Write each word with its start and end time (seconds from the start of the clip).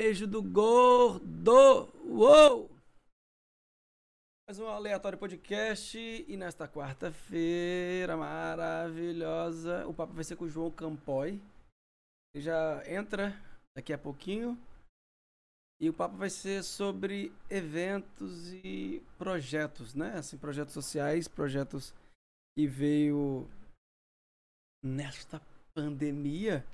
Beijo 0.00 0.28
do 0.28 0.40
gordo! 0.40 1.88
Uou! 2.04 2.70
Mais 4.46 4.56
um 4.60 4.68
aleatório 4.68 5.18
podcast 5.18 5.98
e 5.98 6.36
nesta 6.36 6.68
quarta-feira 6.68 8.16
maravilhosa, 8.16 9.84
o 9.88 9.92
papo 9.92 10.12
vai 10.12 10.22
ser 10.22 10.36
com 10.36 10.44
o 10.44 10.48
João 10.48 10.70
Campoy. 10.70 11.42
Ele 12.32 12.44
já 12.44 12.80
entra 12.86 13.36
daqui 13.76 13.92
a 13.92 13.98
pouquinho. 13.98 14.56
E 15.80 15.90
o 15.90 15.92
papo 15.92 16.16
vai 16.16 16.30
ser 16.30 16.62
sobre 16.62 17.32
eventos 17.50 18.52
e 18.52 19.02
projetos, 19.18 19.96
né? 19.96 20.12
Assim, 20.16 20.38
projetos 20.38 20.74
sociais, 20.74 21.26
projetos 21.26 21.92
que 22.56 22.68
veio 22.68 23.50
nesta 24.80 25.42
pandemia. 25.74 26.64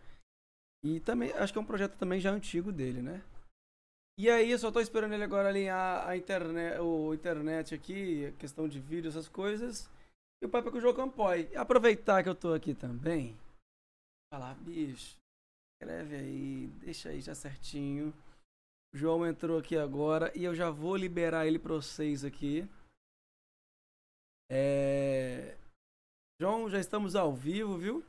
E 0.85 1.01
também, 1.01 1.33
acho 1.33 1.51
que 1.51 1.59
é 1.59 1.63
um 1.63 1.67
projeto 1.67 1.97
também 1.97 2.21
já 2.21 2.31
antigo 2.31 2.71
dele, 2.71 3.01
né? 3.01 3.25
E 4.19 4.29
aí, 4.29 4.51
eu 4.51 4.59
só 4.59 4.71
tô 4.71 4.81
esperando 4.81 5.15
ele 5.15 5.25
agora 5.25 5.49
alinhar 5.49 6.07
a 6.07 6.15
internet, 6.15 6.79
o 6.79 7.15
internet 7.15 7.75
aqui, 7.75 8.27
a 8.27 8.33
questão 8.33 8.69
de 8.69 8.79
vídeo, 8.79 9.09
essas 9.09 9.29
coisas. 9.29 9.91
E 10.43 10.47
o 10.47 10.49
papo 10.49 10.69
é 10.69 10.71
com 10.71 10.77
o 10.77 10.81
João 10.81 10.95
Campoy. 10.95 11.49
E 11.51 11.57
aproveitar 11.57 12.23
que 12.23 12.29
eu 12.29 12.35
tô 12.35 12.53
aqui 12.53 12.75
também. 12.75 13.35
Falar, 14.33 14.55
bicho, 14.57 15.17
escreve 15.75 16.17
aí, 16.17 16.67
deixa 16.81 17.09
aí 17.09 17.21
já 17.21 17.35
certinho. 17.35 18.13
O 18.95 18.97
João 18.97 19.27
entrou 19.27 19.59
aqui 19.59 19.77
agora 19.77 20.31
e 20.37 20.45
eu 20.45 20.55
já 20.55 20.71
vou 20.71 20.97
liberar 20.97 21.47
ele 21.47 21.59
pra 21.59 21.75
vocês 21.75 22.25
aqui. 22.25 22.69
É... 24.51 25.57
João, 26.39 26.69
já 26.69 26.79
estamos 26.79 27.17
ao 27.17 27.35
vivo, 27.35 27.79
viu? 27.79 28.05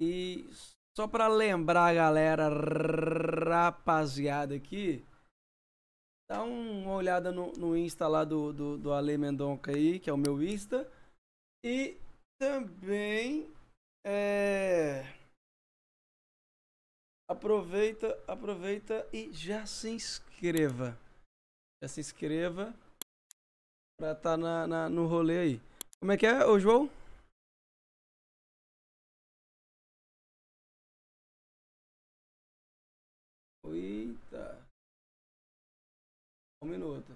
E 0.00 0.48
só 0.96 1.06
para 1.06 1.28
lembrar 1.28 1.88
a 1.88 1.94
galera 1.94 2.48
rapaziada 2.48 4.54
aqui, 4.54 5.04
dá 6.26 6.42
uma 6.42 6.94
olhada 6.94 7.30
no, 7.30 7.52
no 7.52 7.76
Insta 7.76 8.08
lá 8.08 8.24
do, 8.24 8.50
do, 8.50 8.78
do 8.78 8.92
Ale 8.94 9.18
Mendonca 9.18 9.72
aí, 9.72 10.00
que 10.00 10.08
é 10.08 10.12
o 10.12 10.16
meu 10.16 10.42
Insta. 10.42 10.90
E 11.62 11.98
também 12.40 13.52
é, 14.06 15.04
aproveita, 17.28 18.18
aproveita 18.26 19.06
e 19.12 19.30
já 19.32 19.66
se 19.66 19.90
inscreva. 19.90 20.98
Já 21.82 21.88
se 21.88 22.00
inscreva 22.00 22.74
pra 23.98 24.12
estar 24.12 24.30
tá 24.30 24.36
na, 24.38 24.66
na, 24.66 24.88
no 24.88 25.06
rolê 25.06 25.38
aí. 25.38 25.60
Como 26.00 26.12
é 26.12 26.16
que 26.16 26.26
é, 26.26 26.46
ô 26.46 26.58
João? 26.58 26.90
Eita. 33.68 34.64
Um 36.62 36.68
minuto. 36.68 37.12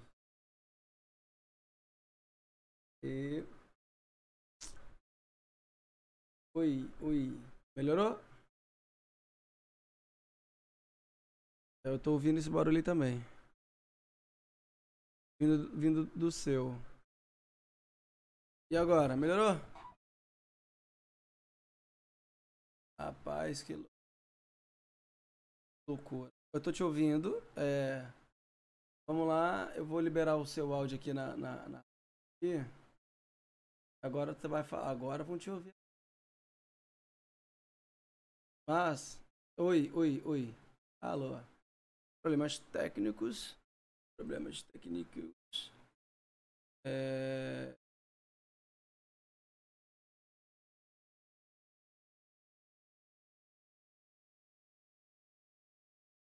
E... 3.03 3.43
Oi, 6.53 6.85
oi. 7.01 7.31
Melhorou? 7.75 8.19
Eu 11.83 11.97
tô 11.99 12.13
ouvindo 12.13 12.37
esse 12.37 12.49
barulho 12.49 12.83
também. 12.83 13.19
Vindo, 15.39 15.69
vindo 15.79 16.05
do 16.15 16.31
seu. 16.31 16.75
E 18.69 18.77
agora, 18.77 19.17
melhorou? 19.17 19.55
Rapaz, 22.99 23.63
que 23.63 23.73
loucura. 25.87 26.40
Eu 26.53 26.61
tô 26.61 26.71
te 26.71 26.83
ouvindo. 26.83 27.41
É... 27.55 28.01
Vamos 29.07 29.27
lá, 29.27 29.73
eu 29.75 29.85
vou 29.85 29.99
liberar 29.99 30.37
o 30.37 30.45
seu 30.45 30.73
áudio 30.73 30.97
aqui 30.97 31.13
na. 31.13 31.35
na, 31.35 31.69
na... 31.69 31.79
Aqui. 31.79 32.57
Agora 34.03 34.33
você 34.33 34.47
vai 34.47 34.63
falar. 34.63 34.89
Agora 34.89 35.23
vão 35.23 35.37
te 35.37 35.49
ouvir. 35.49 35.73
Mas. 38.67 39.19
Oi, 39.57 39.91
oi, 39.93 40.21
oi. 40.25 40.55
Alô. 41.01 41.39
Problemas 42.21 42.59
técnicos. 42.59 43.57
Problemas 44.17 44.63
técnicos. 44.63 45.71
É... 46.85 47.73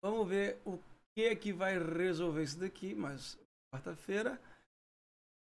Vamos 0.02 0.28
ver 0.28 0.60
o 0.66 0.78
que 1.14 1.22
é 1.26 1.36
que 1.36 1.52
vai 1.52 1.78
resolver 1.78 2.42
isso 2.42 2.58
daqui, 2.58 2.92
mas 2.92 3.38
quarta-feira. 3.72 4.36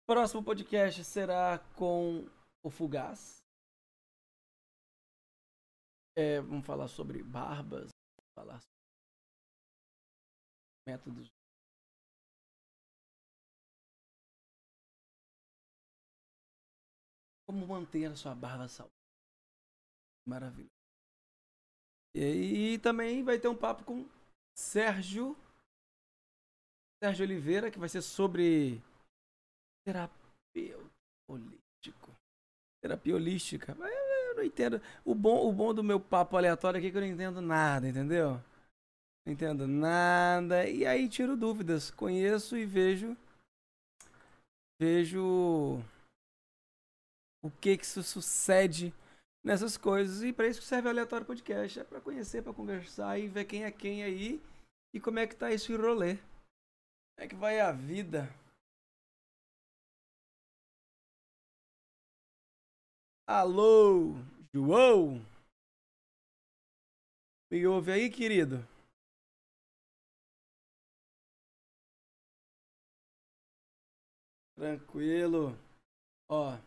Próximo 0.04 0.42
podcast 0.42 1.04
será 1.04 1.60
com 1.76 2.28
o 2.60 2.68
Fugaz. 2.68 3.44
É, 6.16 6.40
vamos 6.40 6.66
falar 6.66 6.88
sobre 6.88 7.22
barbas, 7.22 7.90
falar 8.34 8.58
sobre 8.60 8.74
métodos. 10.88 11.28
Como 17.46 17.68
manter 17.68 18.06
a 18.06 18.16
sua 18.16 18.34
barba 18.34 18.66
saudável. 18.66 18.90
Maravilha. 20.26 20.68
E, 22.16 22.74
e 22.74 22.78
também 22.80 23.22
vai 23.22 23.38
ter 23.38 23.46
um 23.46 23.56
papo 23.56 23.84
com 23.84 24.19
Sérgio 24.60 25.34
Sérgio 27.02 27.24
Oliveira, 27.24 27.70
que 27.70 27.78
vai 27.78 27.88
ser 27.88 28.02
sobre 28.02 28.80
terapia 29.86 30.78
holístico. 31.26 32.14
Terapia 32.82 33.14
holística. 33.14 33.72
Eu 33.72 34.36
não 34.36 34.44
entendo. 34.44 34.80
O 35.02 35.14
bom, 35.14 35.48
o 35.48 35.52
bom 35.52 35.72
do 35.72 35.82
meu 35.82 35.98
papo 35.98 36.36
aleatório 36.36 36.76
aqui 36.76 36.88
é 36.88 36.90
que 36.90 36.96
eu 36.98 37.00
não 37.00 37.08
entendo 37.08 37.40
nada, 37.40 37.88
entendeu? 37.88 38.32
Não 39.24 39.32
entendo 39.32 39.66
nada. 39.66 40.68
E 40.68 40.84
aí 40.84 41.08
tiro 41.08 41.38
dúvidas. 41.38 41.90
Conheço 41.90 42.54
e 42.54 42.66
vejo. 42.66 43.16
Vejo 44.78 45.82
o 47.42 47.50
que 47.60 47.78
que 47.78 47.84
isso 47.84 48.02
sucede 48.02 48.92
nessas 49.44 49.76
coisas. 49.76 50.22
E 50.22 50.32
para 50.32 50.48
isso 50.48 50.60
que 50.60 50.66
serve 50.66 50.88
o 50.88 50.90
Aleatório 50.90 51.26
Podcast. 51.26 51.80
É 51.80 51.84
para 51.84 52.00
conhecer, 52.00 52.42
para 52.42 52.54
conversar 52.54 53.18
e 53.18 53.28
ver 53.28 53.44
quem 53.44 53.64
é 53.64 53.70
quem 53.70 54.02
aí 54.02 54.40
e 54.94 55.00
como 55.00 55.18
é 55.18 55.26
que 55.26 55.36
tá 55.36 55.52
esse 55.52 55.74
rolê. 55.74 56.16
Como 56.16 57.18
é 57.18 57.28
que 57.28 57.34
vai 57.34 57.60
a 57.60 57.72
vida? 57.72 58.28
Alô, 63.26 64.14
João? 64.52 65.24
Me 67.50 67.66
ouve 67.66 67.92
aí, 67.92 68.10
querido? 68.10 68.66
Tranquilo. 74.56 75.56
Ó. 76.28 76.58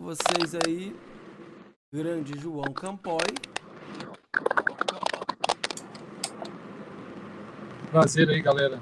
Vocês 0.00 0.54
aí, 0.66 0.94
grande 1.92 2.38
João 2.38 2.72
Campoy. 2.72 3.16
Prazer 7.90 8.28
aí, 8.28 8.40
galera. 8.40 8.80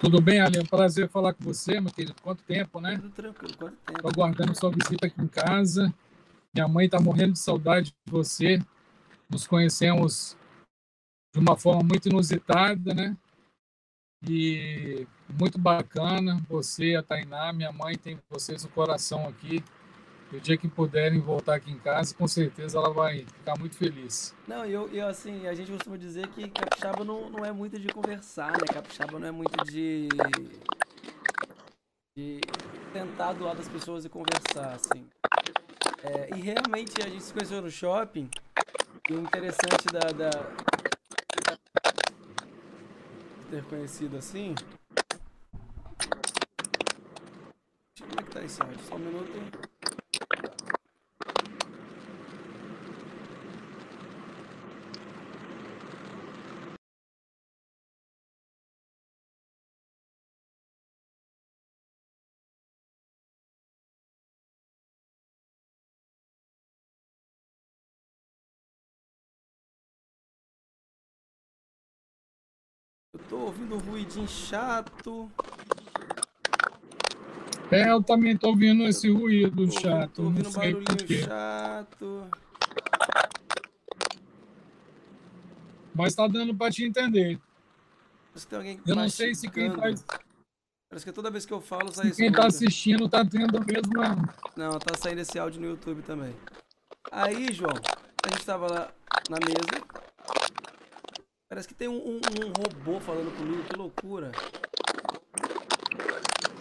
Tudo 0.00 0.20
bem, 0.20 0.40
Ali? 0.40 0.58
Um 0.58 0.64
prazer 0.64 1.08
falar 1.08 1.34
com 1.34 1.44
você, 1.44 1.80
meu 1.80 1.92
querido. 1.92 2.14
Quanto 2.22 2.42
tempo, 2.42 2.80
né? 2.80 2.96
Tudo 2.96 3.10
tranquilo, 3.10 3.56
quanto 3.56 3.76
tempo. 3.76 4.02
Tô 4.02 4.08
aguardando 4.08 4.58
sua 4.58 4.70
visita 4.70 5.06
aqui 5.06 5.20
em 5.20 5.28
casa. 5.28 5.92
Minha 6.54 6.68
mãe 6.68 6.88
tá 6.88 6.98
morrendo 6.98 7.34
de 7.34 7.38
saudade 7.38 7.94
de 8.04 8.12
você. 8.12 8.58
Nos 9.28 9.46
conhecemos 9.46 10.36
de 11.34 11.40
uma 11.40 11.56
forma 11.56 11.82
muito 11.82 12.08
inusitada, 12.08 12.94
né? 12.94 13.16
E 14.28 15.06
muito 15.38 15.58
bacana. 15.58 16.40
Você, 16.48 16.94
a 16.94 17.02
Tainá, 17.02 17.52
minha 17.52 17.72
mãe 17.72 17.96
tem 17.96 18.18
vocês 18.30 18.64
no 18.64 18.70
coração 18.70 19.26
aqui. 19.28 19.62
O 20.32 20.40
dia 20.40 20.56
que 20.56 20.66
puderem 20.66 21.20
voltar 21.20 21.54
aqui 21.54 21.70
em 21.70 21.78
casa, 21.78 22.12
com 22.14 22.26
certeza 22.26 22.78
ela 22.78 22.92
vai 22.92 23.24
ficar 23.24 23.56
muito 23.58 23.76
feliz. 23.76 24.34
Não, 24.46 24.64
eu, 24.64 24.88
eu 24.88 25.06
assim, 25.06 25.46
a 25.46 25.54
gente 25.54 25.70
costuma 25.70 25.96
dizer 25.96 26.26
que 26.28 26.48
capixaba 26.50 27.04
não, 27.04 27.30
não 27.30 27.44
é 27.44 27.52
muito 27.52 27.78
de 27.78 27.86
conversar, 27.88 28.52
né? 28.52 28.66
Capixaba 28.72 29.20
não 29.20 29.28
é 29.28 29.30
muito 29.30 29.64
de. 29.64 30.08
de 32.16 32.40
tentar 32.92 33.34
do 33.34 33.44
lado 33.44 33.58
das 33.58 33.68
pessoas 33.68 34.04
e 34.04 34.08
conversar, 34.08 34.74
assim. 34.74 35.06
É, 36.02 36.36
e 36.36 36.40
realmente 36.40 37.00
a 37.02 37.08
gente 37.08 37.22
se 37.22 37.32
conheceu 37.32 37.62
no 37.62 37.70
shopping. 37.70 38.28
E 39.08 39.12
o 39.12 39.20
interessante 39.20 39.86
da, 39.92 40.10
da. 40.10 40.30
Ter 43.46 43.64
conhecido 43.64 44.16
assim. 44.16 44.54
Como 47.98 48.20
é 48.20 48.22
que 48.22 48.30
tá? 48.30 48.48
Só 48.48 48.96
um 48.96 48.98
minuto. 48.98 49.65
Tô 73.28 73.38
ouvindo 73.38 73.76
um 73.76 73.78
ruidinho 73.78 74.28
chato. 74.28 75.30
É, 77.70 77.90
eu 77.90 78.02
também 78.02 78.36
tô 78.36 78.50
ouvindo 78.50 78.84
esse 78.84 79.10
ruído 79.10 79.66
Tô, 79.66 79.80
chato. 79.80 80.12
tô 80.12 80.22
ouvindo 80.24 80.48
um 80.48 80.52
barulhinho 80.52 81.24
chato. 81.24 82.30
Mas 85.94 86.14
tá 86.14 86.28
dando 86.28 86.54
pra 86.54 86.70
te 86.70 86.84
entender. 86.84 87.40
Eu 88.86 88.94
não 88.94 89.08
sei 89.08 89.34
se 89.34 89.50
quem 89.50 89.70
tá, 89.70 89.78
mastigando. 89.78 90.26
Parece 90.88 91.04
que 91.04 91.12
toda 91.12 91.30
vez 91.30 91.44
que 91.44 91.52
eu 91.52 91.60
falo 91.60 91.92
sai 91.92 92.10
quem 92.12 92.30
tá 92.30 92.46
assistindo 92.46 93.08
tá 93.08 93.24
tendo 93.24 93.56
a 93.56 93.60
mesma. 93.60 94.34
Não, 94.54 94.78
tá 94.78 94.94
saindo 94.96 95.22
esse 95.22 95.38
áudio 95.38 95.60
no 95.60 95.68
YouTube 95.68 96.02
também. 96.02 96.34
Aí, 97.10 97.52
João, 97.52 97.74
a 98.24 98.28
gente 98.30 98.44
tava 98.44 98.66
lá 98.70 98.92
na 99.28 99.38
mesa. 99.38 100.05
Parece 101.56 101.68
que 101.68 101.74
tem 101.74 101.88
um, 101.88 101.96
um- 101.96 102.16
um 102.20 102.52
robô 102.52 103.00
falando 103.00 103.34
comigo, 103.34 103.62
que 103.64 103.74
loucura. 103.78 104.30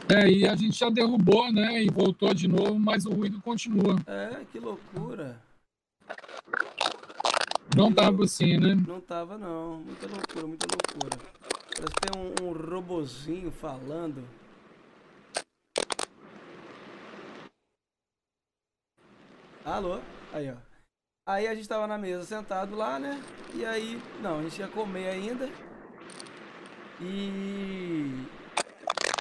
É, 0.10 0.26
e 0.30 0.48
a 0.48 0.56
gente 0.56 0.72
já 0.80 0.90
derrubou, 0.90 1.52
né? 1.52 1.84
E 1.84 1.90
voltou 1.90 2.34
de 2.34 2.48
novo, 2.48 2.80
mas 2.80 3.06
o 3.06 3.12
ruído 3.12 3.42
continua. 3.42 3.98
É, 4.08 4.46
que 4.50 4.58
loucura. 4.58 5.38
Não 7.76 7.92
tava 7.94 8.24
assim, 8.24 8.58
né? 8.58 8.74
Não 8.88 9.02
tava 9.02 9.38
não. 9.38 9.82
Muita 9.82 10.08
loucura, 10.08 10.48
muita 10.48 10.66
loucura. 10.66 11.18
Parece 11.76 11.94
que 11.94 12.02
tem 12.10 12.22
um, 12.22 12.48
um 12.48 12.54
robozinho 12.54 13.52
falando. 13.52 14.24
Alô? 19.66 20.00
Aí, 20.32 20.50
ó. 20.50 20.75
Aí 21.26 21.48
a 21.48 21.56
gente 21.56 21.68
tava 21.68 21.88
na 21.88 21.98
mesa 21.98 22.24
sentado 22.24 22.76
lá, 22.76 23.00
né? 23.00 23.20
E 23.54 23.66
aí, 23.66 24.00
não, 24.22 24.40
a 24.40 24.44
gente 24.44 24.60
ia 24.60 24.68
comer 24.68 25.10
ainda. 25.10 25.50
E 27.02 28.12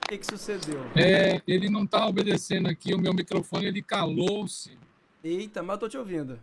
o 0.05 0.09
que 0.09 0.19
que 0.19 0.27
sucedeu? 0.27 0.81
É, 0.95 1.41
ele 1.47 1.71
não 1.71 1.87
tá 1.87 2.07
obedecendo 2.07 2.69
aqui, 2.69 2.93
o 2.95 2.99
meu 2.99 3.15
microfone 3.15 3.67
ele 3.67 3.83
calou-se. 3.83 4.79
Eita, 5.23 5.63
mas 5.63 5.75
eu 5.77 5.81
tô 5.81 5.89
te 5.89 5.97
ouvindo. 5.97 6.39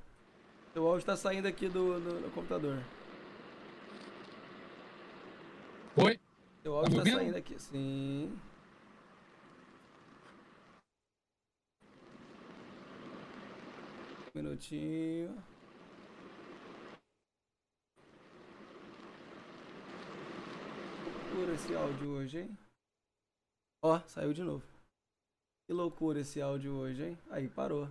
Seu 0.74 0.88
áudio 0.88 1.06
tá 1.06 1.16
saindo 1.16 1.48
aqui 1.48 1.68
do, 1.68 2.00
do- 2.00 2.22
do 2.22 2.32
computador. 2.32 2.82
Foi? 5.94 6.20
Seu 6.64 6.76
áudio 6.76 6.92
tá 6.92 6.98
ouvindo? 7.00 7.18
saindo 7.18 7.38
aqui. 7.38 7.56
Sim. 7.60 8.32
Um 14.36 14.40
minutinho. 14.42 15.51
Loucura 21.42 21.56
esse 21.56 21.74
áudio 21.74 22.10
hoje, 22.12 22.40
hein? 22.42 22.58
Ó, 23.84 24.00
saiu 24.08 24.32
de 24.32 24.44
novo. 24.44 24.64
Que 25.66 25.74
loucura 25.74 26.20
esse 26.20 26.40
áudio 26.40 26.76
hoje, 26.76 27.04
hein? 27.04 27.18
Aí, 27.32 27.50
parou. 27.50 27.88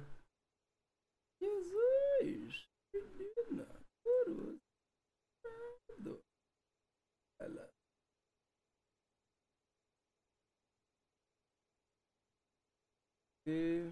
Jesus! 1.43 2.69
Menina. 2.95 3.67
E... 13.49 13.91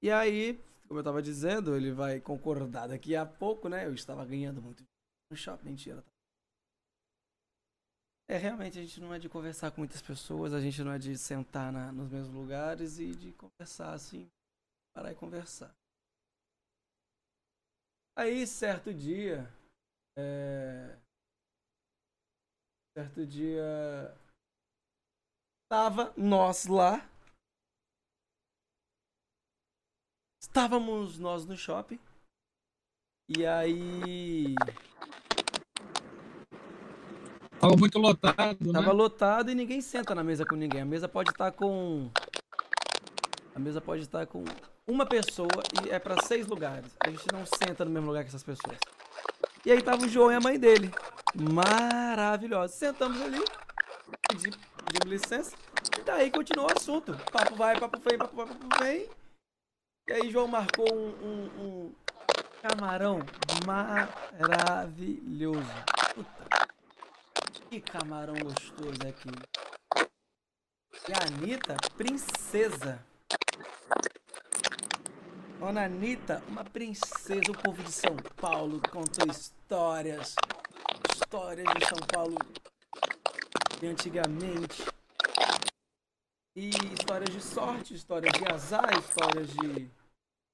e 0.00 0.10
aí, 0.12 0.62
como 0.86 1.00
eu 1.00 1.04
tava 1.04 1.20
dizendo, 1.20 1.74
ele 1.74 1.90
vai 1.90 2.20
concordar 2.20 2.86
daqui 2.86 3.16
a 3.16 3.26
pouco, 3.26 3.68
né? 3.68 3.84
Eu 3.84 3.94
estava 3.94 4.24
ganhando 4.24 4.62
muito 4.62 4.84
no 5.28 5.36
shopping, 5.36 5.70
mentira. 5.70 6.04
É, 8.30 8.36
realmente 8.36 8.78
a 8.78 8.82
gente 8.82 9.00
não 9.00 9.12
é 9.12 9.18
de 9.18 9.28
conversar 9.28 9.72
com 9.72 9.80
muitas 9.80 10.00
pessoas, 10.00 10.54
a 10.54 10.60
gente 10.60 10.84
não 10.84 10.92
é 10.92 10.98
de 11.00 11.18
sentar 11.18 11.72
na- 11.72 11.90
nos 11.90 12.08
mesmos 12.08 12.32
lugares 12.32 13.00
e 13.00 13.10
de 13.10 13.32
conversar 13.32 13.92
assim, 13.92 14.30
parar 14.94 15.10
e 15.10 15.16
conversar. 15.16 15.74
Aí, 18.16 18.46
certo 18.46 18.94
dia, 18.94 19.52
é... 20.16 20.96
certo 22.96 23.26
dia, 23.26 24.16
tava 25.68 26.14
nós 26.16 26.66
lá, 26.66 27.00
estávamos 30.40 31.18
nós 31.18 31.44
no 31.44 31.56
shopping, 31.56 31.98
e 33.28 33.44
aí 33.44 34.54
Tava 37.60 37.76
muito 37.76 37.98
lotado, 37.98 38.72
né? 38.72 38.72
Tava 38.72 38.92
lotado 38.92 39.50
e 39.50 39.54
ninguém 39.54 39.80
senta 39.80 40.14
na 40.14 40.24
mesa 40.24 40.44
com 40.46 40.56
ninguém. 40.56 40.80
A 40.80 40.84
mesa 40.84 41.08
pode 41.08 41.30
estar 41.30 41.52
com. 41.52 42.08
A 43.54 43.58
mesa 43.58 43.80
pode 43.80 44.02
estar 44.02 44.26
com 44.26 44.44
uma 44.86 45.04
pessoa 45.04 45.48
e 45.84 45.90
é 45.90 45.98
pra 45.98 46.22
seis 46.22 46.46
lugares. 46.46 46.90
A 47.00 47.10
gente 47.10 47.26
não 47.32 47.44
senta 47.44 47.84
no 47.84 47.90
mesmo 47.90 48.06
lugar 48.08 48.22
que 48.22 48.28
essas 48.28 48.42
pessoas. 48.42 48.78
E 49.66 49.70
aí 49.70 49.82
tava 49.82 50.04
o 50.04 50.08
João 50.08 50.32
e 50.32 50.34
a 50.36 50.40
mãe 50.40 50.58
dele. 50.58 50.90
Maravilhosos. 51.34 52.76
Sentamos 52.76 53.20
ali, 53.20 53.44
pedi- 54.28 54.50
pedimos 54.86 55.06
licença. 55.22 55.54
E 55.98 56.02
daí 56.02 56.30
continuou 56.30 56.68
o 56.68 56.72
assunto. 56.76 57.14
Papo 57.30 57.54
vai, 57.56 57.78
papo 57.78 58.00
vem, 58.08 58.16
papo 58.18 58.34
vai, 58.36 58.46
papo 58.46 58.82
vem. 58.82 59.06
E 60.08 60.12
aí 60.12 60.30
João 60.30 60.48
marcou 60.48 60.86
um, 60.92 61.08
um- 61.22 61.50
um 61.62 61.92
camarão 62.62 63.20
maravilhoso. 63.66 65.60
Puta 66.14 66.70
que 67.70 67.80
camarão 67.80 68.34
gostoso 68.34 68.98
aquele. 69.08 69.38
E 71.08 71.12
a 71.12 71.24
Anitta, 71.28 71.76
princesa. 71.96 73.00
Dona 75.60 75.84
Anitta, 75.84 76.42
uma 76.48 76.64
princesa. 76.64 77.48
O 77.48 77.62
povo 77.62 77.80
de 77.84 77.92
São 77.92 78.16
Paulo 78.40 78.82
contou 78.90 79.28
histórias. 79.30 80.34
Histórias 81.14 81.68
de 81.78 81.86
São 81.86 81.98
Paulo 82.12 82.36
de 83.78 83.86
antigamente. 83.86 84.84
E 86.56 86.70
histórias 86.70 87.32
de 87.32 87.40
sorte, 87.40 87.94
histórias 87.94 88.32
de 88.32 88.52
azar, 88.52 88.98
histórias 88.98 89.48
de, 89.48 89.88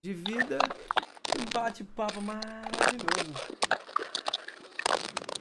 de 0.02 0.12
vida. 0.12 0.58
Um 1.40 1.44
bate-papo 1.50 2.20
maravilhoso. 2.20 3.56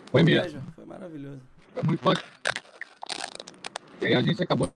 Foi 0.10 0.24
mesmo. 0.24 0.62
Foi 0.72 0.86
maravilhoso. 0.86 1.55
Muito 1.84 2.04
bacana. 2.04 2.34
E 4.02 4.06
aí 4.08 4.16
a 4.16 4.22
gente 4.22 4.42
acabou 4.42 4.72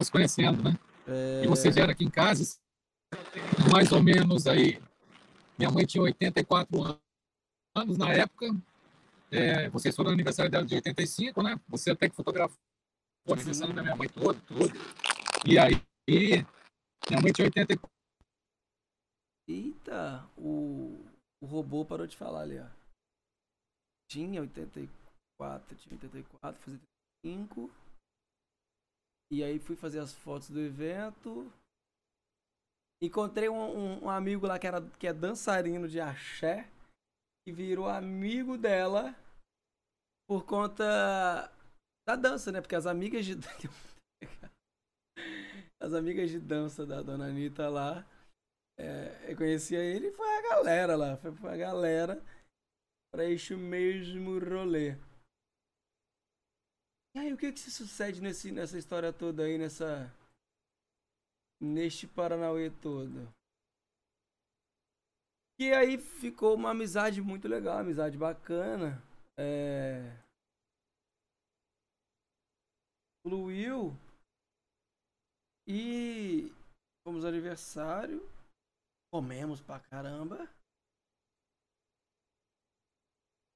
nos 0.00 0.10
conhecendo, 0.10 0.62
né? 0.62 0.78
É, 1.06 1.44
E 1.44 1.46
vocês 1.48 1.74
vieram 1.74 1.92
aqui 1.92 2.04
em 2.04 2.10
casa, 2.10 2.58
mais 3.72 3.92
ou 3.92 4.02
menos 4.02 4.46
aí. 4.46 4.80
Minha 5.58 5.70
mãe 5.70 5.84
tinha 5.86 6.02
84 6.02 6.82
an- 6.84 7.00
anos 7.76 7.98
na 7.98 8.12
época. 8.12 8.46
É, 9.30 9.68
vocês 9.70 9.94
foram 9.94 10.10
no 10.10 10.14
aniversário 10.14 10.50
dela 10.50 10.64
de 10.64 10.74
85, 10.74 11.42
né? 11.42 11.60
Você 11.68 11.90
até 11.90 12.08
que 12.08 12.16
fotografou 12.16 12.56
o 13.26 13.32
aniversário 13.34 13.74
da 13.74 13.82
minha 13.82 13.96
mãe 13.96 14.08
todo, 14.08 14.40
tudo. 14.42 14.72
E 15.46 15.58
aí, 15.58 15.74
minha 17.08 17.20
mãe 17.22 17.32
tinha 17.32 17.46
84. 17.46 17.88
Eita, 19.48 20.28
o, 20.36 21.04
o 21.40 21.46
robô 21.46 21.84
parou 21.84 22.06
de 22.06 22.16
falar 22.16 22.42
ali, 22.42 22.58
ó. 22.58 22.66
Tinha 24.10 24.40
84, 24.40 25.07
tinha 25.76 25.94
84, 25.94 26.60
fazia 26.62 26.80
85. 27.24 27.70
E 29.30 29.42
aí 29.44 29.58
fui 29.58 29.76
fazer 29.76 30.00
as 30.00 30.12
fotos 30.14 30.50
do 30.50 30.60
evento. 30.60 31.52
Encontrei 33.02 33.48
um, 33.48 33.54
um- 33.54 34.04
um 34.04 34.10
amigo 34.10 34.46
lá 34.46 34.58
que, 34.58 34.66
era, 34.66 34.80
que 34.98 35.06
é 35.06 35.12
dançarino 35.12 35.88
de 35.88 36.00
axé. 36.00 36.68
Que 37.46 37.52
virou 37.52 37.88
amigo 37.88 38.58
dela 38.58 39.14
por 40.28 40.44
conta 40.44 40.84
da 42.06 42.16
dança, 42.16 42.50
né? 42.52 42.60
Porque 42.60 42.74
as 42.74 42.86
amigas 42.86 43.24
de. 43.24 43.34
As 45.80 45.94
amigas 45.94 46.28
de 46.28 46.40
dança 46.40 46.84
da 46.84 47.00
dona 47.00 47.28
Anitta 47.28 47.68
lá. 47.68 48.04
É, 48.78 49.30
eu 49.32 49.36
conhecia 49.36 49.78
ele 49.78 50.08
e 50.08 50.12
foi 50.12 50.26
a 50.36 50.42
galera 50.42 50.96
lá. 50.96 51.16
Foi, 51.16 51.30
a 51.52 51.56
galera 51.56 52.22
pra 53.12 53.24
este 53.24 53.54
mesmo 53.54 54.38
rolê. 54.38 54.96
E 57.18 57.20
aí, 57.20 57.32
o 57.32 57.36
que 57.36 57.50
que 57.52 57.58
se 57.58 57.72
sucede 57.72 58.20
nesse, 58.20 58.52
nessa 58.52 58.78
história 58.78 59.12
toda 59.12 59.42
aí, 59.42 59.58
nessa. 59.58 60.08
Neste 61.60 62.06
Paranauê 62.06 62.70
todo? 62.70 63.28
E 65.58 65.72
aí 65.72 65.98
ficou 65.98 66.54
uma 66.54 66.70
amizade 66.70 67.20
muito 67.20 67.48
legal, 67.48 67.78
amizade 67.78 68.16
bacana. 68.16 69.02
É... 69.36 70.16
Fluiu. 73.26 73.96
E 75.66 76.52
fomos 77.04 77.24
aniversário. 77.24 78.20
Comemos 79.12 79.60
pra 79.60 79.80
caramba. 79.80 80.44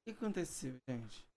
O 0.01 0.05
que 0.05 0.11
aconteceu, 0.11 0.77
gente? 0.89 1.32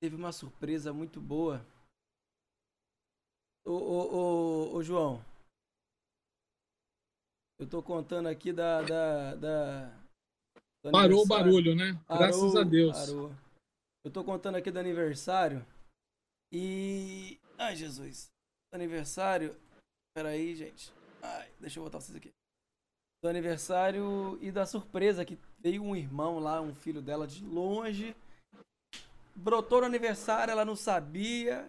Teve 0.00 0.16
uma 0.16 0.32
surpresa 0.32 0.92
muito 0.92 1.20
boa. 1.20 1.64
Ô, 3.64 3.72
ô, 3.72 4.16
ô, 4.16 4.74
ô 4.76 4.82
João. 4.82 5.24
Eu 7.58 7.68
tô 7.68 7.82
contando 7.82 8.26
aqui 8.26 8.52
da. 8.52 8.80
da, 8.82 9.34
da 9.34 10.00
Parou 10.90 11.22
o 11.22 11.26
barulho, 11.26 11.76
né? 11.76 11.92
Parou, 12.08 12.22
Graças 12.22 12.56
a 12.56 12.62
Deus. 12.62 12.96
Parou. 12.96 13.30
Eu 14.02 14.10
tô 14.10 14.24
contando 14.24 14.56
aqui 14.56 14.70
do 14.70 14.78
aniversário. 14.78 15.64
E. 16.50 17.38
Ai, 17.58 17.76
Jesus. 17.76 18.30
Aniversário. 18.72 19.54
Peraí, 20.14 20.56
gente. 20.56 20.90
Ai, 21.22 21.52
deixa 21.60 21.78
eu 21.78 21.84
botar 21.84 22.00
vocês 22.00 22.16
aqui. 22.16 22.32
Do 23.22 23.28
aniversário 23.28 24.38
e 24.40 24.50
da 24.50 24.64
surpresa 24.64 25.26
que 25.26 25.38
veio 25.58 25.82
um 25.82 25.94
irmão 25.94 26.38
lá, 26.38 26.62
um 26.62 26.74
filho 26.74 27.02
dela 27.02 27.26
de 27.26 27.44
longe. 27.44 28.16
Brotou 29.34 29.80
no 29.80 29.86
aniversário, 29.86 30.52
ela 30.52 30.64
não 30.64 30.76
sabia. 30.76 31.68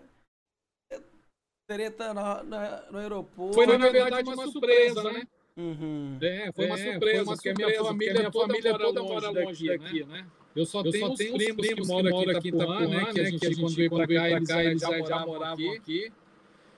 Treta 1.68 2.14
no, 2.14 2.44
no, 2.44 2.92
no 2.92 2.98
aeroporto. 2.98 3.54
Foi, 3.54 3.66
na 3.66 3.78
verdade, 3.78 4.28
uma, 4.28 4.34
uma 4.36 4.52
surpresa, 4.52 5.02
surpresa, 5.02 5.14
né? 5.14 5.20
né? 5.20 5.28
Uhum. 5.58 6.18
É, 6.22 6.52
foi 6.52 6.66
uma 6.66 6.78
surpresa, 6.78 7.00
foi 7.00 7.24
uma 7.24 7.34
porque, 7.34 7.50
surpresa, 7.50 7.72
minha 7.72 7.84
família, 7.84 8.14
minha 8.14 8.32
toda, 8.32 8.48
família 8.48 8.72
mora 8.72 8.84
toda 8.84 9.04
mora 9.04 9.30
longe 9.30 9.68
daqui, 9.68 9.84
daqui 9.84 10.04
né? 10.04 10.22
né? 10.22 10.28
Eu 10.56 10.66
só 10.66 10.82
eu 10.82 10.92
tenho 10.92 11.08
só 11.08 11.16
tenho 11.16 11.38
primos, 11.38 11.66
primos 11.66 11.88
que, 11.88 11.94
moram 11.94 12.30
aqui 12.30 12.50
em 12.50 12.56
Itapuã, 12.56 12.88
né? 12.88 13.14
Que 13.14 13.20
a 13.20 13.24
gente, 13.24 13.40
que 13.40 13.46
a 13.46 13.50
gente 13.50 13.62
quando 13.62 13.76
veio 13.76 13.90
pra 13.90 14.08
cá, 14.08 14.30
eles, 14.30 14.48
cá, 14.50 14.64
eles 14.64 14.82
já, 14.82 15.00
já 15.00 15.26
moravam 15.26 15.72
aqui. 15.72 16.12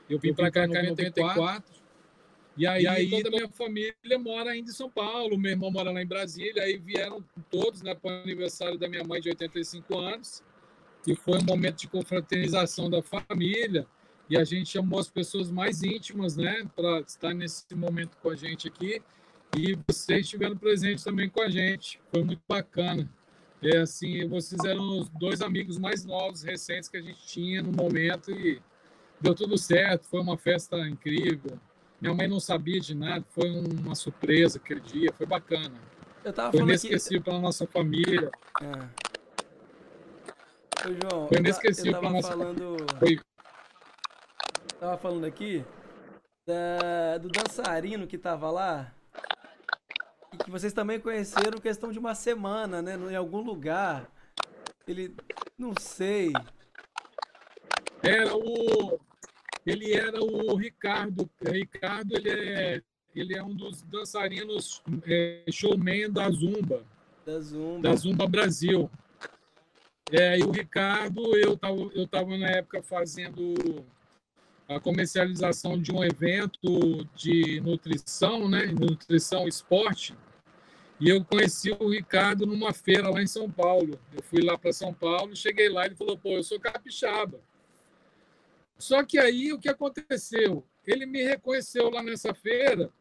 Eu 0.09 0.19
vim 0.19 0.33
pra 0.33 0.51
cá 0.51 0.65
em 0.65 0.67
94. 0.67 1.73
E 2.55 2.67
aí, 2.67 2.83
e 2.83 2.87
aí 2.87 3.09
toda 3.09 3.29
a 3.29 3.31
minha 3.31 3.49
família 3.49 4.19
mora 4.19 4.51
ainda 4.51 4.69
em 4.69 4.73
São 4.73 4.89
Paulo, 4.89 5.37
meu 5.39 5.51
irmão 5.51 5.71
mora 5.71 5.91
lá 5.91 6.01
em 6.01 6.05
Brasília, 6.05 6.61
aí 6.61 6.77
vieram 6.77 7.23
todos 7.49 7.81
né, 7.81 7.95
para 7.95 8.11
o 8.11 8.13
aniversário 8.21 8.77
da 8.77 8.87
minha 8.87 9.03
mãe 9.03 9.19
de 9.19 9.29
85 9.29 9.97
anos, 9.97 10.43
e 11.05 11.15
foi 11.15 11.39
um 11.39 11.43
momento 11.43 11.77
de 11.77 11.88
confraternização 11.88 12.89
da 12.89 13.01
família, 13.01 13.86
e 14.29 14.38
a 14.38 14.43
gente 14.43 14.69
chamou 14.69 15.00
as 15.00 15.10
pessoas 15.10 15.51
mais 15.51 15.83
íntimas, 15.83 16.38
né, 16.38 16.65
para 16.75 17.01
estar 17.01 17.33
nesse 17.33 17.75
momento 17.75 18.17
com 18.22 18.29
a 18.29 18.36
gente 18.36 18.67
aqui, 18.67 19.01
e 19.55 19.77
vocês 19.88 20.22
estiveram 20.22 20.57
presentes 20.57 21.03
também 21.03 21.29
com 21.29 21.41
a 21.41 21.50
gente, 21.50 22.00
foi 22.12 22.24
muito 22.24 22.41
bacana. 22.48 23.10
É 23.62 23.77
assim, 23.77 24.27
vocês 24.27 24.63
eram 24.65 25.00
os 25.00 25.10
dois 25.10 25.41
amigos 25.41 25.77
mais 25.77 26.03
novos, 26.03 26.43
recentes 26.43 26.89
que 26.89 26.98
a 26.98 27.01
gente 27.01 27.25
tinha 27.25 27.62
no 27.62 27.72
momento, 27.72 28.31
e 28.31 28.62
deu 29.22 29.36
tudo 29.36 29.57
certo, 29.57 30.07
foi 30.07 30.19
uma 30.19 30.38
festa 30.38 30.77
incrível. 30.88 31.60
Minha 32.01 32.13
mãe 32.13 32.27
não 32.27 32.39
sabia 32.39 32.79
de 32.81 32.93
nada, 32.93 33.24
foi 33.29 33.50
uma 33.50 33.95
surpresa 33.95 34.57
aquele 34.57 34.81
dia, 34.81 35.13
foi 35.13 35.25
bacana. 35.25 35.74
Eu 36.24 36.33
tava 36.33 36.51
foi 36.51 36.62
inesquecível 36.62 37.22
que... 37.22 37.29
para 37.29 37.39
nossa 37.39 37.67
família. 37.67 38.31
É. 38.62 39.02
Ô, 40.85 40.93
João, 41.01 41.27
foi 41.27 41.37
inesquecível 41.37 41.99
para 41.99 42.09
nossa 42.09 42.29
falando... 42.29 42.77
Foi. 42.99 43.19
Tava 44.79 44.97
falando 44.97 45.25
aqui 45.25 45.63
da... 46.45 47.17
do 47.19 47.29
dançarino 47.29 48.07
que 48.07 48.17
tava 48.17 48.51
lá 48.51 48.93
e 50.33 50.37
que 50.37 50.49
vocês 50.49 50.73
também 50.73 50.99
conheceram 50.99 51.59
questão 51.59 51.91
de 51.91 51.99
uma 51.99 52.15
semana, 52.15 52.81
né? 52.81 52.95
Em 52.95 53.15
algum 53.15 53.41
lugar. 53.41 54.09
Ele. 54.87 55.15
Não 55.57 55.73
sei. 55.79 56.33
Era 58.01 58.35
o 58.35 58.99
ele 59.65 59.93
era 59.93 60.21
o 60.21 60.55
Ricardo. 60.55 61.29
Ricardo 61.41 62.17
ele 62.17 62.29
é, 62.29 62.81
ele 63.15 63.37
é 63.37 63.43
um 63.43 63.53
dos 63.55 63.81
dançarinos 63.83 64.81
é, 65.05 65.45
showman 65.49 66.11
da 66.11 66.29
Zumba. 66.29 66.83
Da 67.25 67.39
Zumba. 67.39 67.89
Da 67.89 67.95
Zumba 67.95 68.27
Brasil. 68.27 68.89
É, 70.15 70.38
e 70.38 70.43
o 70.43 70.51
Ricardo, 70.51 71.36
eu 71.36 71.55
estava 71.55 71.75
eu 71.96 72.08
tava 72.08 72.38
na 72.38 72.48
época 72.48 72.84
fazendo 72.84 73.84
a 74.70 74.79
comercialização 74.79 75.82
de 75.82 75.91
um 75.91 76.03
evento 76.03 77.03
de 77.15 77.60
nutrição, 77.62 78.48
né? 78.48 78.67
Nutrição 78.67 79.48
esporte. 79.48 80.15
E 81.00 81.10
eu 81.10 81.25
conheci 81.25 81.72
o 81.72 81.89
Ricardo 81.89 82.46
numa 82.46 82.72
feira 82.72 83.10
lá 83.10 83.24
em 83.24 83.27
São 83.27 83.50
Paulo. 83.50 84.00
Eu 84.15 84.22
fui 84.22 84.43
lá 84.43 84.55
para 84.55 84.72
São 84.72 84.93
Paulo, 84.93 85.36
cheguei 85.36 85.67
lá 85.67 85.82
e 85.82 85.88
ele 85.88 85.96
falou: 85.96 86.15
pô, 86.15 86.34
eu 86.34 86.43
sou 86.43 86.60
capixaba. 86.60 87.39
Só 88.77 89.03
que 89.03 89.17
aí 89.17 89.51
o 89.51 89.60
que 89.60 89.67
aconteceu? 89.67 90.63
Ele 90.86 91.08
me 91.08 91.24
reconheceu 91.24 91.89
lá 91.89 92.03
nessa 92.03 92.36
feira. 92.36 92.91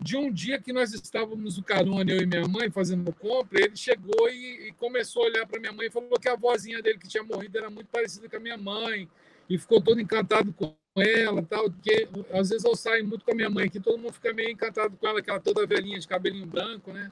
De 0.00 0.16
um 0.16 0.30
dia 0.30 0.60
que 0.60 0.72
nós 0.72 0.92
estávamos 0.92 1.56
no 1.56 1.64
carona, 1.64 2.10
eu 2.10 2.20
e 2.20 2.26
minha 2.26 2.46
mãe, 2.46 2.70
fazendo 2.70 3.12
compra, 3.12 3.62
ele 3.62 3.76
chegou 3.76 4.28
e, 4.28 4.68
e 4.68 4.72
começou 4.72 5.22
a 5.22 5.26
olhar 5.26 5.46
para 5.46 5.60
minha 5.60 5.72
mãe 5.72 5.86
e 5.86 5.90
falou 5.90 6.18
que 6.20 6.28
a 6.28 6.36
vozinha 6.36 6.82
dele 6.82 6.98
que 6.98 7.08
tinha 7.08 7.22
morrido 7.22 7.56
era 7.56 7.70
muito 7.70 7.86
parecida 7.88 8.28
com 8.28 8.36
a 8.36 8.40
minha 8.40 8.56
mãe. 8.58 9.08
E 9.48 9.58
ficou 9.58 9.80
todo 9.80 10.00
encantado 10.00 10.52
com 10.52 10.74
ela, 10.96 11.42
tal, 11.42 11.70
porque 11.70 12.08
às 12.32 12.50
vezes 12.50 12.64
eu 12.64 12.76
saio 12.76 13.06
muito 13.06 13.24
com 13.24 13.32
a 13.32 13.34
minha 13.34 13.50
mãe 13.50 13.66
aqui, 13.66 13.80
todo 13.80 13.98
mundo 13.98 14.12
fica 14.12 14.32
meio 14.32 14.50
encantado 14.50 14.96
com 14.96 15.06
ela, 15.06 15.18
aquela 15.18 15.40
toda 15.40 15.66
velhinha 15.66 15.98
de 15.98 16.06
cabelinho 16.06 16.46
branco, 16.46 16.92
né? 16.92 17.10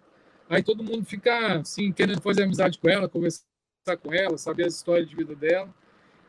Aí 0.48 0.62
todo 0.62 0.84
mundo 0.84 1.04
fica 1.04 1.60
assim 1.60 1.92
querendo 1.92 2.20
fazer 2.20 2.42
amizade 2.42 2.78
com 2.78 2.88
ela, 2.88 3.08
conversar 3.08 3.44
com 4.02 4.12
ela, 4.12 4.36
saber 4.36 4.66
as 4.66 4.74
histórias 4.74 5.08
de 5.08 5.16
vida 5.16 5.34
dela. 5.34 5.72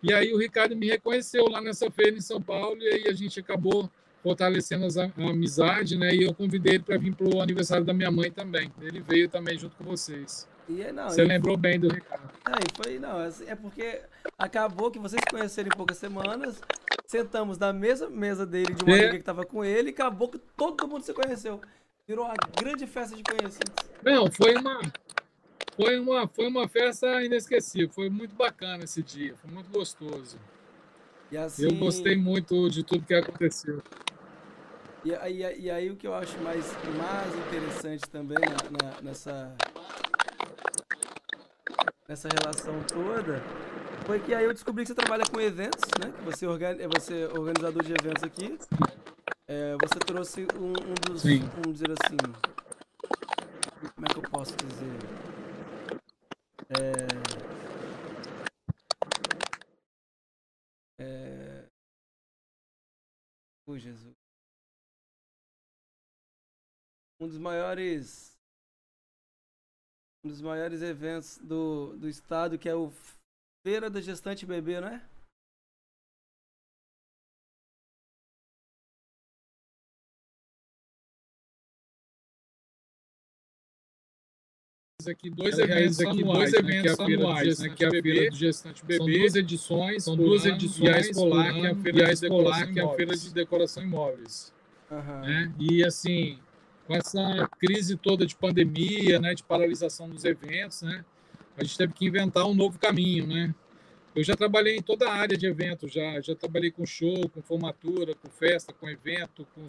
E 0.02 0.14
aí 0.14 0.34
o 0.34 0.38
Ricardo 0.38 0.76
me 0.76 0.88
reconheceu 0.88 1.46
lá 1.48 1.62
nessa 1.62 1.90
feira 1.92 2.16
em 2.16 2.22
São 2.22 2.42
Paulo 2.42 2.82
e 2.82 2.88
aí 2.88 3.08
a 3.08 3.14
gente 3.14 3.40
acabou 3.40 3.90
fortalecendo 4.24 4.88
a 5.00 5.30
amizade, 5.30 5.98
né? 5.98 6.16
E 6.16 6.24
eu 6.24 6.34
convidei 6.34 6.76
ele 6.76 6.84
para 6.84 6.98
vir 6.98 7.14
para 7.14 7.28
o 7.28 7.42
aniversário 7.42 7.86
da 7.86 7.94
minha 7.94 8.10
mãe 8.10 8.32
também. 8.32 8.72
Ele 8.82 9.02
veio 9.02 9.28
também 9.28 9.60
junto 9.60 9.76
com 9.76 9.84
vocês. 9.84 10.48
E, 10.70 10.82
é, 10.82 10.94
não, 10.94 11.10
Você 11.10 11.24
lembrou 11.26 11.58
bem 11.58 11.78
do 11.78 11.90
Ricardo. 11.90 12.24
Não, 12.48 12.58
foi, 12.82 12.98
não, 12.98 13.18
assim, 13.18 13.46
é 13.48 13.56
porque 13.56 14.02
acabou 14.38 14.90
que 14.90 14.98
vocês 14.98 15.22
conheceram 15.30 15.68
em 15.68 15.76
poucas 15.76 15.98
semanas, 15.98 16.62
sentamos 17.06 17.58
na 17.58 17.74
mesma 17.74 18.10
mesa 18.10 18.46
dele, 18.46 18.74
de 18.74 18.84
uma 18.84 18.96
é. 18.96 19.00
amiga 19.00 19.12
que 19.12 19.20
estava 19.20 19.46
com 19.46 19.66
ele, 19.66 19.90
e 19.90 19.94
acabou 19.94 20.30
que 20.30 20.40
todo 20.56 20.88
mundo 20.88 21.04
se 21.04 21.14
conheceu. 21.14 21.60
Virou 22.08 22.26
uma 22.26 22.36
grande 22.58 22.88
festa 22.88 23.16
de 23.16 23.24
conhecidos. 23.24 23.74
Não, 24.02 24.32
foi 24.32 24.56
uma, 24.56 24.80
foi 25.76 26.00
uma, 26.00 26.28
foi 26.30 26.48
uma 26.48 26.68
festa 26.68 27.22
inesquecível, 27.24 27.90
foi 27.90 28.10
muito 28.10 28.34
bacana 28.34 28.86
esse 28.86 29.04
dia, 29.04 29.36
foi 29.36 29.52
muito 29.52 29.70
gostoso. 29.70 30.40
Assim, 31.38 31.66
eu 31.66 31.76
gostei 31.76 32.16
muito 32.16 32.70
de 32.70 32.84
tudo 32.84 33.06
que 33.06 33.14
aconteceu. 33.14 33.82
E 35.06 35.14
aí, 35.16 35.60
e 35.60 35.70
aí 35.70 35.92
o 35.92 35.98
que 35.98 36.08
eu 36.08 36.16
acho 36.16 36.38
mais, 36.40 36.66
mais 36.98 37.36
interessante 37.48 38.10
também 38.10 38.38
na, 38.40 38.92
na, 38.92 39.02
nessa, 39.02 39.54
nessa 42.08 42.30
relação 42.30 42.82
toda 42.84 43.44
foi 44.06 44.20
que 44.22 44.34
aí 44.34 44.46
eu 44.46 44.54
descobri 44.54 44.84
que 44.84 44.90
você 44.90 44.96
trabalha 44.96 45.26
com 45.26 45.42
eventos, 45.42 45.82
né? 46.00 46.12
Que 46.12 46.24
você, 46.24 46.46
organ, 46.46 46.78
é 46.80 46.88
você 46.88 47.24
é 47.24 47.28
organizador 47.38 47.84
de 47.84 47.92
eventos 47.92 48.24
aqui. 48.24 48.58
É, 49.46 49.76
você 49.82 50.00
trouxe 50.00 50.48
um, 50.56 50.72
um 50.72 50.94
dos, 51.06 51.22
Sim. 51.22 51.40
vamos 51.56 51.80
dizer 51.80 51.92
assim, 51.92 52.18
como 53.96 54.08
é 54.08 54.14
que 54.14 54.18
eu 54.18 54.30
posso 54.30 54.56
dizer? 54.56 55.00
É... 56.70 57.08
É... 61.00 61.66
Oh, 63.68 63.78
Jesus. 63.78 64.23
Um 67.24 67.28
dos 67.30 67.38
maiores 67.38 68.38
um 70.26 70.28
dos 70.28 70.42
maiores 70.42 70.82
eventos 70.82 71.38
do, 71.38 71.96
do 71.96 72.10
estado, 72.10 72.58
que 72.58 72.68
é 72.68 72.76
o 72.76 72.92
Feira 73.66 73.90
da 73.90 74.02
Gestante 74.02 74.46
Bebê, 74.46 74.82
não 74.82 74.90
é? 74.90 75.02
aqui 85.10 85.30
dois 85.30 85.60
eventos 85.60 86.00
aqui 86.00 86.22
anuais, 86.22 86.52
dois 86.52 86.54
eventos 86.54 86.98
né, 86.98 87.06
anuais, 87.06 87.60
né, 87.60 87.70
que 87.70 87.84
é 87.84 87.88
a 87.88 87.92
feira 87.92 88.30
do 88.30 88.36
gestante 88.36 88.86
bebê. 88.86 88.98
São 88.98 89.06
duas 89.06 89.36
edições, 89.36 90.04
são 90.04 90.16
duas 90.16 90.46
edições 90.46 90.90
e 90.90 90.90
a 90.90 91.00
escolar, 91.00 91.54
que 91.54 91.66
é 91.66 91.72
a 91.72 91.76
feira, 91.76 92.08
a 92.08 92.12
escolar, 92.12 92.74
que 92.74 92.80
é 92.80 92.84
a 92.84 92.90
feira 92.90 93.16
de 93.16 93.34
decoração 93.34 93.84
imóveis. 93.84 94.54
Uhum. 94.90 95.22
Né? 95.22 95.54
E 95.60 95.84
assim, 95.84 96.40
com 96.88 96.96
essa 96.96 97.50
crise 97.60 97.96
toda 97.98 98.26
de 98.26 98.36
pandemia, 98.36 99.20
né, 99.20 99.34
de 99.34 99.44
paralisação 99.44 100.10
dos 100.10 100.26
eventos, 100.26 100.82
né, 100.82 101.04
a 101.58 101.64
gente 101.64 101.78
teve 101.78 101.94
que 101.94 102.06
inventar 102.06 102.46
um 102.46 102.54
novo 102.54 102.80
caminho, 102.80 103.28
né? 103.28 103.54
Eu 104.16 104.24
já 104.24 104.36
trabalhei 104.36 104.78
em 104.78 104.82
toda 104.82 105.10
a 105.10 105.14
área 105.14 105.36
de 105.36 105.48
eventos, 105.48 105.92
já, 105.92 106.22
já 106.22 106.36
trabalhei 106.36 106.72
com 106.72 106.86
show, 106.86 107.28
com 107.30 107.42
formatura, 107.42 108.14
com 108.16 108.30
festa, 108.30 108.72
com 108.72 108.88
evento, 108.88 109.46
com, 109.56 109.68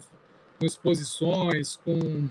com 0.59 0.65
exposições, 0.65 1.77
com 1.77 2.27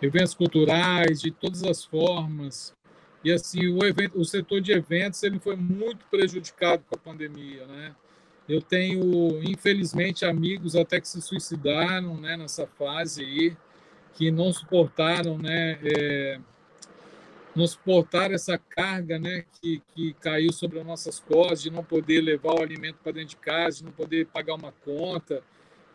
eventos 0.00 0.34
culturais 0.34 1.20
de 1.20 1.30
todas 1.30 1.62
as 1.62 1.84
formas. 1.84 2.74
E 3.22 3.30
assim, 3.30 3.68
o 3.68 3.84
evento, 3.84 4.18
o 4.18 4.24
setor 4.24 4.60
de 4.60 4.72
eventos, 4.72 5.22
ele 5.22 5.38
foi 5.38 5.54
muito 5.54 6.06
prejudicado 6.06 6.84
com 6.88 6.94
a 6.94 6.98
pandemia, 6.98 7.66
né? 7.66 7.94
Eu 8.48 8.60
tenho, 8.60 9.40
infelizmente, 9.44 10.24
amigos 10.24 10.74
até 10.74 11.00
que 11.00 11.08
se 11.08 11.22
suicidaram, 11.22 12.20
né, 12.20 12.36
nessa 12.36 12.66
fase 12.66 13.22
aí, 13.22 13.56
que 14.14 14.30
não 14.30 14.52
suportaram, 14.52 15.38
né, 15.38 15.78
é, 15.82 16.38
não 17.54 17.66
suportaram 17.66 18.34
essa 18.34 18.56
carga 18.56 19.18
né, 19.18 19.44
que, 19.60 19.82
que 19.94 20.14
caiu 20.14 20.52
sobre 20.52 20.80
as 20.80 20.86
nossas 20.86 21.20
costas, 21.20 21.62
de 21.62 21.70
não 21.70 21.84
poder 21.84 22.20
levar 22.20 22.54
o 22.54 22.62
alimento 22.62 22.98
para 23.02 23.12
dentro 23.12 23.30
de 23.30 23.36
casa, 23.36 23.78
de 23.78 23.84
não 23.84 23.92
poder 23.92 24.26
pagar 24.26 24.54
uma 24.54 24.72
conta, 24.84 25.42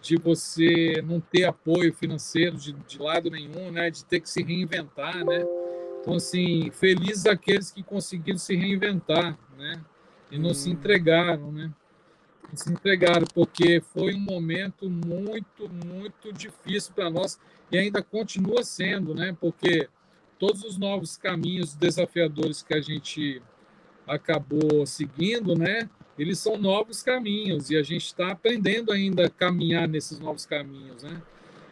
de 0.01 0.15
você 0.17 1.01
não 1.03 1.19
ter 1.19 1.45
apoio 1.45 1.93
financeiro 1.93 2.55
de, 2.57 2.74
de 2.74 3.00
lado 3.00 3.29
nenhum, 3.29 3.71
né, 3.71 3.89
de 3.89 4.05
ter 4.05 4.19
que 4.19 4.29
se 4.29 4.43
reinventar. 4.43 5.25
Né? 5.25 5.45
Então, 6.01 6.15
assim, 6.15 6.69
felizes 6.71 7.25
aqueles 7.25 7.71
que 7.71 7.83
conseguiram 7.83 8.38
se 8.38 8.55
reinventar 8.55 9.38
né, 9.57 9.81
e 10.31 10.38
não 10.38 10.51
hum. 10.51 10.53
se 10.53 10.69
entregaram. 10.69 11.51
Né? 11.51 11.71
Se 12.54 12.72
entregaram, 12.72 13.27
porque 13.34 13.82
foi 13.94 14.13
um 14.13 14.20
momento 14.20 14.89
muito, 14.89 15.70
muito 15.70 16.32
difícil 16.32 16.94
para 16.94 17.10
nós 17.10 17.39
e 17.72 17.77
ainda 17.77 18.01
continua 18.01 18.63
sendo, 18.63 19.13
né? 19.13 19.36
Porque 19.39 19.89
todos 20.39 20.63
os 20.63 20.77
novos 20.77 21.18
caminhos 21.18 21.75
desafiadores 21.75 22.62
que 22.62 22.74
a 22.74 22.82
gente 22.82 23.42
acabou 24.08 24.86
seguindo, 24.86 25.56
né? 25.56 25.89
Eles 26.18 26.39
são 26.39 26.58
novos 26.58 27.04
caminhos 27.04 27.70
e 27.70 27.77
a 27.77 27.84
gente 27.84 28.06
está 28.06 28.32
aprendendo 28.32 28.92
ainda 28.92 29.27
a 29.27 29.30
caminhar 29.30 29.88
nesses 29.88 30.20
novos 30.20 30.46
caminhos, 30.46 31.04
né? 31.04 31.22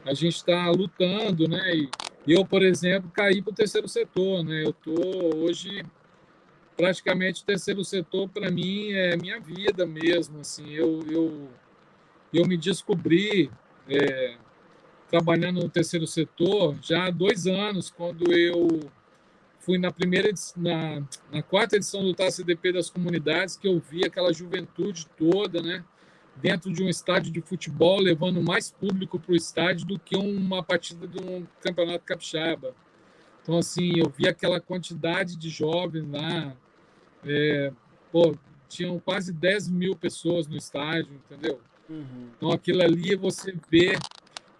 A 0.04 0.14
gente 0.14 0.36
está 0.36 0.70
lutando, 0.70 1.48
né? 1.48 1.76
E 1.76 1.90
eu, 2.28 2.46
por 2.46 2.62
exemplo, 2.62 3.10
caí 3.12 3.42
para 3.42 3.52
o 3.52 3.56
terceiro 3.56 3.88
setor, 3.88 4.44
né? 4.44 4.64
Eu 4.64 4.70
estou 4.70 5.36
hoje 5.38 5.84
praticamente 6.76 7.42
o 7.42 7.46
terceiro 7.46 7.84
setor 7.84 8.30
para 8.30 8.52
mim 8.52 8.92
é 8.92 9.16
minha 9.18 9.40
vida 9.40 9.86
mesmo, 9.86 10.40
assim. 10.40 10.72
Eu 10.72 11.04
eu 11.10 11.50
eu 12.34 12.46
me 12.46 12.58
descobri 12.58 13.50
é, 13.88 14.38
trabalhando 15.10 15.62
no 15.62 15.70
terceiro 15.70 16.06
setor 16.06 16.78
já 16.82 17.06
há 17.06 17.10
dois 17.10 17.48
anos, 17.48 17.90
quando 17.90 18.32
eu 18.34 18.80
fui 19.60 19.78
na 19.78 19.92
primeira 19.92 20.30
na, 20.56 21.02
na 21.32 21.42
quarta 21.42 21.78
edição 21.78 22.04
do 22.04 22.14
TACDP 22.14 22.74
das 22.74 22.90
comunidades, 22.90 23.56
que 23.56 23.68
eu 23.68 23.80
vi 23.80 24.06
aquela 24.06 24.34
juventude 24.34 25.08
toda, 25.18 25.62
né? 25.62 25.84
Dentro 26.36 26.72
de 26.72 26.84
um 26.84 26.90
estádio 26.90 27.32
de 27.32 27.42
futebol, 27.42 28.00
levando 28.00 28.44
mais 28.44 28.70
público 28.70 29.18
para 29.18 29.32
o 29.32 29.36
estádio 29.36 29.88
do 29.88 29.98
que 29.98 30.18
uma 30.18 30.62
partida 30.62 31.08
de 31.08 31.18
um 31.24 31.48
campeonato 31.62 32.04
capixaba. 32.04 32.76
Então, 33.42 33.58
assim, 33.58 33.94
eu 34.00 34.10
vi 34.10 34.28
aquela 34.28 34.60
quantidade 34.60 35.38
de 35.38 35.50
jovens 35.50 36.06
lá. 36.12 36.56
É, 37.26 37.72
pô, 38.12 38.36
tinham 38.68 39.00
quase 39.00 39.34
10 39.34 39.70
mil 39.70 39.96
pessoas 39.96 40.48
no 40.48 40.56
estádio, 40.56 41.14
entendeu? 41.14 41.60
Uhum. 41.90 42.30
Então, 42.36 42.52
aquilo 42.52 42.82
ali 42.82 43.16
você 43.16 43.56
vê 43.70 43.94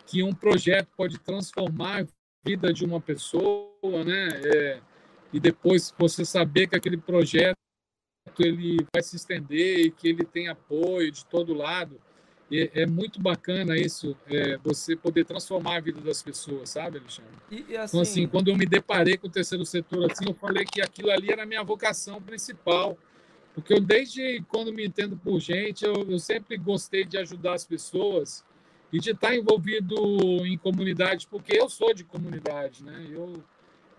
que 0.06 0.24
um 0.24 0.34
projeto 0.34 0.88
pode 0.96 1.20
transformar 1.20 2.04
a 2.04 2.08
vida 2.46 2.72
de 2.72 2.86
uma 2.86 3.02
pessoa, 3.02 4.04
né? 4.06 4.30
É, 4.44 4.82
e 5.34 5.40
depois 5.40 5.94
você 5.98 6.24
saber 6.24 6.68
que 6.68 6.76
aquele 6.76 6.98
projeto 6.98 7.56
ele 8.40 8.86
vai 8.94 9.02
se 9.04 9.16
estender 9.16 9.86
e 9.86 9.92
que 9.92 10.08
ele 10.08 10.24
tem 10.24 10.48
apoio 10.48 11.12
de 11.12 11.26
todo 11.26 11.54
lado. 11.54 12.00
É, 12.52 12.84
é 12.84 12.86
muito 12.86 13.20
bacana 13.20 13.76
isso, 13.76 14.16
é, 14.28 14.58
você 14.58 14.96
poder 14.96 15.26
transformar 15.26 15.78
a 15.78 15.80
vida 15.80 16.00
das 16.00 16.22
pessoas, 16.22 16.70
sabe, 16.70 17.00
Alexandre? 17.00 17.32
E, 17.50 17.66
e 17.70 17.78
assim... 17.78 17.98
Então, 17.98 18.02
assim, 18.02 18.28
quando 18.28 18.50
eu 18.50 18.56
me 18.56 18.66
deparei 18.66 19.18
com 19.18 19.28
o 19.28 19.32
terceiro 19.32 19.66
setor, 19.66 20.12
assim, 20.12 20.26
eu 20.28 20.34
falei 20.36 20.64
que 20.64 20.82
aquilo 20.82 21.10
ali 21.12 21.32
era 21.32 21.44
a 21.44 21.46
minha 21.46 21.64
vocação 21.64 22.22
principal. 22.22 22.98
Porque 23.56 23.74
eu, 23.74 23.80
desde 23.80 24.44
quando 24.50 24.74
me 24.74 24.86
entendo 24.86 25.18
por 25.18 25.40
gente, 25.40 25.86
eu, 25.86 26.06
eu 26.10 26.20
sempre 26.20 26.58
gostei 26.58 27.06
de 27.06 27.18
ajudar 27.18 27.54
as 27.54 27.66
pessoas 27.66 28.44
e 28.92 29.00
de 29.00 29.12
estar 29.12 29.34
envolvido 29.34 29.96
em 30.46 30.58
comunidade, 30.58 31.26
porque 31.28 31.58
eu 31.60 31.70
sou 31.70 31.94
de 31.94 32.04
comunidade, 32.04 32.84
né? 32.84 33.08
Eu, 33.10 33.34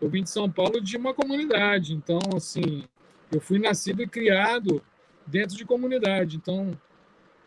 eu 0.01 0.09
vim 0.09 0.23
de 0.23 0.31
São 0.31 0.51
Paulo 0.51 0.81
de 0.81 0.97
uma 0.97 1.13
comunidade, 1.13 1.95
então, 1.95 2.21
assim, 2.37 2.85
eu 3.33 3.41
fui 3.41 3.59
nascido 3.59 4.03
e 4.03 4.07
criado 4.07 4.83
dentro 5.27 5.57
de 5.57 5.65
comunidade, 5.65 6.37
então 6.37 6.79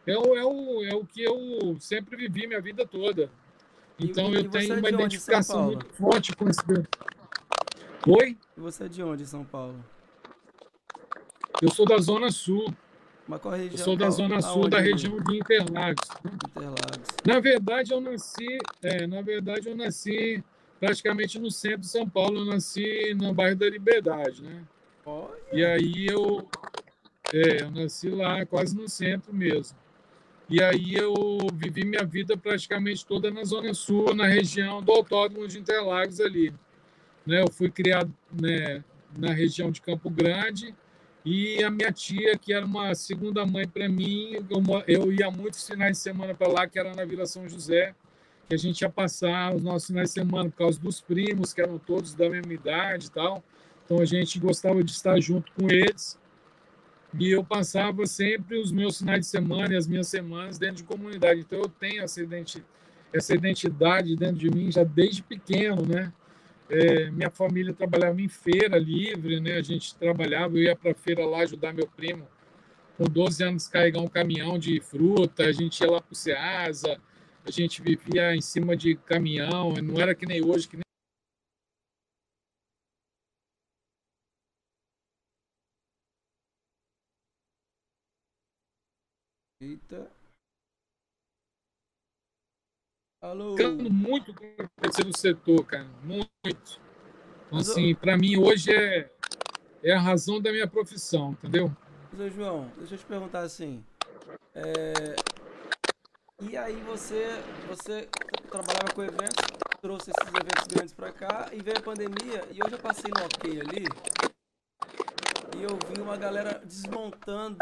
é 0.05 0.17
o, 0.17 0.35
é 0.35 0.45
o, 0.45 0.83
é 0.85 0.95
o 0.95 1.05
que 1.05 1.21
eu 1.21 1.77
sempre 1.79 2.15
vivi 2.15 2.47
minha 2.47 2.61
vida 2.61 2.85
toda. 2.85 3.29
Então, 3.99 4.31
e, 4.31 4.35
eu 4.35 4.49
tenho 4.49 4.73
é 4.73 4.77
uma 4.77 4.89
identificação 4.89 5.65
muito 5.65 5.85
forte 5.93 6.35
com 6.35 6.47
esse. 6.49 6.61
Oi? 8.07 8.37
E 8.57 8.59
você 8.59 8.85
é 8.85 8.87
de 8.87 9.03
onde, 9.03 9.25
São 9.25 9.43
Paulo? 9.43 9.83
Eu 11.61 11.69
sou 11.69 11.85
da 11.85 11.97
Zona 11.97 12.31
Sul. 12.31 12.73
Mas 13.29 13.41
qual 13.41 13.53
região? 13.53 13.71
Eu 13.73 13.77
sou 13.77 13.95
da 13.95 14.09
zona 14.09 14.41
sul 14.41 14.67
da 14.67 14.79
região 14.79 15.21
de 15.21 15.37
Interlagos. 15.37 16.09
Interlagos. 16.25 17.07
Na 17.23 17.39
verdade, 17.39 17.93
eu 17.93 18.01
nasci, 18.01 18.57
é, 18.81 19.05
na 19.05 19.21
verdade, 19.21 19.69
eu 19.69 19.75
nasci 19.75 20.43
praticamente 20.79 21.37
no 21.37 21.51
centro 21.51 21.81
de 21.81 21.87
São 21.87 22.09
Paulo. 22.09 22.39
Eu 22.39 22.45
nasci 22.45 23.13
no 23.13 23.31
bairro 23.31 23.55
da 23.55 23.69
Liberdade, 23.69 24.41
né? 24.41 24.63
Olha. 25.05 25.29
E 25.53 25.63
aí 25.63 26.07
eu, 26.07 26.49
é, 27.31 27.61
eu 27.61 27.69
nasci 27.69 28.09
lá, 28.09 28.43
quase 28.47 28.75
no 28.75 28.89
centro 28.89 29.31
mesmo. 29.31 29.77
E 30.49 30.63
aí 30.63 30.95
eu 30.95 31.13
vivi 31.53 31.85
minha 31.85 32.03
vida 32.03 32.35
praticamente 32.35 33.05
toda 33.05 33.29
na 33.29 33.43
Zona 33.43 33.73
Sul, 33.73 34.15
na 34.15 34.25
região 34.25 34.81
do 34.81 34.91
Autódromo 34.91 35.47
de 35.47 35.59
Interlagos 35.59 36.19
ali. 36.19 36.53
Né? 37.25 37.41
Eu 37.41 37.51
fui 37.51 37.69
criado 37.69 38.11
né, 38.31 38.83
na 39.17 39.31
região 39.31 39.69
de 39.69 39.79
Campo 39.81 40.09
Grande, 40.09 40.73
e 41.25 41.63
a 41.63 41.69
minha 41.69 41.91
tia, 41.91 42.37
que 42.37 42.53
era 42.53 42.65
uma 42.65 42.95
segunda 42.95 43.45
mãe 43.45 43.67
para 43.67 43.89
mim, 43.89 44.37
eu, 44.87 45.11
ia 45.11 45.29
muitos 45.29 45.67
finais 45.67 45.97
de 45.97 46.03
semana 46.03 46.33
para 46.33 46.47
lá, 46.47 46.67
que 46.67 46.79
era 46.79 46.95
na 46.95 47.03
Vila 47.05 47.25
São 47.25 47.47
José, 47.47 47.93
que 48.47 48.55
a 48.55 48.57
gente 48.57 48.81
ia 48.81 48.89
passar 48.89 49.53
os 49.53 49.61
nossos 49.61 49.87
finais 49.87 50.09
de 50.09 50.13
semana 50.13 50.49
por 50.49 50.57
causa 50.57 50.79
dos 50.79 51.01
primos, 51.01 51.53
que 51.53 51.61
eram 51.61 51.77
todos 51.77 52.15
da 52.15 52.29
mesma 52.29 52.53
idade 52.53 53.07
e 53.07 53.11
tal. 53.11 53.43
Então 53.85 53.99
a 53.99 54.05
gente 54.05 54.39
gostava 54.39 54.83
de 54.83 54.91
estar 54.91 55.19
junto 55.19 55.51
com 55.51 55.69
eles. 55.69 56.17
E 57.17 57.31
eu 57.31 57.43
passava 57.43 58.05
sempre 58.05 58.59
os 58.59 58.71
meus 58.71 58.99
finais 58.99 59.21
de 59.21 59.25
semana 59.27 59.73
e 59.73 59.77
as 59.77 59.87
minhas 59.87 60.07
semanas 60.07 60.59
dentro 60.59 60.77
de 60.77 60.83
comunidade. 60.83 61.41
Então 61.41 61.59
eu 61.59 61.69
tenho 61.69 62.03
essa 62.03 62.21
identidade, 62.21 62.65
essa 63.11 63.33
identidade 63.33 64.15
dentro 64.15 64.35
de 64.35 64.49
mim 64.49 64.71
já 64.71 64.83
desde 64.83 65.23
pequeno, 65.23 65.85
né? 65.85 66.13
É, 66.69 67.09
minha 67.09 67.31
família 67.31 67.73
trabalhava 67.73 68.21
em 68.21 68.29
feira 68.29 68.77
livre, 68.77 69.39
né? 69.39 69.53
A 69.53 69.61
gente 69.63 69.95
trabalhava, 69.95 70.55
eu 70.55 70.63
ia 70.63 70.75
para 70.75 70.93
feira 70.93 71.25
lá 71.25 71.39
ajudar 71.39 71.73
meu 71.73 71.87
primo 71.87 72.27
com 72.99 73.05
12 73.05 73.41
anos 73.41 73.67
carregar 73.69 74.01
um 74.01 74.09
caminhão 74.09 74.59
de 74.59 74.81
fruta, 74.81 75.45
a 75.45 75.53
gente 75.53 75.79
ia 75.79 75.89
lá 75.89 76.01
para 76.01 76.11
o 76.11 76.15
Ceasa, 76.15 76.99
a 77.45 77.49
gente 77.49 77.81
vivia 77.81 78.35
em 78.35 78.41
cima 78.41 78.75
de 78.75 78.95
caminhão, 78.95 79.71
não 79.81 80.01
era 80.01 80.13
que 80.13 80.25
nem 80.25 80.43
hoje, 80.43 80.67
que 80.67 80.75
nem 80.75 80.83
Eita. 89.89 90.11
Alô. 93.21 93.57
Ficando 93.57 93.91
muito 93.91 94.33
com 94.33 94.45
o 94.45 94.69
terceiro 94.81 95.17
setor, 95.17 95.65
cara. 95.65 95.87
Muito. 96.03 96.79
Então, 97.47 97.59
assim, 97.59 97.95
para 97.95 98.15
mim 98.15 98.37
hoje 98.37 98.71
é, 98.71 99.11
é 99.83 99.93
a 99.93 99.99
razão 99.99 100.39
da 100.39 100.51
minha 100.51 100.67
profissão, 100.67 101.31
entendeu? 101.31 101.75
Zé 102.15 102.29
João, 102.29 102.71
deixa 102.77 102.95
eu 102.95 102.99
te 102.99 103.05
perguntar 103.05 103.41
assim. 103.41 103.83
É... 104.53 105.15
E 106.41 106.55
aí 106.55 106.75
você, 106.83 107.27
você 107.67 108.07
trabalhava 108.49 108.93
com 108.93 109.03
eventos, 109.03 109.45
trouxe 109.81 110.11
esses 110.11 110.33
eventos 110.33 110.67
grandes 110.67 110.93
para 110.93 111.11
cá 111.11 111.49
e 111.51 111.61
veio 111.61 111.77
a 111.77 111.81
pandemia 111.81 112.47
e 112.51 112.59
eu 112.59 112.69
já 112.69 112.77
passei 112.77 113.11
no 113.11 113.25
OK 113.25 113.59
ali 113.59 113.85
e 115.59 115.63
eu 115.63 115.77
vi 115.91 115.99
uma 116.01 116.15
galera 116.15 116.61
desmontando 116.63 117.57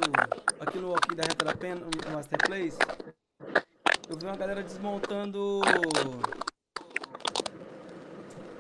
aqui 0.59 0.77
no 0.77 0.91
OK 0.91 1.15
da 1.15 1.23
Reta 1.23 1.45
da 1.45 1.55
Pena, 1.55 1.81
no 1.81 1.89
Master 2.11 2.37
Place, 2.45 2.77
eu 4.07 4.15
vi 4.15 4.25
uma 4.25 4.37
galera 4.37 4.61
desmontando 4.61 5.61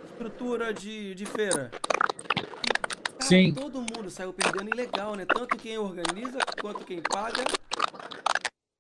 estrutura 0.05 0.73
de, 0.73 1.13
de 1.13 1.27
feira. 1.27 1.69
Cara, 1.69 3.21
Sim. 3.21 3.53
todo 3.53 3.79
mundo 3.79 4.09
saiu 4.09 4.33
perdendo 4.33 4.73
ilegal, 4.73 5.13
né? 5.13 5.23
Tanto 5.25 5.55
quem 5.55 5.77
organiza, 5.77 6.39
quanto 6.59 6.83
quem 6.83 6.99
paga, 6.99 7.43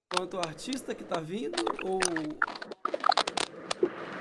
quanto 0.09 0.37
o 0.37 0.39
artista 0.39 0.95
que 0.95 1.03
tá 1.03 1.19
vindo, 1.19 1.63
ou 1.83 1.99
a 1.99 2.01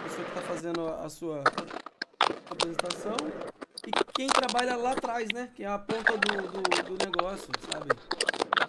pessoa 0.02 0.26
que 0.26 0.34
tá 0.34 0.42
fazendo 0.42 0.86
a 0.86 1.08
sua 1.08 1.42
apresentação. 2.50 3.16
Quem 4.16 4.28
trabalha 4.28 4.76
lá 4.76 4.92
atrás, 4.92 5.28
né? 5.34 5.50
Que 5.54 5.62
é 5.62 5.66
a 5.66 5.78
ponta 5.78 6.16
do, 6.16 6.36
do, 6.48 6.96
do 6.96 7.04
negócio, 7.04 7.48
sabe? 7.70 7.90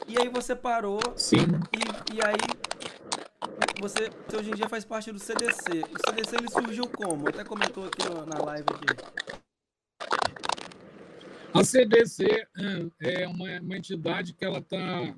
E 0.06 0.20
aí 0.20 0.28
você 0.28 0.54
parou. 0.54 1.00
Sim. 1.16 1.38
E, 1.72 2.16
e 2.16 2.22
aí 2.22 2.36
você, 3.80 4.10
você 4.28 4.38
hoje 4.38 4.52
em 4.52 4.56
dia 4.56 4.68
faz 4.68 4.84
parte 4.84 5.10
do 5.10 5.20
CDC. 5.20 5.70
O 5.72 6.10
CDC 6.10 6.36
ele 6.36 6.52
surgiu 6.52 6.86
como? 6.90 7.30
Até 7.30 7.46
comentou 7.46 7.86
aqui 7.86 8.10
na 8.28 8.44
live 8.44 8.66
aqui. 8.74 8.88
A 11.54 11.64
CDC 11.64 12.46
é 13.00 13.26
uma, 13.26 13.62
uma 13.62 13.78
entidade 13.78 14.34
que 14.34 14.44
ela 14.44 14.60
está 14.60 15.16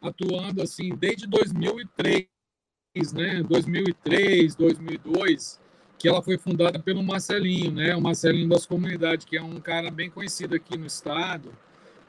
atuando 0.00 0.62
assim 0.62 0.96
desde 0.96 1.26
2003, 1.26 2.26
né? 3.12 3.42
2003, 3.42 4.54
2002, 4.54 5.61
que 6.02 6.08
ela 6.08 6.20
foi 6.20 6.36
fundada 6.36 6.80
pelo 6.80 7.00
Marcelinho, 7.00 7.70
né? 7.70 7.94
O 7.94 8.00
Marcelinho 8.00 8.48
das 8.48 8.66
Comunidades, 8.66 9.24
que 9.24 9.36
é 9.36 9.42
um 9.42 9.60
cara 9.60 9.88
bem 9.88 10.10
conhecido 10.10 10.56
aqui 10.56 10.76
no 10.76 10.84
estado 10.84 11.56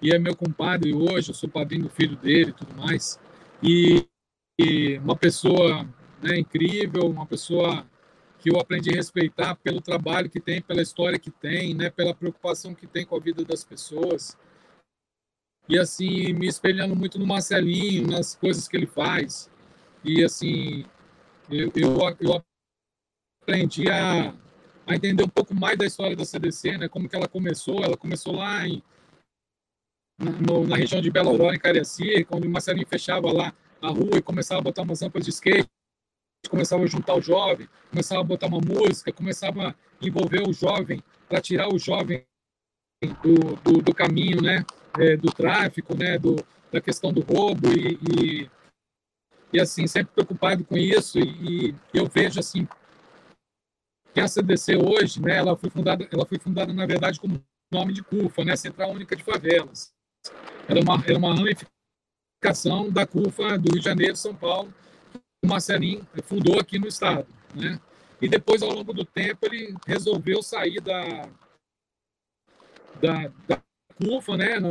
e 0.02 0.10
é 0.10 0.18
meu 0.18 0.36
compadre 0.36 0.96
hoje, 0.96 1.30
eu 1.30 1.36
sou 1.36 1.48
padrinho 1.48 1.84
do 1.84 1.90
filho 1.92 2.16
dele 2.16 2.50
e 2.50 2.54
tudo 2.54 2.76
mais. 2.76 3.20
E, 3.62 4.04
e 4.60 4.98
uma 4.98 5.16
pessoa 5.16 5.88
né, 6.24 6.40
incrível, 6.40 7.04
uma 7.04 7.28
pessoa 7.28 7.86
que 8.40 8.50
eu 8.50 8.60
aprendi 8.60 8.90
a 8.90 8.96
respeitar 8.96 9.54
pelo 9.58 9.80
trabalho 9.80 10.28
que 10.28 10.40
tem, 10.40 10.60
pela 10.60 10.82
história 10.82 11.20
que 11.20 11.30
tem, 11.30 11.76
né, 11.76 11.92
pela 11.92 12.16
preocupação 12.16 12.74
que 12.74 12.88
tem 12.88 13.06
com 13.06 13.16
a 13.16 13.20
vida 13.20 13.46
das 13.46 13.64
pessoas. 13.64 14.36
E 15.70 15.78
assim, 15.78 16.34
me 16.34 16.48
espelhando 16.48 16.96
muito 16.96 17.20
no 17.20 17.28
Marcelinho, 17.28 18.08
nas 18.08 18.34
coisas 18.34 18.68
que 18.68 18.76
ele 18.76 18.88
faz. 18.88 19.52
E 20.04 20.24
assim, 20.24 20.84
eu, 21.48 21.72
eu, 21.76 22.18
eu 22.20 22.44
aprendi 23.44 23.90
a, 23.90 24.34
a 24.88 24.96
entender 24.96 25.24
um 25.24 25.30
pouco 25.30 25.54
mais 25.54 25.78
da 25.78 25.86
história 25.86 26.16
da 26.16 26.26
CDC, 26.26 26.78
né, 26.78 26.90
como 26.90 27.08
que 27.08 27.16
ela 27.16 27.28
começou. 27.28 27.84
Ela 27.84 27.96
começou 27.96 28.36
lá 28.36 28.68
em, 28.68 28.82
no, 30.20 30.66
na 30.66 30.76
região 30.76 31.02
de 31.02 31.12
Belo 31.12 31.30
Aurora, 31.30 31.56
em 31.56 31.60
Cariacica, 31.60 32.26
quando 32.26 32.46
o 32.46 32.50
Marcelinho 32.50 32.88
fechava 32.88 33.32
lá 33.32 33.54
a 33.82 33.90
rua 33.90 34.18
e 34.18 34.22
começava 34.22 34.62
a 34.62 34.64
botar 34.64 34.82
umas 34.82 35.02
rampas 35.02 35.26
de 35.26 35.30
skate 35.30 35.70
começava 36.50 36.84
a 36.84 36.88
juntar 36.88 37.16
o 37.16 37.22
jovem, 37.22 37.68
começava 37.90 38.22
a 38.22 38.24
botar 38.24 38.48
uma 38.48 38.60
música, 38.60 39.12
começava 39.12 39.70
a 39.70 39.76
envolver 40.06 40.48
o 40.48 40.54
jovem 40.54 41.04
para 41.28 41.42
tirar 41.42 41.74
o 41.74 41.80
jovem 41.80 42.26
do, 43.22 43.56
do, 43.64 43.82
do 43.82 43.94
caminho, 43.94 44.42
né, 44.42 44.66
é, 45.00 45.18
do 45.18 45.32
tráfico, 45.32 45.98
né, 45.98 46.18
do, 46.18 46.36
da 46.72 46.82
questão 46.82 47.12
do 47.12 47.22
roubo 47.22 47.70
e, 47.72 47.98
e, 48.12 48.52
e, 49.54 49.60
assim 49.60 49.88
sempre 49.88 50.14
preocupado 50.14 50.64
com 50.64 50.78
isso. 50.78 51.20
E, 51.20 51.72
e, 51.72 51.76
eu 51.94 52.08
vejo 52.08 52.40
assim 52.40 52.68
que 54.14 54.20
a 54.20 54.28
CDC 54.28 54.78
hoje, 54.78 55.22
né, 55.22 55.38
ela 55.38 55.58
foi 55.58 55.70
fundada, 55.70 56.08
ela 56.12 56.26
foi 56.26 56.38
fundada 56.38 56.72
na 56.72 56.86
verdade 56.86 57.20
como 57.20 57.44
nome 57.72 57.94
de 57.94 58.04
CUFA, 58.04 58.46
né, 58.46 58.56
Central 58.56 58.92
Única 58.92 59.16
de 59.16 59.24
Favelas. 59.24 59.92
Era 60.68 60.80
uma, 60.80 61.04
era 61.06 61.18
uma 61.18 61.36
ramificação 61.36 62.90
da 62.92 63.06
CUFA 63.08 63.58
do 63.58 63.72
Rio 63.72 63.80
de 63.80 63.86
Janeiro, 63.86 64.16
São 64.16 64.36
Paulo, 64.36 64.74
o 65.44 65.48
Marcelinho 65.48 66.08
fundou 66.24 66.60
aqui 66.60 66.80
no 66.80 66.88
estado, 66.88 67.28
né? 67.54 67.80
E 68.22 68.30
depois, 68.30 68.62
ao 68.62 68.72
longo 68.72 68.94
do 68.94 69.04
tempo, 69.04 69.46
ele 69.46 69.76
resolveu 69.86 70.42
sair 70.42 70.80
da, 70.80 71.28
da, 73.02 73.32
da 73.46 73.62
CUFA, 73.98 74.38
né? 74.38 74.62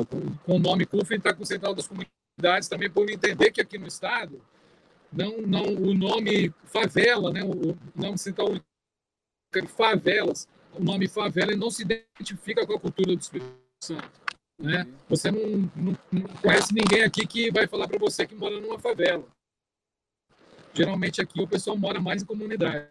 Com 0.46 0.57
o 0.57 0.59
nome 0.59 0.87
CUFA, 0.87 1.14
entrar 1.14 1.35
com 1.35 1.42
o 1.42 1.46
Central 1.46 1.74
das 1.74 1.87
Comunidades 1.87 2.68
também, 2.68 2.88
por 2.88 3.11
entender 3.11 3.50
que 3.50 3.61
aqui 3.61 3.76
no 3.76 3.87
estado, 3.87 4.40
não, 5.12 5.42
não, 5.42 5.64
o 5.66 5.92
nome 5.92 6.55
favela, 6.64 7.31
né? 7.31 7.44
O 7.44 7.76
nome 7.94 8.16
Central 8.16 8.55
de 9.61 9.69
Favelas, 9.69 10.49
o 10.73 10.83
nome 10.83 11.07
favela 11.09 11.55
não 11.55 11.71
se 11.71 11.83
identifica 11.83 12.67
com 12.67 12.75
a 12.75 12.81
cultura 12.81 13.15
do 13.15 13.21
Espírito 13.21 13.53
Santo. 13.83 14.11
Né? 14.59 14.87
Você 15.09 15.31
não, 15.31 15.71
não, 15.75 15.99
não 16.11 16.23
conhece 16.41 16.73
ninguém 16.73 17.03
aqui 17.03 17.27
que 17.27 17.51
vai 17.51 17.67
falar 17.67 17.88
para 17.88 17.99
você 17.99 18.27
que 18.27 18.35
mora 18.35 18.61
numa 18.61 18.79
favela. 18.79 19.27
Geralmente 20.73 21.21
aqui 21.21 21.41
o 21.41 21.47
pessoal 21.47 21.77
mora 21.77 22.01
mais 22.01 22.23
em 22.23 22.27
comunidade. 22.27 22.88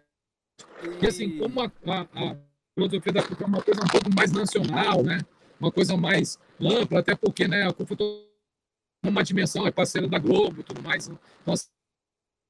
E 1.00 1.06
assim, 1.06 1.38
como 1.38 1.60
a, 1.60 1.72
a, 1.86 2.00
a 2.02 2.36
filosofia 2.74 3.12
da 3.12 3.22
cultura 3.22 3.44
é 3.44 3.48
uma 3.48 3.62
coisa 3.62 3.80
um 3.82 3.88
pouco 3.88 4.14
mais 4.14 4.30
nacional, 4.30 5.02
né? 5.02 5.18
uma 5.62 5.70
coisa 5.70 5.96
mais 5.96 6.38
ampla, 6.60 7.00
até 7.00 7.14
porque 7.14 7.46
né, 7.46 7.66
a 7.66 7.72
CUFA 7.72 7.96
uma 9.04 9.22
dimensão, 9.22 9.66
é 9.66 9.70
parceira 9.70 10.08
da 10.08 10.18
Globo 10.18 10.62
tudo 10.62 10.82
mais. 10.82 11.08
Então, 11.08 11.54
assim, 11.54 11.68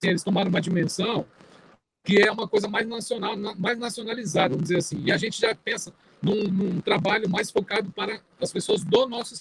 eles 0.02 0.22
tomaram 0.22 0.50
uma 0.50 0.60
dimensão 0.60 1.26
que 2.04 2.20
é 2.20 2.30
uma 2.30 2.48
coisa 2.48 2.68
mais 2.68 2.86
nacional, 2.86 3.36
mais 3.56 3.78
nacionalizada, 3.78 4.50
vamos 4.50 4.64
dizer 4.64 4.78
assim. 4.78 5.02
E 5.04 5.12
a 5.12 5.16
gente 5.16 5.40
já 5.40 5.54
pensa 5.54 5.94
num, 6.20 6.44
num 6.44 6.80
trabalho 6.80 7.28
mais 7.28 7.50
focado 7.50 7.90
para 7.92 8.20
as 8.40 8.52
pessoas 8.52 8.84
do 8.84 9.06
nosso 9.06 9.34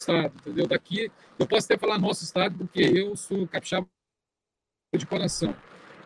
estado, 0.00 0.34
entendeu? 0.40 0.66
Daqui, 0.66 1.10
eu 1.38 1.46
posso 1.46 1.66
até 1.66 1.78
falar 1.78 1.98
nosso 1.98 2.22
estado, 2.22 2.58
porque 2.58 2.80
eu 2.80 3.16
sou 3.16 3.48
capixaba 3.48 3.88
de 4.94 5.06
coração. 5.06 5.56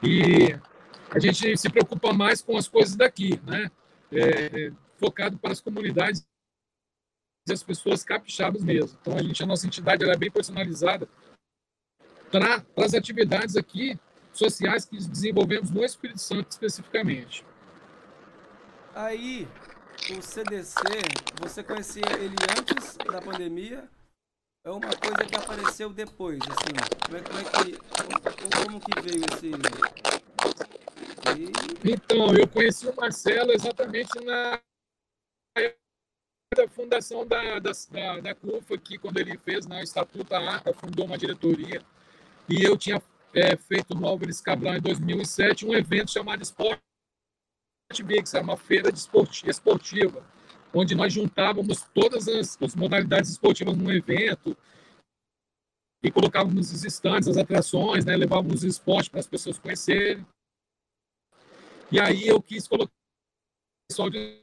E 0.03 0.55
a 1.11 1.19
gente 1.19 1.57
se 1.57 1.69
preocupa 1.69 2.13
mais 2.13 2.41
com 2.41 2.57
as 2.57 2.69
coisas 2.69 2.95
daqui, 2.95 3.41
né? 3.45 3.71
É, 4.13 4.73
focado 4.97 5.39
para 5.39 5.53
as 5.53 5.61
comunidades 5.61 6.27
e 7.49 7.53
as 7.53 7.63
pessoas 7.63 8.05
capixabas 8.05 8.63
mesmo. 8.63 8.97
Então, 9.01 9.17
a 9.17 9.23
gente, 9.23 9.43
a 9.43 9.47
nossa 9.47 9.67
entidade 9.67 10.05
ela 10.05 10.13
é 10.13 10.17
bem 10.17 10.31
personalizada 10.31 11.09
para 12.31 12.65
as 12.77 12.95
atividades 12.95 13.57
aqui 13.57 13.99
sociais 14.39 14.85
que 14.85 14.97
desenvolvemos 14.97 15.71
no 15.71 15.85
Espírito 15.85 16.21
Santo 16.21 16.51
especificamente. 16.51 17.45
Aí, 18.95 19.47
o 20.11 20.23
CDC, 20.23 20.81
você 21.41 21.63
conhecia 21.63 22.05
ele 22.19 22.37
antes 22.57 22.97
da 22.97 23.21
pandemia 23.21 23.89
é 24.65 24.71
uma 24.71 24.81
coisa 24.81 25.25
que 25.25 25.35
apareceu 25.35 25.91
depois, 25.91 26.39
assim. 26.43 26.75
Como 27.07 27.17
é, 27.17 27.21
como 27.23 27.39
é 27.39 27.45
que. 27.45 27.79
Como, 28.43 28.65
como, 28.65 28.81
que 28.81 29.01
veio 29.01 29.25
esse. 29.33 29.51
E... 31.39 31.91
Então, 31.93 32.35
eu 32.35 32.47
conheci 32.47 32.87
o 32.87 32.95
Marcelo 32.95 33.53
exatamente 33.53 34.19
na 34.25 34.61
da 36.55 36.67
fundação 36.69 37.27
da, 37.27 37.59
da, 37.59 37.73
da, 37.91 38.21
da 38.21 38.35
CUFA, 38.35 38.75
aqui, 38.75 38.99
quando 38.99 39.19
ele 39.19 39.39
fez 39.39 39.67
na 39.67 39.77
né, 39.77 39.83
Estatuto 39.83 40.25
da 40.25 40.41
Arca, 40.41 40.73
fundou 40.73 41.07
uma 41.07 41.17
diretoria. 41.17 41.83
E 42.49 42.63
eu 42.63 42.77
tinha 42.77 43.01
é, 43.35 43.57
feito 43.57 43.95
no 43.95 44.07
Álvares 44.07 44.41
Cabral 44.41 44.77
em 44.77 44.81
2007 44.81 45.67
um 45.67 45.75
evento 45.75 46.11
chamado 46.11 46.43
Sport 46.43 46.81
Mix, 48.05 48.35
era 48.35 48.45
uma 48.45 48.57
feira 48.57 48.91
esportiva 48.91 50.25
onde 50.73 50.95
nós 50.95 51.13
juntávamos 51.13 51.83
todas 51.95 52.29
as, 52.29 52.61
as 52.61 52.75
modalidades 52.75 53.31
esportivas 53.31 53.77
num 53.77 53.91
evento 53.91 54.57
e 56.03 56.11
colocávamos 56.11 56.73
os 56.73 56.85
estandes, 56.85 57.29
as 57.29 57.37
atrações, 57.37 58.05
né? 58.05 58.17
levávamos 58.17 58.63
o 58.63 58.67
esporte 58.67 59.11
para 59.11 59.21
as 59.21 59.27
pessoas 59.27 59.59
conhecerem. 59.59 60.25
E 61.91 61.99
aí 61.99 62.29
eu 62.29 62.41
quis 62.41 62.69
colocar 62.69 62.93
o 62.93 63.89
pessoal 63.91 64.11
de 64.11 64.41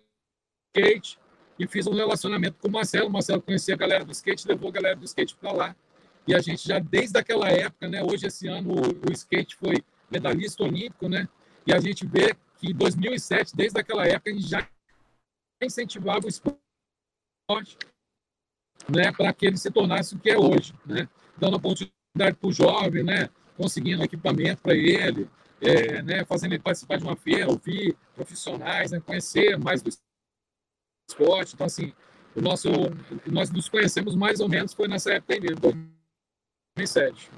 skate 0.75 1.19
e 1.57 1.67
fiz 1.67 1.87
um 1.87 1.93
relacionamento 1.93 2.57
com 2.59 2.67
o 2.67 2.71
Marcelo. 2.71 3.07
O 3.07 3.11
Marcelo 3.11 3.41
conhecia 3.41 3.75
a 3.75 3.77
galera 3.77 4.03
do 4.03 4.11
skate, 4.11 4.47
levou 4.47 4.69
a 4.69 4.73
galera 4.73 4.95
do 4.95 5.05
skate 5.05 5.35
para 5.35 5.51
lá. 5.51 5.75
E 6.27 6.33
a 6.33 6.39
gente 6.39 6.67
já 6.67 6.79
desde 6.79 7.17
aquela 7.17 7.49
época, 7.49 7.87
né? 7.87 8.03
Hoje 8.03 8.27
esse 8.27 8.47
ano 8.47 8.71
o, 8.71 9.09
o 9.09 9.13
skate 9.13 9.55
foi 9.55 9.83
medalhista 10.09 10.63
olímpico, 10.63 11.07
né? 11.07 11.27
E 11.65 11.73
a 11.73 11.79
gente 11.79 12.05
vê 12.05 12.35
que 12.57 12.71
em 12.71 12.73
2007, 12.73 13.55
desde 13.55 13.79
aquela 13.79 14.07
época, 14.07 14.29
a 14.29 14.33
gente 14.33 14.47
já 14.47 14.67
incentivava 15.61 16.25
o 16.25 16.29
esporte 16.29 17.77
né, 18.89 19.11
para 19.11 19.33
que 19.33 19.45
ele 19.45 19.57
se 19.57 19.71
tornasse 19.71 20.15
o 20.15 20.19
que 20.19 20.29
é 20.29 20.37
hoje, 20.37 20.73
né, 20.85 21.07
dando 21.37 21.57
oportunidade 21.57 22.37
para 22.39 22.47
o 22.47 22.51
jovem, 22.51 23.03
né, 23.03 23.29
conseguindo 23.57 24.03
equipamento 24.03 24.61
para 24.61 24.75
ele, 24.75 25.29
é, 25.61 26.01
né, 26.01 26.25
fazendo 26.25 26.53
ele 26.53 26.61
participar 26.61 26.97
de 26.97 27.03
uma 27.03 27.15
feira, 27.15 27.49
ouvir 27.49 27.95
profissionais, 28.13 28.91
né, 28.91 28.99
conhecer 28.99 29.57
mais 29.57 29.81
do 29.81 29.89
esporte. 31.09 31.55
Então, 31.55 31.65
assim, 31.65 31.93
o 32.35 32.41
nosso, 32.41 32.69
nós 33.25 33.49
nos 33.49 33.69
conhecemos 33.69 34.15
mais 34.15 34.39
ou 34.39 34.49
menos 34.49 34.73
foi 34.73 34.87
nessa 34.87 35.13
época 35.13 35.39
mesmo, 35.39 35.95
2007. 36.77 37.31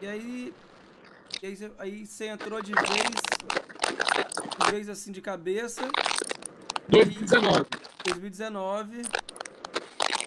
E 0.00 0.06
aí, 0.06 0.54
e 1.42 1.46
aí, 1.46 1.72
aí 1.78 2.06
você 2.06 2.28
entrou 2.28 2.62
de 2.62 2.72
vez, 2.72 3.10
de 4.64 4.70
vez 4.70 4.88
assim 4.88 5.10
de 5.10 5.20
cabeça 5.20 5.82
2019. 6.88 7.66
2019, 8.04 9.02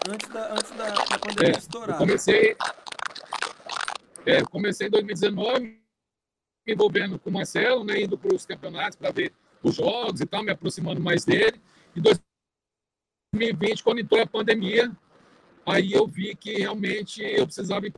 antes 0.09 0.27
da, 0.27 0.53
antes 0.53 0.71
da, 0.71 0.89
da 0.89 1.17
pandemia 1.17 1.55
é, 1.55 1.57
estourar. 1.57 1.97
Comecei, 1.97 2.57
é, 4.25 4.43
comecei 4.43 4.87
em 4.87 4.91
2019, 4.91 5.61
me 5.61 5.79
envolvendo 6.67 7.17
com 7.17 7.29
o 7.29 7.33
Marcelo, 7.33 7.85
né, 7.85 8.01
indo 8.01 8.17
para 8.17 8.35
os 8.35 8.45
campeonatos 8.45 8.97
para 8.97 9.11
ver 9.11 9.31
os 9.63 9.75
jogos 9.75 10.19
e 10.19 10.25
tal, 10.25 10.43
me 10.43 10.51
aproximando 10.51 10.99
mais 10.99 11.23
dele. 11.23 11.61
Em 11.95 12.01
2020, 13.33 13.81
quando 13.81 13.99
entrou 13.99 14.21
a 14.21 14.27
pandemia, 14.27 14.91
aí 15.65 15.93
eu 15.93 16.05
vi 16.05 16.35
que 16.35 16.57
realmente 16.57 17.23
eu 17.23 17.45
precisava 17.45 17.87
ir 17.87 17.93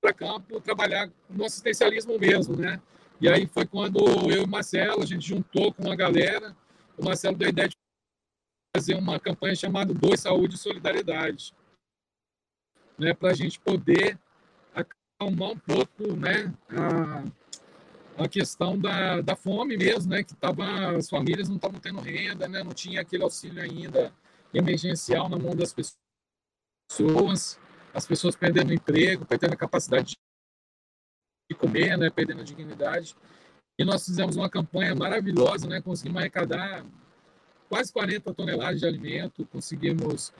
para 0.00 0.12
campo 0.12 0.60
trabalhar 0.60 1.10
no 1.28 1.44
assistencialismo 1.44 2.18
mesmo, 2.18 2.56
né? 2.56 2.80
E 3.20 3.28
aí 3.28 3.46
foi 3.46 3.66
quando 3.66 3.98
eu 4.30 4.42
e 4.42 4.44
o 4.44 4.48
Marcelo, 4.48 5.02
a 5.02 5.06
gente 5.06 5.26
juntou 5.26 5.72
com 5.72 5.90
a 5.90 5.96
galera. 5.96 6.56
O 6.96 7.04
Marcelo 7.04 7.36
deu 7.36 7.48
a 7.48 7.50
ideia 7.50 7.68
de 7.68 7.76
fazer 8.74 8.94
uma 8.94 9.18
campanha 9.18 9.56
chamada 9.56 9.92
Dois 9.92 10.20
Saúde 10.20 10.54
e 10.54 10.58
Solidariedade, 10.58 11.52
né, 12.98 13.14
para 13.14 13.30
a 13.30 13.34
gente 13.34 13.58
poder 13.58 14.18
acalmar 14.74 15.50
um 15.50 15.58
pouco 15.58 16.14
né, 16.16 16.54
a, 16.68 17.24
a 18.24 18.28
questão 18.28 18.78
da, 18.78 19.20
da 19.20 19.34
fome 19.34 19.76
mesmo, 19.76 20.10
né, 20.10 20.22
que 20.22 20.34
tava, 20.34 20.96
as 20.96 21.08
famílias 21.08 21.48
não 21.48 21.56
estavam 21.56 21.80
tendo 21.80 22.00
renda, 22.00 22.46
né, 22.46 22.62
não 22.62 22.72
tinha 22.72 23.00
aquele 23.00 23.22
auxílio 23.22 23.62
ainda 23.62 24.12
emergencial 24.52 25.28
na 25.28 25.38
mão 25.38 25.56
das 25.56 25.74
pessoas, 26.88 27.58
as 27.92 28.06
pessoas 28.06 28.36
perdendo 28.36 28.72
emprego, 28.72 29.24
perdendo 29.24 29.54
a 29.54 29.56
capacidade 29.56 30.16
de 31.50 31.56
comer, 31.56 31.96
né, 31.96 32.10
perdendo 32.10 32.40
a 32.40 32.44
dignidade. 32.44 33.16
E 33.78 33.84
nós 33.84 34.04
fizemos 34.04 34.36
uma 34.36 34.50
campanha 34.50 34.94
maravilhosa, 34.94 35.68
né? 35.68 35.80
Conseguimos 35.80 36.20
arrecadar 36.20 36.84
quase 37.68 37.92
40 37.92 38.34
toneladas 38.34 38.80
de 38.80 38.86
alimento, 38.86 39.46
conseguimos 39.46 40.32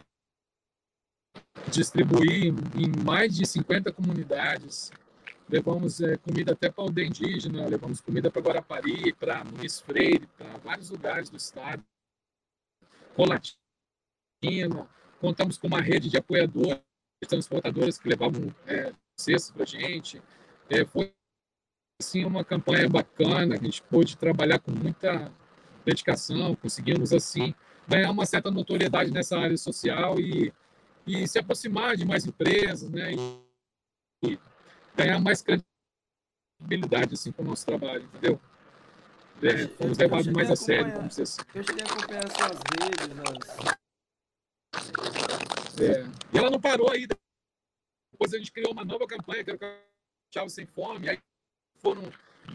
distribuir 1.71 2.53
em 2.75 3.05
mais 3.05 3.37
de 3.37 3.47
50 3.47 3.93
comunidades. 3.93 4.91
Levamos 5.49 6.01
é, 6.01 6.17
comida 6.17 6.53
até 6.53 6.71
para 6.71 6.85
o 6.85 7.01
indígena, 7.01 7.67
levamos 7.67 8.01
comida 8.01 8.31
para 8.31 8.43
Guarapari, 8.43 9.15
para 9.15 9.45
Muniz 9.45 9.81
Freire, 9.81 10.27
para 10.37 10.59
vários 10.59 10.91
lugares 10.91 11.31
do 11.31 11.37
estado. 11.37 11.83
Colatina, 13.15 14.89
contamos 15.21 15.57
com 15.57 15.69
uma 15.69 15.81
rede 15.81 16.11
de 16.11 16.17
apoiadores, 16.17 16.83
transportadores 17.27 17.99
que 17.99 18.09
levavam 18.09 18.55
é, 18.67 18.93
cestas 19.17 19.51
para 19.51 19.65
a 19.65 19.67
gente. 19.67 20.23
É, 20.71 20.85
foi 20.85 21.13
assim, 22.01 22.25
uma 22.25 22.45
campanha 22.45 22.89
bacana, 22.89 23.57
a 23.57 23.59
gente 23.59 23.83
pôde 23.83 24.17
trabalhar 24.17 24.59
com 24.61 24.71
muita 24.71 25.33
dedicação, 25.85 26.55
conseguimos 26.55 27.13
assim 27.13 27.55
ganhar 27.87 28.11
uma 28.11 28.27
certa 28.27 28.51
notoriedade 28.51 29.11
nessa 29.11 29.39
área 29.39 29.57
social 29.57 30.21
e, 30.21 30.53
e 31.07 31.27
se 31.27 31.39
aproximar 31.39 31.97
de 31.97 32.05
mais 32.05 32.27
empresas, 32.27 32.91
né? 32.91 33.15
E, 33.15 33.41
e 34.23 34.39
ganhar 34.95 35.19
mais 35.21 35.43
credibilidade 35.43 37.15
assim 37.15 37.33
com 37.33 37.43
o 37.43 37.47
nosso 37.47 37.65
trabalho, 37.65 38.05
entendeu? 38.05 38.39
É, 39.43 39.69
fomos 39.69 39.97
levados 39.97 40.27
mais 40.29 40.51
a, 40.51 40.57
sério, 40.57 40.93
vamos 40.93 41.11
dizer 41.11 41.23
assim. 41.23 41.41
Eu 41.55 41.63
cheguei 41.63 41.83
a 41.83 41.87
acompanhar 41.87 42.25
as 42.27 42.33
suas 42.33 42.59
redes, 42.81 43.09
é, 45.81 46.05
e 46.33 46.39
ela 46.39 46.51
não 46.51 46.61
parou 46.61 46.91
aí. 46.91 47.07
Depois 48.13 48.35
a 48.35 48.39
gente 48.39 48.53
criou 48.53 48.73
uma 48.73 48.85
nova 48.85 49.07
campanha, 49.07 49.45
que 49.45 49.51
era 49.51 49.59
o 49.59 50.35
Chave 50.35 50.51
Sem 50.51 50.67
Fome. 50.67 51.09
Aí 51.09 51.19
foram 51.81 52.03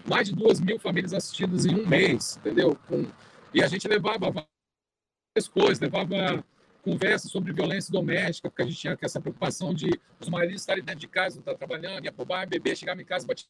mais 0.07 0.27
de 0.29 0.35
duas 0.35 0.59
mil 0.59 0.79
famílias 0.79 1.13
assistidas 1.13 1.65
em 1.65 1.75
um 1.75 1.87
mês, 1.87 2.37
entendeu? 2.37 2.75
Com, 2.87 3.05
e 3.53 3.63
a 3.63 3.67
gente 3.67 3.87
levava 3.87 4.31
várias 4.31 5.47
coisas, 5.49 5.79
levava 5.79 6.43
conversas 6.81 7.31
sobre 7.31 7.53
violência 7.53 7.91
doméstica, 7.91 8.49
porque 8.49 8.61
a 8.61 8.65
gente 8.65 8.77
tinha 8.77 8.97
essa 9.01 9.21
preocupação 9.21 9.73
de 9.73 9.89
os 10.19 10.27
maridos 10.27 10.61
estarem 10.61 10.83
dentro 10.83 10.99
de 10.99 11.07
casa, 11.07 11.35
não 11.35 11.41
estar 11.41 11.55
trabalhando, 11.55 12.03
ia 12.03 12.11
pro 12.11 12.25
bar, 12.25 12.47
beber, 12.47 12.75
chegar 12.75 12.99
em 12.99 13.05
casa, 13.05 13.25
bater 13.25 13.45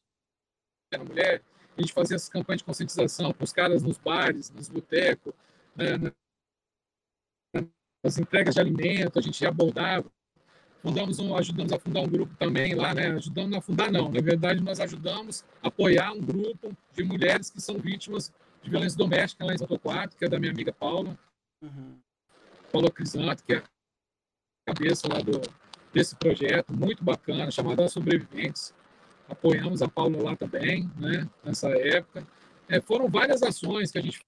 na 0.92 1.04
mulher. 1.04 1.42
A 1.76 1.82
gente 1.82 1.92
fazia 1.92 2.16
essas 2.16 2.30
campanhas 2.30 2.60
de 2.60 2.66
conscientização 2.66 3.34
com 3.34 3.44
os 3.44 3.52
caras 3.52 3.82
nos 3.82 3.98
bares, 3.98 4.52
nos 4.52 4.70
botecos, 4.70 5.34
né, 5.76 5.98
nas 8.04 8.18
entregas 8.18 8.56
de 8.56 8.62
alimento, 8.62 9.18
a 9.18 9.22
gente 9.22 9.46
abordava. 9.46 10.12
Fundamos 10.82 11.18
um, 11.20 11.34
ajudamos 11.38 11.72
a 11.72 11.80
fundar 11.80 12.02
um 12.02 12.10
grupo 12.10 12.36
também 12.36 12.76
lá, 12.76 12.94
né? 12.94 13.08
Ajudamos 13.12 13.58
a 13.58 13.62
fundar, 13.62 13.90
não. 13.90 14.12
Na 14.12 14.20
verdade, 14.20 14.62
nós 14.62 14.82
ajudamos 14.82 15.46
a 15.62 15.70
apoiar 15.70 16.12
um 16.12 16.20
grupo 16.20 16.76
de 16.92 17.04
mulheres 17.06 17.50
que 17.50 17.62
são 17.62 17.78
vítimas 17.78 18.34
de 18.62 18.70
violência 18.70 18.98
doméstica 18.98 19.46
lá 19.46 19.54
em 19.54 19.58
Santo 19.58 19.80
Quatro, 19.80 20.18
que 20.18 20.26
é 20.26 20.30
da 20.30 20.38
minha 20.38 20.52
amiga 20.52 20.74
Paula. 20.74 21.18
Uhum. 21.62 21.98
Paula 22.70 22.92
Crisanto, 22.92 23.42
que 23.46 23.54
é 23.54 23.58
a 23.58 24.74
cabeça 24.74 25.08
lá 25.08 25.22
do, 25.22 25.40
desse 25.94 26.18
projeto, 26.18 26.74
muito 26.74 27.02
bacana, 27.02 27.50
chamado 27.50 27.88
Sobreviventes. 27.88 28.74
Apoiamos 29.30 29.82
a 29.82 29.88
Paula 29.88 30.22
lá 30.22 30.36
também, 30.36 30.92
né? 30.98 31.30
Nessa 31.46 31.70
época. 31.70 32.28
É, 32.68 32.82
foram 32.82 33.08
várias 33.08 33.42
ações 33.42 33.90
que 33.90 34.00
a 34.00 34.02
gente 34.02 34.20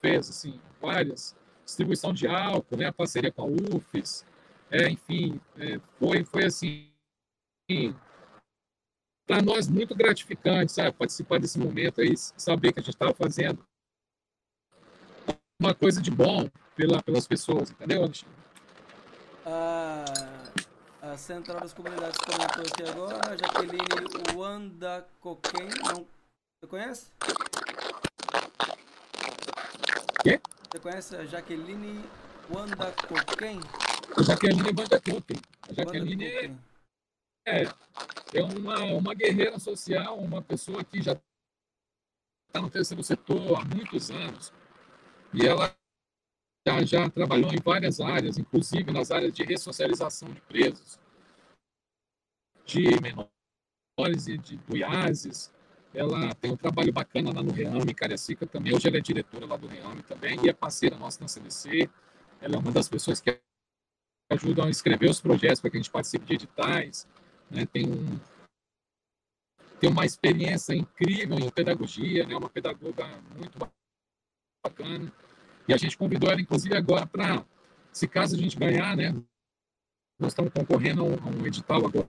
fez, 0.00 0.30
assim, 0.30 0.58
várias 0.80 1.36
distribuição 1.64 2.12
de 2.12 2.26
álcool, 2.26 2.76
né, 2.76 2.86
a 2.86 2.92
parceria 2.92 3.32
com 3.32 3.42
a 3.42 3.76
UFES, 3.76 4.24
é, 4.70 4.88
enfim, 4.88 5.40
é, 5.58 5.78
foi, 5.98 6.24
foi 6.24 6.44
assim, 6.44 6.90
para 9.26 9.40
nós 9.42 9.68
muito 9.68 9.94
gratificante, 9.94 10.72
sabe, 10.72 10.92
participar 10.92 11.38
desse 11.38 11.58
momento 11.58 12.00
aí, 12.00 12.16
saber 12.16 12.72
que 12.72 12.80
a 12.80 12.82
gente 12.82 12.94
estava 12.94 13.14
fazendo 13.14 13.64
uma 15.60 15.74
coisa 15.74 16.02
de 16.02 16.10
bom 16.10 16.48
pela, 16.74 17.02
pelas 17.02 17.26
pessoas, 17.26 17.70
entendeu, 17.70 18.02
Alexandre? 18.02 18.34
A, 19.46 20.04
a 21.02 21.16
Central 21.16 21.60
das 21.60 21.72
Comunidades 21.72 22.18
comentou 22.18 22.64
aqui 22.64 22.82
agora, 22.88 23.36
Jaqueline 23.38 24.36
Wanda 24.36 25.06
Coquen, 25.20 25.68
não, 25.84 26.06
você 26.60 26.66
conhece? 26.68 27.10
Quê? 30.22 30.40
Você 30.70 30.78
conhece 30.78 31.16
a 31.16 31.26
Jaqueline 31.26 32.04
Wanda 32.48 32.92
Coquen? 32.92 33.60
Jaqueline 34.24 34.70
Wanda 34.78 35.00
Coquen. 35.00 35.40
A 35.68 35.72
Jaqueline 35.72 36.24
é, 37.44 37.64
é 38.32 38.42
uma, 38.44 38.84
uma 38.84 39.14
guerreira 39.14 39.58
social, 39.58 40.16
uma 40.18 40.40
pessoa 40.40 40.84
que 40.84 41.02
já 41.02 41.20
está 42.46 42.60
no 42.60 42.70
terceiro 42.70 43.02
setor 43.02 43.58
há 43.58 43.64
muitos 43.64 44.12
anos. 44.12 44.52
E 45.34 45.44
ela 45.44 45.74
já, 46.64 46.84
já 46.84 47.10
trabalhou 47.10 47.52
em 47.52 47.60
várias 47.60 48.00
áreas, 48.00 48.38
inclusive 48.38 48.92
nas 48.92 49.10
áreas 49.10 49.32
de 49.32 49.42
ressocialização 49.42 50.30
de 50.30 50.40
presos, 50.42 51.00
de 52.64 52.90
menores 53.00 54.28
e 54.28 54.38
de 54.38 54.56
Goiáses, 54.68 55.52
ela 55.94 56.34
tem 56.34 56.50
um 56.50 56.56
trabalho 56.56 56.92
bacana 56.92 57.32
lá 57.32 57.42
no 57.42 57.52
Reame, 57.52 57.94
Cariacica 57.94 58.46
também. 58.46 58.74
Hoje 58.74 58.88
ela 58.88 58.96
é 58.96 59.00
diretora 59.00 59.46
lá 59.46 59.56
do 59.56 59.66
Reame 59.66 60.02
também 60.02 60.38
e 60.42 60.48
é 60.48 60.52
parceira 60.52 60.96
nossa 60.96 61.20
na 61.20 61.28
CDC. 61.28 61.88
Ela 62.40 62.56
é 62.56 62.58
uma 62.58 62.72
das 62.72 62.88
pessoas 62.88 63.20
que 63.20 63.38
ajudam 64.30 64.66
a 64.66 64.70
escrever 64.70 65.10
os 65.10 65.20
projetos 65.20 65.60
para 65.60 65.70
que 65.70 65.76
a 65.76 65.80
gente 65.80 65.90
participe 65.90 66.24
de 66.24 66.34
editais. 66.34 67.06
Né? 67.50 67.66
Tem, 67.66 67.86
um, 67.86 68.18
tem 69.78 69.90
uma 69.90 70.06
experiência 70.06 70.74
incrível 70.74 71.38
em 71.38 71.50
pedagogia, 71.50 72.26
né? 72.26 72.36
uma 72.36 72.48
pedagoga 72.48 73.06
muito 73.36 73.58
bacana. 74.64 75.12
E 75.68 75.74
a 75.74 75.76
gente 75.76 75.96
convidou 75.96 76.30
ela, 76.30 76.40
inclusive, 76.40 76.74
agora 76.74 77.06
para, 77.06 77.44
se 77.92 78.08
caso 78.08 78.34
a 78.34 78.38
gente 78.38 78.58
ganhar, 78.58 78.96
né? 78.96 79.12
nós 80.18 80.32
estamos 80.32 80.52
concorrendo 80.52 81.02
a 81.02 81.04
um, 81.04 81.46
edital 81.46 81.84
agora 81.84 82.08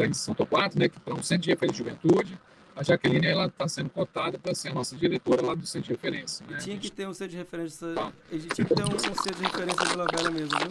em 0.00 0.12
São 0.12 0.34
Torquato, 0.34 0.78
né? 0.78 0.88
para 0.88 1.14
um 1.14 1.22
centro 1.22 1.44
de 1.44 1.50
referência 1.50 1.82
de 1.82 1.90
juventude 1.90 2.38
a 2.76 2.82
Jaqueline 2.82 3.26
ela 3.26 3.46
está 3.46 3.68
sendo 3.68 3.90
cotada 3.90 4.38
para 4.38 4.54
ser 4.54 4.68
a 4.68 4.74
nossa 4.74 4.96
diretora 4.96 5.42
lá 5.42 5.54
do 5.54 5.66
centro 5.66 5.88
de 5.88 5.92
referência. 5.94 6.44
Né? 6.46 6.58
Tinha 6.58 6.78
que 6.78 6.90
ter 6.90 7.06
um 7.06 7.14
centro 7.14 7.32
de 7.32 7.36
referência. 7.36 7.94
Tá. 7.94 8.12
A 8.30 8.34
gente 8.34 8.54
tinha 8.54 8.66
que 8.66 8.74
ter 8.74 8.82
um, 8.82 8.94
um 8.94 8.98
centro 8.98 9.34
de 9.34 9.42
referência 9.42 9.84
Vila 9.86 10.06
Velha 10.12 10.30
mesmo, 10.30 10.58
viu? 10.58 10.68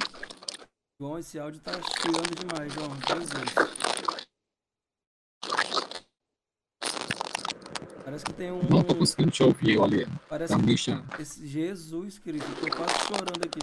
João, 0.99 1.19
esse 1.19 1.39
áudio 1.39 1.61
tá 1.61 1.71
tirando 1.71 2.35
demais, 2.35 2.73
João. 2.73 2.91
Jesus. 3.07 3.73
Parece 8.03 8.25
que 8.25 8.33
tem 8.33 8.51
um. 8.51 8.61
Não 8.69 8.83
tô 8.83 8.93
conseguindo 8.95 9.31
te 9.31 9.41
ouvir, 9.41 9.77
olha. 9.77 10.07
Parece 10.29 10.53
tá 10.53 10.59
que. 10.61 11.21
Esse 11.21 11.47
Jesus 11.47 12.19
Cristo, 12.19 12.47
eu 12.47 12.69
tô 12.69 12.77
quase 12.77 12.99
chorando 13.07 13.43
aqui. 13.45 13.61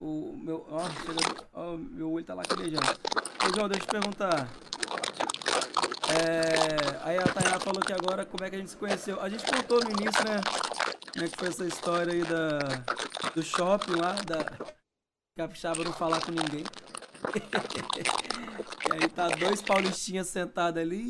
O 0.00 0.36
meu. 0.36 0.66
Ó, 0.68 0.90
chega... 0.90 1.48
ó, 1.52 1.76
meu 1.76 2.10
olho 2.10 2.24
tá 2.24 2.34
lacrimejando. 2.34 2.82
Ô, 2.82 3.54
João, 3.54 3.68
deixa 3.68 3.84
eu 3.84 3.86
te 3.86 3.90
perguntar. 3.90 4.48
É, 6.12 7.00
aí 7.04 7.16
a 7.16 7.24
Tainá 7.24 7.58
falou 7.58 7.80
que 7.80 7.92
agora 7.92 8.26
como 8.26 8.44
é 8.44 8.50
que 8.50 8.56
a 8.56 8.58
gente 8.58 8.70
se 8.70 8.76
conheceu. 8.76 9.18
A 9.20 9.30
gente 9.30 9.44
contou 9.44 9.82
no 9.82 9.90
início, 9.90 10.24
né? 10.24 10.40
Como 11.12 11.24
é 11.24 11.28
que 11.28 11.36
foi 11.36 11.48
essa 11.48 11.64
história 11.64 12.12
aí 12.12 12.22
da, 12.22 12.58
do 13.34 13.42
shopping 13.42 13.96
lá, 13.96 14.12
da 14.26 14.44
Capixaba 15.36 15.82
não 15.82 15.92
falar 15.92 16.20
com 16.20 16.32
ninguém. 16.32 16.64
e 18.88 18.92
aí 18.92 19.08
tá 19.08 19.28
dois 19.28 19.62
paulistinhas 19.62 20.28
sentados 20.28 20.82
ali. 20.82 21.08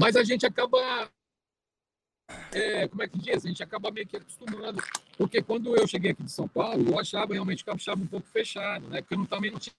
Mas 0.00 0.16
a 0.16 0.24
gente 0.24 0.44
acaba. 0.44 1.08
É, 2.52 2.88
como 2.88 3.02
é 3.02 3.08
que 3.08 3.18
diz? 3.18 3.44
A 3.44 3.48
gente 3.48 3.62
acaba 3.62 3.90
meio 3.90 4.06
que 4.06 4.16
acostumando. 4.16 4.82
Porque 5.16 5.42
quando 5.42 5.76
eu 5.76 5.86
cheguei 5.86 6.12
aqui 6.12 6.24
de 6.24 6.32
São 6.32 6.48
Paulo, 6.48 6.90
eu 6.90 6.98
achava 6.98 7.34
realmente 7.34 7.62
o 7.62 7.66
Capixaba 7.66 8.02
um 8.02 8.06
pouco 8.06 8.26
fechado, 8.28 8.88
né? 8.88 9.00
Porque 9.00 9.14
eu 9.14 9.26
também 9.26 9.52
não 9.52 9.58
tinha 9.58 9.74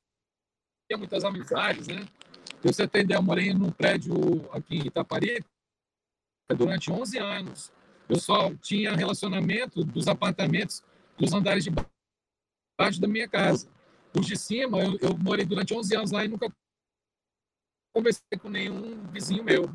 muitas 0.97 1.25
amizades, 1.25 1.87
né? 1.87 2.05
Pra 2.61 2.73
você 2.73 2.87
ter 2.87 3.01
ideia, 3.01 3.17
eu 3.17 3.23
morei 3.23 3.53
num 3.53 3.71
prédio 3.71 4.13
aqui 4.51 4.75
em 4.75 4.87
Itaparica 4.87 5.45
durante 6.55 6.91
11 6.91 7.17
anos. 7.17 7.71
Eu 8.07 8.19
só 8.19 8.53
tinha 8.55 8.95
relacionamento 8.95 9.83
dos 9.83 10.07
apartamentos 10.07 10.83
dos 11.17 11.31
andares 11.33 11.63
de 11.63 11.71
baixo 12.79 12.99
da 12.99 13.07
minha 13.07 13.27
casa. 13.27 13.69
Os 14.17 14.25
de 14.25 14.35
cima, 14.35 14.79
eu, 14.79 14.97
eu 14.99 15.17
morei 15.17 15.45
durante 15.45 15.73
11 15.73 15.95
anos 15.95 16.11
lá 16.11 16.25
e 16.25 16.27
nunca 16.27 16.51
conversei 17.93 18.37
com 18.41 18.49
nenhum 18.49 19.05
vizinho 19.07 19.43
meu. 19.43 19.69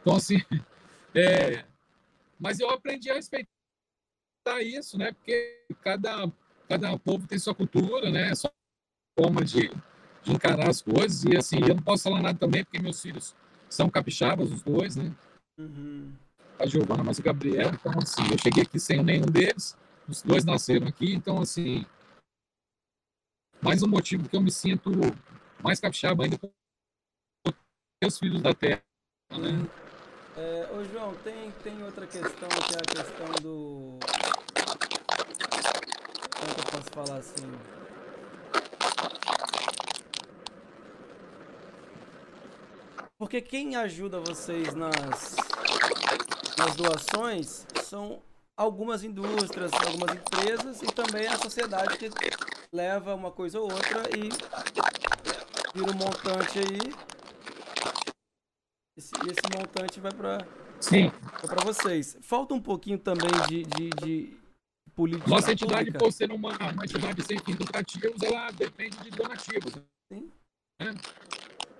Então, 0.00 0.16
assim, 0.16 0.36
é, 1.14 1.64
mas 2.38 2.60
eu 2.60 2.70
aprendi 2.70 3.10
a 3.10 3.14
respeitar 3.14 3.48
isso, 4.62 4.96
né? 4.96 5.12
Porque 5.12 5.66
cada, 5.82 6.30
cada 6.68 6.98
povo 6.98 7.26
tem 7.26 7.38
sua 7.38 7.54
cultura, 7.54 8.10
né? 8.10 8.34
Sua 8.34 8.52
forma 9.18 9.44
de 9.44 9.70
encarar 10.26 10.68
as 10.68 10.80
coisas. 10.82 11.24
E 11.24 11.36
assim, 11.36 11.60
eu 11.60 11.74
não 11.74 11.82
posso 11.82 12.04
falar 12.04 12.22
nada 12.22 12.38
também, 12.38 12.64
porque 12.64 12.78
meus 12.78 13.00
filhos 13.00 13.34
são 13.68 13.88
capixabas, 13.88 14.50
os 14.50 14.62
dois, 14.62 14.96
né? 14.96 15.14
Uhum. 15.58 16.12
A 16.58 16.66
Giovana, 16.66 17.04
mas 17.04 17.18
o 17.18 17.22
Gabriel. 17.22 17.70
Então, 17.72 17.92
assim, 18.02 18.22
eu 18.30 18.38
cheguei 18.38 18.62
aqui 18.62 18.78
sem 18.78 19.02
nenhum 19.02 19.26
deles. 19.26 19.76
Os 20.08 20.22
dois 20.22 20.44
nasceram 20.44 20.86
aqui, 20.88 21.14
então, 21.14 21.40
assim. 21.40 21.84
Mais 23.60 23.82
um 23.82 23.88
motivo 23.88 24.28
que 24.28 24.36
eu 24.36 24.40
me 24.40 24.50
sinto 24.50 24.90
mais 25.62 25.80
capixaba 25.80 26.24
ainda 26.24 26.38
com 26.38 26.50
os 28.04 28.18
filhos 28.18 28.40
da 28.40 28.54
terra. 28.54 28.82
Né? 29.30 29.68
É, 30.36 30.68
ô 30.72 30.84
João, 30.84 31.14
tem, 31.24 31.50
tem 31.64 31.82
outra 31.82 32.06
questão 32.06 32.48
que 32.48 32.74
é 32.74 32.78
a 32.78 33.04
questão 33.04 33.26
do. 33.42 33.98
Como 36.38 36.50
é 36.50 36.54
que 36.54 36.60
eu 36.60 36.64
posso 36.70 36.90
falar 36.92 37.18
assim? 37.18 37.87
Porque 43.18 43.40
quem 43.40 43.74
ajuda 43.76 44.20
vocês 44.20 44.74
nas, 44.74 45.36
nas 46.56 46.76
doações 46.76 47.66
são 47.82 48.22
algumas 48.56 49.02
indústrias, 49.02 49.72
algumas 49.72 50.16
empresas 50.16 50.82
e 50.82 50.86
também 50.86 51.26
a 51.26 51.36
sociedade 51.36 51.98
que 51.98 52.10
leva 52.72 53.14
uma 53.14 53.30
coisa 53.30 53.58
ou 53.58 53.64
outra 53.64 54.02
e 54.16 54.28
vira 55.74 55.92
um 55.92 55.96
montante 55.96 56.58
aí. 56.58 56.78
Esse, 58.96 59.12
esse 59.26 59.58
montante 59.58 60.00
vai 60.00 60.12
para 60.12 60.46
para 61.42 61.64
vocês. 61.64 62.16
Falta 62.20 62.54
um 62.54 62.60
pouquinho 62.60 62.98
também 62.98 63.30
de, 63.48 63.64
de, 63.64 63.90
de 63.90 64.37
política. 64.98 65.30
Nossa 65.30 65.52
entidade, 65.52 65.92
por 65.92 66.12
ser 66.12 66.32
uma, 66.32 66.50
uma 66.56 66.84
entidade 66.84 67.22
sem 67.22 67.38
fins 67.38 67.56
lucrativos, 67.56 68.20
ela 68.20 68.50
depende 68.50 68.96
de 68.98 69.10
donativos. 69.10 69.72
Sim. 70.12 70.28
Né? 70.80 70.94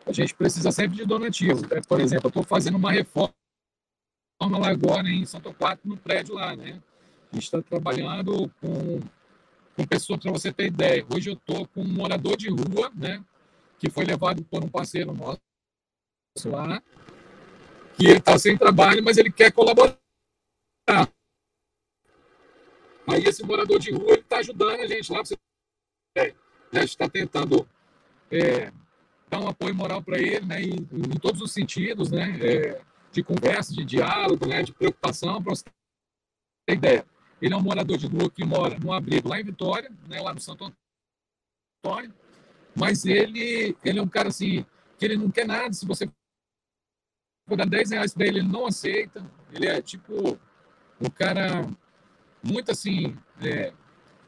A 0.07 0.13
gente 0.13 0.33
precisa 0.35 0.71
sempre 0.71 0.99
de 0.99 1.05
donativos. 1.05 1.63
Né? 1.63 1.81
Por 1.89 2.01
exemplo, 2.01 2.27
eu 2.27 2.29
estou 2.29 2.45
fazendo 2.45 2.77
uma 2.77 2.93
reforma 2.93 3.35
lá 4.41 4.69
agora 4.69 5.09
em 5.09 5.27
Santo 5.27 5.53
Quatro, 5.53 5.89
no 5.89 5.97
prédio 5.97 6.37
lá, 6.37 6.55
né? 6.55 6.81
A 7.33 7.35
gente 7.35 7.45
está 7.45 7.61
trabalhando 7.61 8.49
com, 8.61 9.01
com 9.75 9.87
pessoas, 9.87 10.21
para 10.21 10.31
você 10.31 10.53
ter 10.53 10.67
ideia. 10.67 11.05
Hoje 11.13 11.29
eu 11.29 11.35
estou 11.35 11.67
com 11.67 11.83
um 11.83 11.93
morador 11.93 12.37
de 12.37 12.49
rua, 12.49 12.91
né? 12.95 13.23
Que 13.81 13.91
foi 13.91 14.05
levado 14.05 14.45
por 14.45 14.63
um 14.63 14.69
parceiro 14.69 15.13
nosso 15.13 15.41
lá, 16.45 16.81
que 17.97 18.07
ele 18.07 18.19
está 18.19 18.39
sem 18.39 18.57
trabalho, 18.57 19.03
mas 19.03 19.19
ele 19.19 19.33
quer 19.33 19.51
colaborar. 19.51 19.99
Aí 23.09 23.25
esse 23.25 23.43
morador 23.43 23.79
de 23.79 23.91
rua 23.91 24.15
está 24.15 24.39
ajudando 24.39 24.81
a 24.81 24.87
gente 24.87 25.11
lá. 25.11 25.21
Você... 25.25 25.37
É, 26.17 26.35
está 26.85 27.09
tentando 27.09 27.67
é, 28.31 28.71
dar 29.31 29.41
um 29.41 29.49
apoio 29.49 29.75
moral 29.75 30.03
para 30.03 30.19
ele, 30.19 30.45
né? 30.45 30.63
Em, 30.63 30.75
em, 30.75 31.19
todos 31.21 31.41
os 31.41 31.53
sentidos, 31.53 32.11
né? 32.11 32.39
É, 32.41 32.83
de 33.11 33.23
conversa, 33.23 33.73
de 33.73 33.85
diálogo, 33.85 34.47
né? 34.47 34.63
De 34.63 34.73
preocupação, 34.73 35.43
para 35.43 35.55
você 35.55 35.65
ter 36.67 36.75
ideia. 36.75 37.07
Ele 37.41 37.55
é 37.55 37.57
um 37.57 37.63
morador 37.63 37.97
de 37.97 38.07
rua 38.07 38.31
que 38.31 38.45
mora 38.45 38.79
num 38.79 38.93
abrigo 38.93 39.29
lá 39.29 39.41
em 39.41 39.45
Vitória, 39.45 39.91
né? 40.07 40.21
Lá 40.21 40.35
no 40.35 40.41
Santo 40.41 40.71
Antônio. 41.85 42.13
Mas 42.77 43.07
ele, 43.07 43.77
ele 43.85 43.99
é 43.99 44.03
um 44.03 44.09
cara 44.09 44.29
assim 44.29 44.67
que 44.99 45.05
ele 45.05 45.17
não 45.17 45.31
quer 45.31 45.47
nada. 45.47 45.73
Se 45.73 45.87
você 45.87 46.07
for 47.49 47.57
dar 47.57 47.67
10 47.67 47.93
reais 47.93 48.13
para 48.13 48.27
ele, 48.27 48.41
ele 48.41 48.49
não 48.49 48.67
aceita. 48.67 49.25
Ele 49.53 49.67
é 49.67 49.81
tipo 49.81 50.39
um 51.01 51.09
cara 51.09 51.67
muito 52.43 52.71
assim, 52.71 53.17
é, 53.41 53.73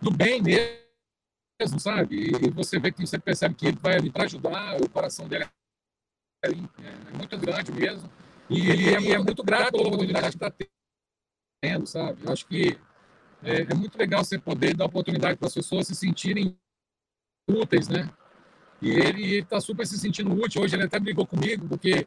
do 0.00 0.10
bem 0.10 0.42
mesmo, 0.42 1.78
sabe? 1.78 2.30
E 2.30 2.50
você 2.50 2.78
vê 2.78 2.90
que 2.90 3.06
você 3.06 3.18
percebe 3.18 3.54
que 3.54 3.66
ele 3.66 3.78
vai 3.80 3.96
ali 3.96 4.10
para 4.10 4.24
ajudar, 4.24 4.80
o 4.80 4.88
coração 4.88 5.28
dele 5.28 5.44
é, 6.44 6.48
é, 6.48 7.16
muito 7.16 7.36
grande 7.38 7.72
mesmo. 7.72 8.10
E 8.48 8.70
ele 8.70 8.88
é, 8.90 9.12
é 9.12 9.18
muito 9.18 9.42
grato 9.42 9.72
pela 9.72 9.86
oportunidade 9.88 10.36
que 10.36 10.44
está 10.44 10.52
tendo, 11.62 11.86
sabe? 11.86 12.24
Eu 12.24 12.32
acho 12.32 12.46
que 12.46 12.78
é, 13.42 13.62
é, 13.62 13.74
muito 13.74 13.96
legal 13.96 14.24
você 14.24 14.38
poder 14.38 14.74
dar 14.74 14.86
oportunidade 14.86 15.38
para 15.38 15.46
as 15.48 15.54
pessoas 15.54 15.86
se 15.86 15.94
sentirem 15.94 16.58
úteis, 17.48 17.88
né? 17.88 18.10
E 18.82 18.90
ele 18.90 19.38
está 19.38 19.60
super 19.60 19.86
se 19.86 19.98
sentindo 19.98 20.32
útil. 20.32 20.62
Hoje 20.62 20.74
ele 20.74 20.84
até 20.84 20.98
brigou 20.98 21.26
comigo, 21.26 21.68
porque 21.68 22.06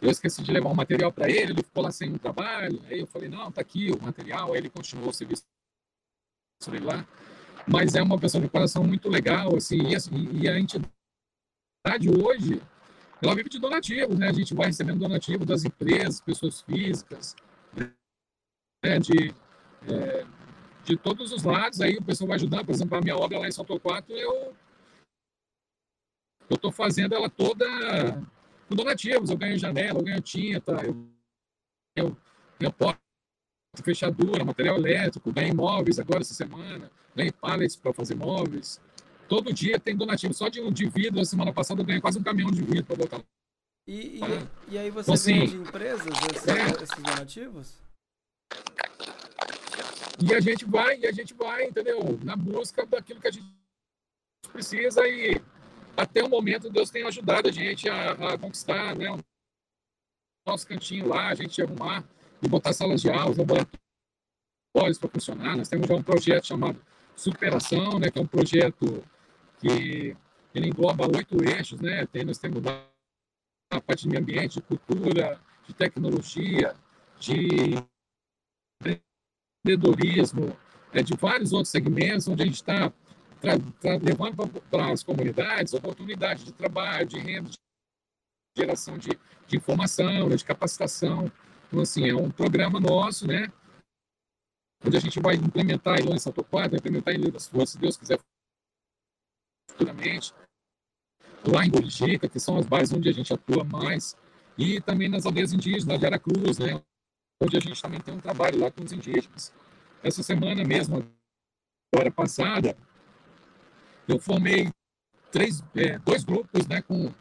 eu 0.00 0.10
esqueci 0.10 0.42
de 0.42 0.52
levar 0.52 0.70
um 0.70 0.74
material 0.74 1.12
para 1.12 1.28
ele, 1.28 1.52
ele 1.52 1.62
ficou 1.62 1.82
lá 1.82 1.90
sem 1.90 2.16
trabalho. 2.18 2.80
Aí 2.86 3.00
eu 3.00 3.06
falei, 3.06 3.28
não, 3.28 3.50
tá 3.50 3.60
aqui 3.60 3.90
o 3.90 4.02
material. 4.02 4.52
Aí 4.52 4.58
ele 4.58 4.70
continuou 4.70 5.10
o 5.10 5.12
serviço 5.12 5.44
lá. 6.82 7.06
Mas 7.66 7.94
é 7.94 8.02
uma 8.02 8.18
pessoa 8.18 8.42
de 8.42 8.48
coração 8.48 8.84
muito 8.84 9.08
legal, 9.08 9.54
assim, 9.56 9.90
e, 9.90 9.96
assim, 9.96 10.28
e 10.32 10.48
a 10.48 10.58
entidade 10.58 10.88
hoje, 12.08 12.62
ela 13.22 13.34
vive 13.34 13.48
de 13.48 13.58
donativos, 13.58 14.18
né? 14.18 14.28
A 14.28 14.32
gente 14.32 14.54
vai 14.54 14.68
recebendo 14.68 15.00
donativos 15.00 15.46
das 15.46 15.64
empresas, 15.64 16.20
pessoas 16.20 16.62
físicas, 16.62 17.36
né? 17.76 18.98
de, 18.98 19.34
é, 19.86 20.26
de 20.84 20.96
todos 20.96 21.32
os 21.32 21.42
lados. 21.42 21.80
Aí 21.80 21.96
o 21.96 22.02
pessoal 22.02 22.28
vai 22.28 22.36
ajudar, 22.36 22.64
por 22.64 22.72
exemplo, 22.72 22.96
a 22.96 23.00
minha 23.00 23.16
obra 23.16 23.38
lá 23.38 23.48
em 23.48 23.52
Salto 23.52 23.78
Quatro, 23.78 24.14
eu 24.14 24.54
eu 26.50 26.54
estou 26.54 26.72
fazendo 26.72 27.14
ela 27.14 27.28
toda 27.28 27.66
com 28.68 28.76
donativos. 28.76 29.30
Eu 29.30 29.36
ganho 29.36 29.58
janela, 29.58 29.98
eu 29.98 30.04
ganho 30.04 30.20
tinta, 30.20 30.72
eu 30.72 30.94
ganho, 31.96 32.16
ganho 32.60 32.72
porta, 32.72 33.00
fechadura, 33.82 34.44
material 34.44 34.76
elétrico, 34.76 35.32
ganho 35.32 35.52
imóveis 35.52 35.98
agora 35.98 36.20
essa 36.20 36.34
semana, 36.34 36.90
ganho 37.16 37.32
pallets 37.32 37.76
para 37.76 37.92
fazer 37.92 38.14
móveis. 38.14 38.80
Todo 39.28 39.52
dia 39.52 39.78
tem 39.78 39.96
donativo. 39.96 40.32
Só 40.34 40.48
de, 40.48 40.70
de 40.70 40.88
vidro, 40.88 41.20
a 41.20 41.24
semana 41.24 41.52
passada 41.52 41.80
eu 41.80 41.86
ganhei 41.86 42.00
quase 42.00 42.18
um 42.18 42.22
caminhão 42.22 42.50
de 42.50 42.62
vidro 42.62 42.84
para 42.84 42.96
botar. 42.96 43.22
E, 43.86 44.18
e, 44.18 44.20
e, 44.72 44.78
aí 44.78 44.90
você 44.90 45.10
então, 45.10 45.14
assim, 45.14 45.46
de 45.46 45.56
empresas 45.56 46.06
esses, 46.06 46.48
é, 46.48 46.82
esses 46.82 46.96
donativos? 46.96 47.72
E 50.20 50.34
a 50.34 50.40
gente 50.40 50.64
vai, 50.64 50.98
e 50.98 51.06
a 51.06 51.12
gente 51.12 51.32
vai, 51.32 51.64
entendeu? 51.66 52.18
Na 52.22 52.36
busca 52.36 52.84
daquilo 52.84 53.20
que 53.20 53.28
a 53.28 53.30
gente 53.30 53.46
precisa 54.52 55.06
e 55.06 55.40
até 55.98 56.22
o 56.22 56.28
momento 56.28 56.70
Deus 56.70 56.90
tem 56.90 57.04
ajudado 57.04 57.48
a 57.48 57.52
gente 57.52 57.88
a, 57.88 58.12
a 58.12 58.38
conquistar 58.38 58.94
né, 58.96 59.10
o 59.10 59.18
nosso 60.46 60.66
cantinho 60.66 61.08
lá, 61.08 61.28
a 61.28 61.34
gente 61.34 61.60
arrumar 61.60 62.04
e 62.40 62.48
botar 62.48 62.72
salas 62.72 63.02
de 63.02 63.10
aula, 63.10 63.34
laboratórios 63.36 64.98
para 64.98 65.10
funcionar. 65.10 65.56
Nós 65.56 65.68
temos 65.68 65.88
já 65.88 65.94
um 65.94 66.02
projeto 66.02 66.46
chamado 66.46 66.80
Superação, 67.16 67.98
né, 67.98 68.12
que 68.12 68.18
é 68.18 68.22
um 68.22 68.26
projeto 68.26 69.04
que 69.60 70.16
ele 70.54 70.68
engloba 70.68 71.04
oito 71.04 71.42
eixos, 71.44 71.80
né? 71.80 72.06
Tem, 72.06 72.24
nós 72.24 72.38
temos 72.38 72.62
a 73.70 73.80
parte 73.80 74.04
de 74.04 74.08
meio 74.08 74.22
ambiente, 74.22 74.54
de 74.54 74.62
cultura, 74.62 75.40
de 75.66 75.74
tecnologia, 75.74 76.76
de 77.18 77.74
empreendedorismo, 79.66 80.56
é, 80.92 81.02
de 81.02 81.16
vários 81.16 81.52
outros 81.52 81.70
segmentos 81.70 82.28
onde 82.28 82.44
a 82.44 82.46
gente 82.46 82.54
está 82.54 82.92
levando 84.02 84.60
para 84.70 84.92
as 84.92 85.02
comunidades 85.02 85.74
oportunidades 85.74 86.44
de 86.44 86.52
trabalho, 86.52 87.06
de 87.06 87.18
renda, 87.18 87.50
de 87.50 87.56
geração 88.56 88.98
de, 88.98 89.10
de 89.46 89.56
informação, 89.56 90.28
né, 90.28 90.36
de 90.36 90.44
capacitação. 90.44 91.30
Então, 91.66 91.80
assim, 91.80 92.08
é 92.08 92.14
um 92.14 92.30
programa 92.30 92.80
nosso, 92.80 93.26
né? 93.26 93.52
Onde 94.84 94.96
a 94.96 95.00
gente 95.00 95.20
vai 95.20 95.34
implementar 95.34 96.00
em 96.00 96.18
Santo 96.18 96.42
Quadro, 96.44 96.76
implementar 96.76 97.14
ele 97.14 97.30
das 97.30 97.46
Forças, 97.48 97.70
se 97.70 97.78
Deus 97.78 97.96
quiser, 97.96 98.18
futuramente. 99.70 100.32
Lá 101.46 101.64
em 101.64 101.70
Bolijica, 101.70 102.28
que 102.28 102.40
são 102.40 102.58
as 102.58 102.66
bases 102.66 102.92
onde 102.92 103.08
a 103.08 103.12
gente 103.12 103.32
atua 103.32 103.64
mais. 103.64 104.16
E 104.56 104.80
também 104.80 105.08
nas 105.08 105.24
aldeias 105.24 105.52
indígenas 105.52 105.98
de 105.98 106.06
Aracruz, 106.06 106.58
né? 106.58 106.82
Onde 107.40 107.56
a 107.56 107.60
gente 107.60 107.80
também 107.80 108.00
tem 108.00 108.14
um 108.14 108.20
trabalho 108.20 108.58
lá 108.58 108.70
com 108.70 108.82
os 108.82 108.92
indígenas. 108.92 109.52
Essa 110.02 110.22
semana 110.22 110.64
mesmo, 110.64 111.06
agora 111.92 112.10
passada, 112.10 112.76
eu 114.08 114.18
formei 114.18 114.72
três, 115.30 115.62
é, 115.74 115.98
dois 115.98 116.24
grupos 116.24 116.66
né, 116.66 116.80
com, 116.82 117.12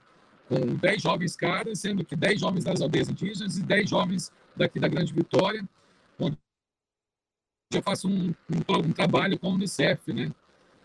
com 0.47 0.75
dez 0.75 1.01
jovens 1.01 1.35
cada, 1.35 1.75
sendo 1.75 2.05
que 2.05 2.15
dez 2.15 2.39
jovens 2.39 2.63
das 2.63 2.81
aldeias 2.81 3.09
indígenas 3.09 3.57
e 3.57 3.63
dez 3.63 3.89
jovens 3.89 4.31
daqui 4.55 4.79
da 4.79 4.87
Grande 4.87 5.13
Vitória, 5.13 5.67
onde 6.17 6.37
eu 7.73 7.83
faço 7.83 8.07
um, 8.07 8.29
um, 8.29 8.87
um 8.87 8.93
trabalho 8.93 9.37
com 9.37 9.47
a 9.47 9.53
Unicef, 9.53 10.13
né, 10.13 10.31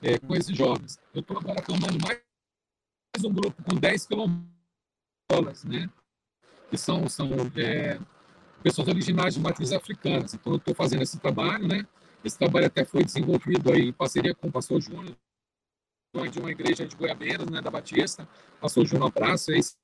é, 0.03 0.19
com 0.19 0.35
esses 0.35 0.57
jovens. 0.57 0.99
Eu 1.15 1.21
estou 1.21 1.39
agora 1.39 1.63
formando 1.63 1.99
mais 2.05 2.21
um 3.25 3.33
grupo 3.33 3.63
com 3.63 3.77
dez 3.77 4.05
quilombolas, 4.05 5.65
né, 5.65 5.89
que 6.69 6.77
são, 6.77 7.09
são 7.09 7.31
é, 7.57 7.99
pessoas 8.63 8.89
originais 8.89 9.35
de 9.35 9.41
matriz 9.41 9.73
africanas. 9.73 10.35
Então, 10.35 10.55
eu 10.55 10.57
estou 10.57 10.75
fazendo 10.75 11.03
esse 11.03 11.19
trabalho, 11.21 11.69
né, 11.69 11.87
esse 12.25 12.37
trabalho 12.37 12.67
até 12.67 12.85
foi 12.85 13.05
desenvolvido 13.05 13.73
aí 13.73 13.89
em 13.89 13.93
parceria 13.93 14.35
com 14.35 14.49
o 14.49 14.53
pastor 14.53 14.81
Júnior, 14.81 15.17
de 16.31 16.39
uma 16.39 16.51
igreja 16.51 16.87
de 16.87 16.95
Goiabeira, 16.95 17.47
né, 17.47 17.63
da 17.63 17.71
Batista, 17.71 18.29
pastor 18.61 18.85
Júnior 18.85 19.11
Praça, 19.11 19.51
esse 19.57 19.75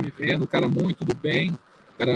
me 0.00 0.10
vendo, 0.10 0.46
cara 0.46 0.66
muito 0.66 1.04
do 1.04 1.14
bem, 1.14 1.58
cara, 1.98 2.14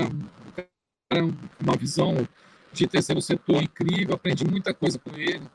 cara 1.11 1.27
uma 1.61 1.77
visão 1.77 2.27
de 2.73 2.87
terceiro 2.87 3.21
setor 3.21 3.63
incrível, 3.63 4.15
aprendi 4.15 4.47
muita 4.47 4.73
coisa 4.73 4.99
com 4.99 5.15
ele, 5.15 5.47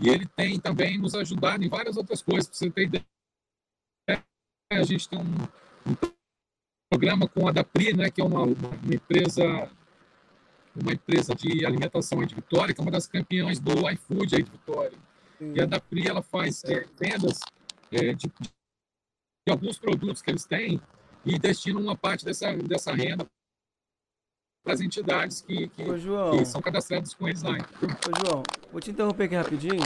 e 0.00 0.08
ele 0.08 0.26
tem 0.26 0.58
também 0.58 0.96
nos 0.96 1.14
ajudado 1.14 1.62
em 1.62 1.68
várias 1.68 1.98
outras 1.98 2.22
coisas, 2.22 2.46
para 2.46 2.56
você 2.56 2.70
ter 2.70 2.84
ideia, 2.84 3.04
a 4.70 4.82
gente 4.84 5.06
tem 5.06 5.18
um, 5.18 5.90
um 5.90 5.96
programa 6.88 7.28
com 7.28 7.46
a 7.46 7.52
Dapri, 7.52 7.94
né, 7.94 8.10
que 8.10 8.22
é 8.22 8.24
uma, 8.24 8.42
uma, 8.42 8.94
empresa 8.94 9.70
uma 10.74 10.94
empresa 10.94 11.34
de 11.34 11.66
alimentação 11.66 12.24
de 12.24 12.34
Vitória, 12.34 12.72
que 12.72 12.80
é 12.80 12.82
uma 12.82 12.90
das 12.90 13.06
campeãs 13.06 13.60
do 13.60 13.90
iFood 13.90 14.34
aí 14.34 14.42
de 14.42 14.50
Vitória. 14.50 15.11
E 15.54 15.60
a 15.60 15.66
Dapri 15.66 16.06
ela 16.06 16.22
faz 16.22 16.62
é, 16.64 16.86
vendas 16.98 17.40
é, 17.90 18.12
de, 18.12 18.28
de, 18.28 19.50
alguns 19.50 19.78
produtos 19.78 20.22
que 20.22 20.30
eles 20.30 20.44
têm 20.44 20.80
e 21.24 21.38
destinam 21.38 21.80
uma 21.80 21.96
parte 21.96 22.24
dessa, 22.24 22.54
dessa 22.56 22.92
renda 22.92 23.26
para 24.62 24.74
as 24.74 24.80
entidades 24.80 25.40
que, 25.40 25.68
que, 25.68 25.82
Ô, 25.82 25.98
João. 25.98 26.38
que 26.38 26.44
são 26.44 26.62
cadastradas 26.62 27.12
com 27.14 27.28
eles 27.28 27.42
lá. 27.42 27.52
Ô, 27.52 28.26
João, 28.26 28.42
vou 28.70 28.80
te 28.80 28.90
interromper 28.90 29.24
aqui 29.24 29.34
rapidinho. 29.34 29.82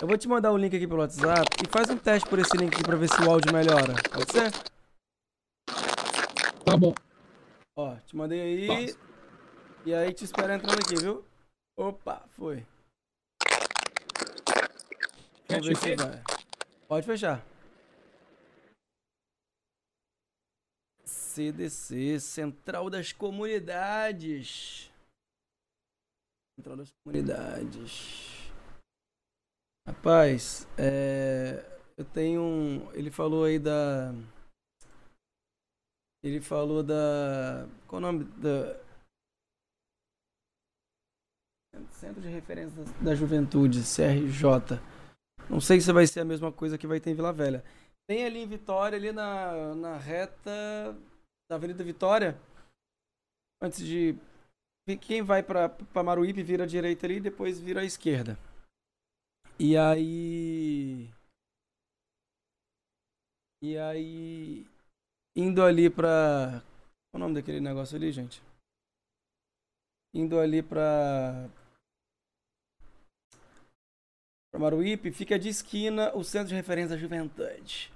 Eu 0.00 0.08
vou 0.08 0.16
te 0.16 0.28
mandar 0.28 0.52
o 0.52 0.56
link 0.56 0.74
aqui 0.74 0.86
pelo 0.86 1.00
WhatsApp 1.00 1.48
e 1.62 1.68
faz 1.68 1.90
um 1.90 1.98
teste 1.98 2.28
por 2.28 2.38
esse 2.38 2.56
link 2.56 2.72
aqui 2.72 2.82
pra 2.82 2.96
ver 2.96 3.08
se 3.08 3.20
o 3.20 3.30
áudio 3.30 3.52
melhora. 3.52 3.94
Pode 4.10 4.32
ser? 4.32 4.52
Tá 6.64 6.76
bom. 6.76 6.94
Ó, 7.76 7.94
te 8.06 8.16
mandei 8.16 8.40
aí. 8.40 8.66
Faço. 8.86 8.98
E 9.84 9.94
aí 9.94 10.12
te 10.12 10.24
espero 10.24 10.52
entrando 10.52 10.78
aqui, 10.78 10.96
viu? 10.96 11.24
Opa, 11.76 12.24
foi. 12.36 12.64
Vamos 15.50 15.66
ver 15.66 15.76
se 15.76 15.96
vai. 15.96 16.22
Pode 16.86 17.06
fechar. 17.06 17.44
CDC, 21.04 22.20
Central 22.20 22.90
das 22.90 23.12
Comunidades. 23.12 24.90
Central 26.56 26.76
das 26.76 26.92
Comunidades. 27.02 28.52
Rapaz, 29.86 30.68
é, 30.76 31.64
eu 31.96 32.04
tenho 32.04 32.42
um. 32.42 32.92
Ele 32.92 33.10
falou 33.10 33.44
aí 33.44 33.58
da. 33.58 34.12
Ele 36.22 36.40
falou 36.42 36.82
da. 36.82 37.66
Qual 37.86 37.98
o 37.98 38.02
nome 38.02 38.24
da. 38.24 38.78
Centro 41.92 42.20
de 42.20 42.28
Referência 42.28 42.84
da 43.00 43.14
Juventude, 43.14 43.80
CRJ. 43.80 44.97
Não 45.50 45.60
sei 45.60 45.80
se 45.80 45.92
vai 45.92 46.06
ser 46.06 46.20
a 46.20 46.24
mesma 46.24 46.52
coisa 46.52 46.76
que 46.76 46.86
vai 46.86 47.00
ter 47.00 47.10
em 47.10 47.14
Vila 47.14 47.32
Velha. 47.32 47.64
Tem 48.06 48.24
ali 48.24 48.40
em 48.40 48.48
Vitória, 48.48 48.96
ali 48.96 49.12
na, 49.12 49.74
na 49.74 49.96
reta 49.96 50.96
da 51.50 51.56
Avenida 51.56 51.82
Vitória, 51.82 52.38
antes 53.62 53.84
de. 53.84 54.16
Quem 55.02 55.22
vai 55.22 55.42
pra, 55.42 55.68
pra 55.68 56.02
Maruípe 56.02 56.42
vira 56.42 56.64
à 56.64 56.66
direita 56.66 57.06
ali 57.06 57.16
e 57.16 57.20
depois 57.20 57.60
vira 57.60 57.82
à 57.82 57.84
esquerda. 57.84 58.38
E 59.58 59.76
aí. 59.76 61.10
E 63.62 63.76
aí. 63.76 64.66
Indo 65.36 65.62
ali 65.62 65.90
pra. 65.90 66.62
Qual 67.10 67.16
o 67.16 67.18
nome 67.18 67.34
daquele 67.34 67.60
negócio 67.60 67.96
ali, 67.96 68.10
gente? 68.12 68.42
Indo 70.14 70.38
ali 70.38 70.62
pra. 70.62 71.50
Maruípe, 74.56 75.12
fica 75.12 75.38
de 75.38 75.48
esquina 75.48 76.14
o 76.16 76.24
Centro 76.24 76.48
de 76.48 76.54
Referência 76.54 76.90
da 76.90 76.96
Juventude. 76.96 77.92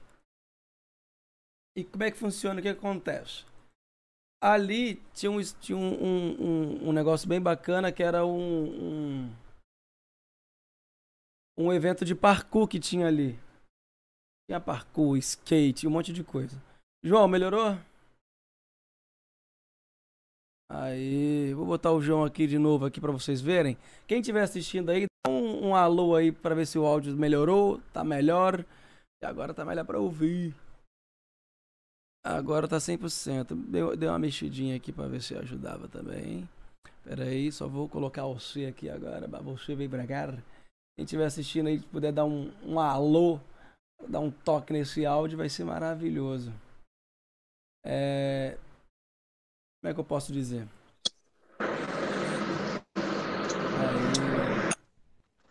E 1.76 1.84
como 1.84 2.05
é 2.05 2.11
que 2.11 2.18
funciona? 2.18 2.61
O 2.61 2.62
que 2.62 2.68
acontece? 2.68 3.44
Ali 4.42 4.96
tinha 5.14 5.30
um, 5.30 5.40
tinha 5.61 5.78
um, 5.78 5.92
um, 6.42 6.88
um 6.88 6.92
negócio 6.92 7.28
bem 7.28 7.40
bacana 7.40 7.92
que 7.92 8.03
era 8.03 8.26
um, 8.26 8.64
um, 9.24 9.36
um 11.57 11.72
evento 11.72 12.05
de 12.05 12.14
parkour 12.14 12.68
que 12.68 12.80
tinha 12.80 13.07
ali. 13.07 13.38
Tinha 14.46 14.61
parkour, 14.61 15.16
skate, 15.16 15.86
um 15.86 15.90
monte 15.90 16.12
de 16.12 16.22
coisa. 16.22 16.61
João, 17.03 17.26
melhorou? 17.28 17.78
Aí, 20.75 21.53
vou 21.53 21.66
botar 21.66 21.93
o 21.93 22.01
João 22.01 22.25
aqui 22.25 22.47
de 22.47 22.59
novo 22.59 22.87
aqui 22.87 22.99
para 22.99 23.12
vocês 23.12 23.43
verem. 23.43 23.77
Quem 24.07 24.20
estiver 24.20 24.41
assistindo 24.41 24.89
aí, 24.89 25.05
dá 25.05 25.31
um, 25.31 25.68
um 25.68 25.75
alô 25.75 26.16
aí 26.16 26.33
para 26.33 26.55
ver 26.55 26.66
se 26.66 26.79
o 26.79 26.87
áudio 26.87 27.14
melhorou, 27.14 27.79
tá 27.93 28.03
melhor. 28.03 28.64
E 29.23 29.27
agora 29.27 29.53
tá 29.53 29.66
melhor 29.66 29.85
para 29.85 30.01
ouvir. 30.01 30.55
Agora 32.25 32.66
tá 32.66 32.79
100%. 32.79 33.55
Deu, 33.68 33.95
deu 33.95 34.09
uma 34.09 34.18
mexidinha 34.18 34.75
aqui 34.75 34.91
para 34.91 35.09
ver 35.09 35.20
se 35.20 35.37
ajudava 35.37 35.89
também. 35.89 36.49
Pera 37.05 37.25
aí, 37.25 37.53
só 37.53 37.68
vou 37.68 37.87
colocar 37.87 38.25
você 38.25 38.64
aqui 38.64 38.89
agora, 38.89 39.29
você 39.43 39.75
vem 39.75 39.91
cá. 40.07 40.29
Quem 40.97 41.05
estiver 41.05 41.27
assistindo 41.27 41.66
aí, 41.66 41.81
puder 41.81 42.12
dar 42.12 42.25
um, 42.25 42.51
um 42.64 42.81
alô, 42.81 43.39
dar 44.09 44.20
um 44.20 44.31
toque 44.31 44.73
nesse 44.73 45.05
áudio, 45.05 45.37
vai 45.37 45.51
ser 45.51 45.64
maravilhoso. 45.64 46.51
É... 47.85 48.57
Como 49.83 49.91
é 49.91 49.95
que 49.95 49.99
eu 49.99 50.05
posso 50.05 50.33
dizer? 50.33 50.68
Aí. 51.59 51.66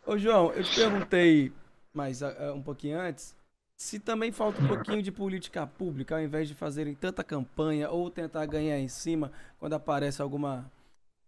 Ô 0.06 0.18
João, 0.18 0.54
eu 0.54 0.64
te 0.64 0.74
perguntei, 0.74 1.52
mas 1.94 2.24
ah, 2.24 2.54
um 2.56 2.64
pouquinho 2.64 2.98
antes, 2.98 3.36
se 3.76 4.00
também 4.00 4.32
falta 4.32 4.62
um 4.62 4.68
pouquinho 4.70 5.04
de 5.04 5.12
política 5.12 5.68
pública, 5.68 6.16
ao 6.16 6.22
invés 6.22 6.48
de 6.48 6.56
fazerem 6.56 6.96
tanta 6.96 7.26
campanha 7.26 7.90
ou 7.90 8.10
tentar 8.10 8.46
ganhar 8.46 8.80
em 8.80 8.88
cima 8.88 9.34
quando 9.60 9.74
aparece 9.74 10.22
alguma. 10.22 10.72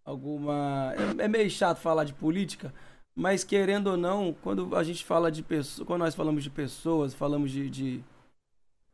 alguma. 0.06 0.94
É, 1.20 1.26
é 1.26 1.28
meio 1.28 1.50
chato 1.50 1.80
falar 1.80 2.06
de 2.06 2.14
política, 2.14 2.74
mas 3.14 3.44
querendo 3.44 3.88
ou 3.88 3.98
não, 3.98 4.34
quando 4.42 4.78
a 4.78 4.84
gente 4.84 5.04
fala 5.04 5.30
de 5.30 5.44
pessoas. 5.44 5.86
Quando 5.86 6.00
nós 6.00 6.16
falamos 6.16 6.42
de 6.42 6.50
pessoas, 6.50 7.14
falamos 7.14 7.52
de. 7.52 7.70
de. 7.70 8.02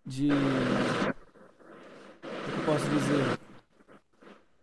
de... 0.04 0.30
O 0.32 0.34
que 2.26 2.60
eu 2.60 2.66
posso 2.66 2.90
dizer? 2.90 3.49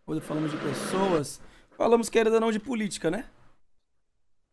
Quando 0.07 0.21
falamos 0.21 0.53
de 0.53 0.57
pessoas, 0.59 1.41
falamos 1.77 2.09
querendo 2.09 2.35
ou 2.35 2.41
não 2.41 2.53
de 2.53 2.61
política, 2.61 3.11
né? 3.11 3.29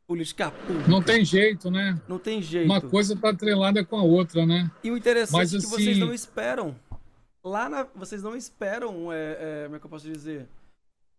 Política 0.08 0.50
pública. 0.50 0.90
Não 0.90 1.02
tem 1.02 1.24
jeito, 1.24 1.70
né? 1.70 2.02
Não 2.08 2.18
tem 2.18 2.42
jeito. 2.42 2.66
Uma 2.66 2.82
coisa 2.82 3.16
tá 3.16 3.30
atrelada 3.30 3.86
com 3.86 3.96
a 3.96 4.04
outra, 4.04 4.46
né? 4.48 4.70
E 4.84 4.90
o 4.90 4.98
interessante 4.98 5.38
Mas, 5.38 5.54
é 5.54 5.60
que 5.60 5.66
vocês 5.68 5.88
assim- 5.90 6.00
não 6.00 6.14
esperam. 6.14 6.76
Lá 7.44 7.70
na. 7.70 7.84
Vocês 7.84 8.24
não 8.24 8.36
esperam. 8.36 9.14
É, 9.14 9.18
é, 9.40 9.64
como 9.66 9.76
é 9.76 9.80
que 9.80 9.86
eu 9.86 9.90
posso 9.90 10.12
dizer? 10.12 10.48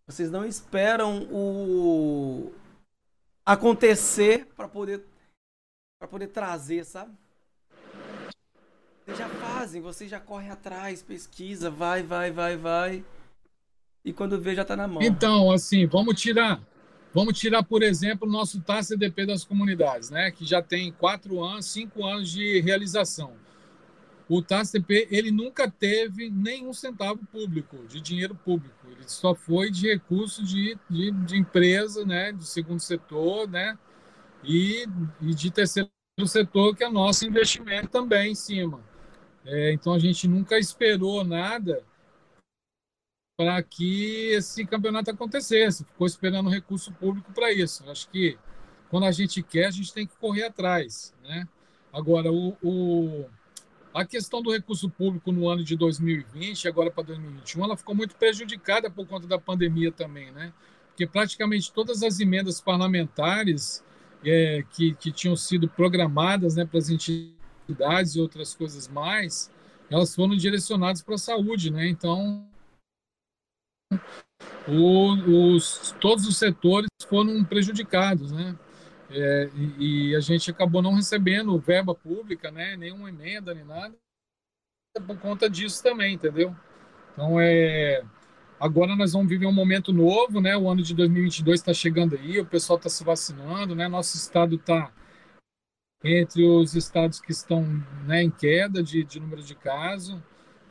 Vocês 0.06 0.30
não 0.30 0.44
esperam 0.44 1.22
o. 1.30 2.52
acontecer 3.46 4.46
pra 4.56 4.66
poder. 4.68 5.02
para 5.98 6.08
poder 6.08 6.26
trazer, 6.26 6.84
sabe? 6.84 7.12
Vocês 9.04 9.16
já 9.16 9.28
fazem, 9.28 9.80
vocês 9.80 10.10
já 10.10 10.18
correm 10.18 10.50
atrás, 10.50 11.02
pesquisa, 11.02 11.70
vai, 11.70 12.02
vai, 12.02 12.30
vai, 12.30 12.56
vai. 12.56 13.04
E 14.04 14.12
quando 14.12 14.38
vê, 14.38 14.54
já 14.54 14.64
tá 14.64 14.76
na 14.76 14.86
mão. 14.86 15.02
Então, 15.02 15.50
assim, 15.50 15.86
vamos 15.86 16.20
tirar, 16.20 16.60
vamos 17.14 17.38
tirar, 17.38 17.62
por 17.62 17.82
exemplo, 17.82 18.28
o 18.28 18.30
nosso 18.30 18.60
TACDP 18.60 19.24
das 19.24 19.44
comunidades, 19.44 20.10
né? 20.10 20.30
Que 20.30 20.44
já 20.44 20.60
tem 20.60 20.92
quatro 20.92 21.42
anos, 21.42 21.64
cinco 21.66 22.04
anos 22.04 22.30
de 22.30 22.60
realização. 22.60 23.32
O 24.28 24.42
TACDP, 24.42 25.08
ele 25.10 25.30
nunca 25.30 25.70
teve 25.70 26.28
nenhum 26.28 26.72
centavo 26.74 27.20
público, 27.32 27.78
de 27.88 27.98
dinheiro 27.98 28.34
público. 28.34 28.74
Ele 28.86 29.04
só 29.06 29.34
foi 29.34 29.70
de 29.70 29.88
recurso 29.88 30.44
de, 30.44 30.76
de, 30.88 31.10
de 31.10 31.38
empresa, 31.38 32.04
né? 32.04 32.30
Do 32.30 32.44
segundo 32.44 32.80
setor, 32.80 33.48
né? 33.48 33.78
E, 34.42 34.86
e 35.22 35.34
de 35.34 35.50
terceiro 35.50 35.88
setor, 36.26 36.76
que 36.76 36.84
é 36.84 36.90
nosso 36.90 37.26
investimento 37.26 37.88
também 37.88 38.32
em 38.32 38.34
cima. 38.34 38.80
É, 39.46 39.72
então, 39.72 39.94
a 39.94 39.98
gente 39.98 40.28
nunca 40.28 40.58
esperou 40.58 41.24
nada 41.24 41.82
para 43.36 43.60
que 43.62 44.28
esse 44.32 44.64
campeonato 44.64 45.10
acontecesse. 45.10 45.84
Ficou 45.84 46.06
esperando 46.06 46.48
recurso 46.48 46.92
público 46.92 47.32
para 47.32 47.52
isso. 47.52 47.88
Acho 47.90 48.08
que 48.08 48.38
quando 48.90 49.04
a 49.04 49.12
gente 49.12 49.42
quer, 49.42 49.66
a 49.66 49.70
gente 49.70 49.92
tem 49.92 50.06
que 50.06 50.16
correr 50.16 50.44
atrás. 50.44 51.12
Né? 51.22 51.48
Agora, 51.92 52.30
o, 52.32 52.56
o- 52.62 53.26
a 53.92 54.04
questão 54.04 54.42
do 54.42 54.52
recurso 54.52 54.88
público 54.90 55.30
no 55.32 55.48
ano 55.48 55.62
de 55.64 55.76
2020, 55.76 56.66
agora 56.68 56.90
para 56.90 57.04
2021, 57.04 57.64
ela 57.64 57.76
ficou 57.76 57.94
muito 57.94 58.16
prejudicada 58.16 58.90
por 58.90 59.06
conta 59.06 59.26
da 59.26 59.38
pandemia 59.38 59.92
também, 59.92 60.32
né? 60.32 60.52
Porque 60.88 61.06
praticamente 61.06 61.72
todas 61.72 62.02
as 62.02 62.18
emendas 62.18 62.60
parlamentares 62.60 63.84
é, 64.24 64.64
que, 64.72 64.94
que 64.94 65.12
tinham 65.12 65.36
sido 65.36 65.68
programadas 65.68 66.56
né, 66.56 66.64
para 66.64 66.78
as 66.78 66.88
entidades 66.88 68.16
e 68.16 68.20
outras 68.20 68.52
coisas 68.54 68.88
mais, 68.88 69.48
elas 69.88 70.12
foram 70.12 70.36
direcionadas 70.36 71.00
para 71.02 71.14
a 71.14 71.18
saúde, 71.18 71.70
né? 71.70 71.86
Então, 71.88 72.44
o- 74.68 75.54
os, 75.54 75.94
todos 76.00 76.26
os 76.26 76.36
setores 76.38 76.88
foram 77.08 77.44
prejudicados, 77.44 78.32
né? 78.32 78.56
É, 79.10 79.50
e, 79.78 80.10
e 80.10 80.16
a 80.16 80.20
gente 80.20 80.50
acabou 80.50 80.82
não 80.82 80.94
recebendo 80.94 81.58
verba 81.58 81.94
pública, 81.94 82.50
né? 82.50 82.76
Nenhuma 82.76 83.08
emenda, 83.08 83.54
nem 83.54 83.64
nada, 83.64 83.94
por 85.06 85.18
conta 85.18 85.48
disso 85.48 85.82
também, 85.82 86.14
entendeu? 86.14 86.54
Então, 87.12 87.38
é, 87.40 88.02
agora 88.58 88.96
nós 88.96 89.12
vamos 89.12 89.28
viver 89.28 89.46
um 89.46 89.52
momento 89.52 89.92
novo, 89.92 90.40
né? 90.40 90.56
O 90.56 90.68
ano 90.68 90.82
de 90.82 90.94
2022 90.94 91.60
está 91.60 91.74
chegando 91.74 92.16
aí, 92.16 92.40
o 92.40 92.46
pessoal 92.46 92.76
está 92.76 92.88
se 92.88 93.04
vacinando, 93.04 93.74
né? 93.74 93.86
Nosso 93.88 94.16
estado 94.16 94.56
está 94.56 94.92
entre 96.02 96.44
os 96.44 96.74
estados 96.74 97.18
que 97.20 97.32
estão 97.32 97.62
né, 98.06 98.22
em 98.22 98.30
queda 98.30 98.82
de, 98.82 99.02
de 99.04 99.18
número 99.18 99.42
de 99.42 99.54
casos. 99.54 100.20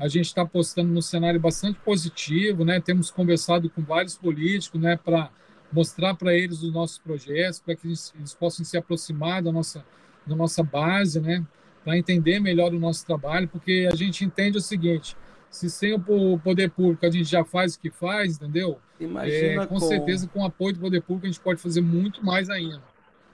A 0.03 0.09
gente 0.09 0.25
está 0.25 0.41
apostando 0.41 0.91
num 0.91 1.01
cenário 1.01 1.39
bastante 1.39 1.79
positivo, 1.79 2.65
né? 2.65 2.81
Temos 2.81 3.09
conversado 3.09 3.69
com 3.69 3.81
vários 3.81 4.17
políticos, 4.17 4.81
né, 4.81 4.97
para 4.97 5.29
mostrar 5.71 6.13
para 6.13 6.33
eles 6.33 6.61
os 6.61 6.73
nossos 6.73 6.97
projetos, 6.97 7.61
para 7.61 7.73
que 7.73 7.87
eles, 7.87 8.13
eles 8.17 8.33
possam 8.33 8.65
se 8.65 8.75
aproximar 8.75 9.41
da 9.41 9.49
nossa, 9.49 9.81
da 10.27 10.35
nossa 10.35 10.61
base, 10.61 11.21
né, 11.21 11.41
para 11.85 11.97
entender 11.97 12.41
melhor 12.41 12.73
o 12.73 12.79
nosso 12.79 13.05
trabalho, 13.05 13.47
porque 13.47 13.87
a 13.89 13.95
gente 13.95 14.25
entende 14.25 14.57
o 14.57 14.61
seguinte: 14.61 15.15
se 15.49 15.69
sem 15.69 15.93
o 15.93 16.37
poder 16.37 16.69
público 16.71 17.05
a 17.05 17.09
gente 17.09 17.29
já 17.29 17.45
faz 17.45 17.75
o 17.75 17.79
que 17.79 17.89
faz, 17.89 18.35
entendeu? 18.35 18.77
Imagina 18.99 19.63
é, 19.63 19.67
com, 19.67 19.79
com 19.79 19.79
certeza 19.79 20.27
com 20.27 20.41
o 20.41 20.45
apoio 20.45 20.73
do 20.73 20.81
poder 20.81 21.01
público 21.01 21.27
a 21.27 21.29
gente 21.29 21.41
pode 21.41 21.61
fazer 21.61 21.79
muito 21.79 22.25
mais 22.25 22.49
ainda, 22.49 22.83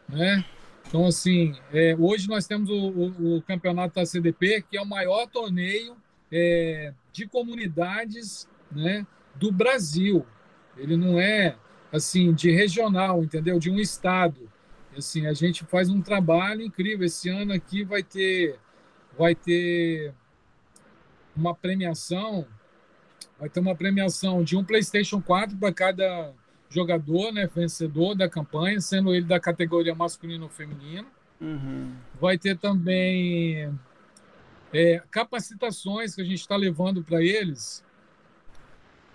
né? 0.07 0.45
Então 0.87 1.07
assim, 1.07 1.55
é, 1.73 1.95
hoje 1.97 2.29
nós 2.29 2.45
temos 2.45 2.69
o, 2.69 2.75
o, 2.75 3.37
o, 3.37 3.41
campeonato 3.41 3.95
da 3.95 4.05
CDP 4.05 4.63
que 4.69 4.77
é 4.77 4.81
o 4.83 4.85
maior 4.85 5.25
torneio 5.25 5.97
é, 6.31 6.93
de 7.11 7.27
comunidades, 7.27 8.47
né, 8.71 9.05
do 9.35 9.51
Brasil. 9.51 10.25
Ele 10.77 10.95
não 10.95 11.19
é 11.19 11.55
assim 11.91 12.33
de 12.33 12.51
regional, 12.51 13.23
entendeu? 13.23 13.59
De 13.59 13.69
um 13.69 13.79
estado. 13.79 14.49
Assim, 14.97 15.25
a 15.27 15.33
gente 15.33 15.63
faz 15.65 15.89
um 15.89 16.01
trabalho 16.01 16.61
incrível. 16.61 17.05
Esse 17.05 17.29
ano 17.29 17.53
aqui 17.53 17.83
vai 17.83 18.03
ter 18.03 18.57
vai 19.17 19.35
ter 19.35 20.13
uma 21.35 21.53
premiação, 21.53 22.45
vai 23.37 23.49
ter 23.49 23.59
uma 23.59 23.75
premiação 23.75 24.43
de 24.43 24.55
um 24.55 24.63
PlayStation 24.63 25.21
4 25.21 25.57
para 25.57 25.73
cada 25.73 26.33
jogador, 26.69 27.31
né, 27.33 27.49
vencedor 27.53 28.15
da 28.15 28.29
campanha, 28.29 28.79
sendo 28.79 29.13
ele 29.13 29.25
da 29.25 29.39
categoria 29.39 29.95
masculino 29.95 30.43
ou 30.45 30.49
feminino. 30.49 31.07
Uhum. 31.41 31.93
Vai 32.19 32.37
ter 32.37 32.57
também 32.57 33.73
é, 34.73 35.01
capacitações 35.11 36.15
que 36.15 36.21
a 36.21 36.25
gente 36.25 36.39
está 36.39 36.55
levando 36.55 37.03
para 37.03 37.21
eles, 37.21 37.83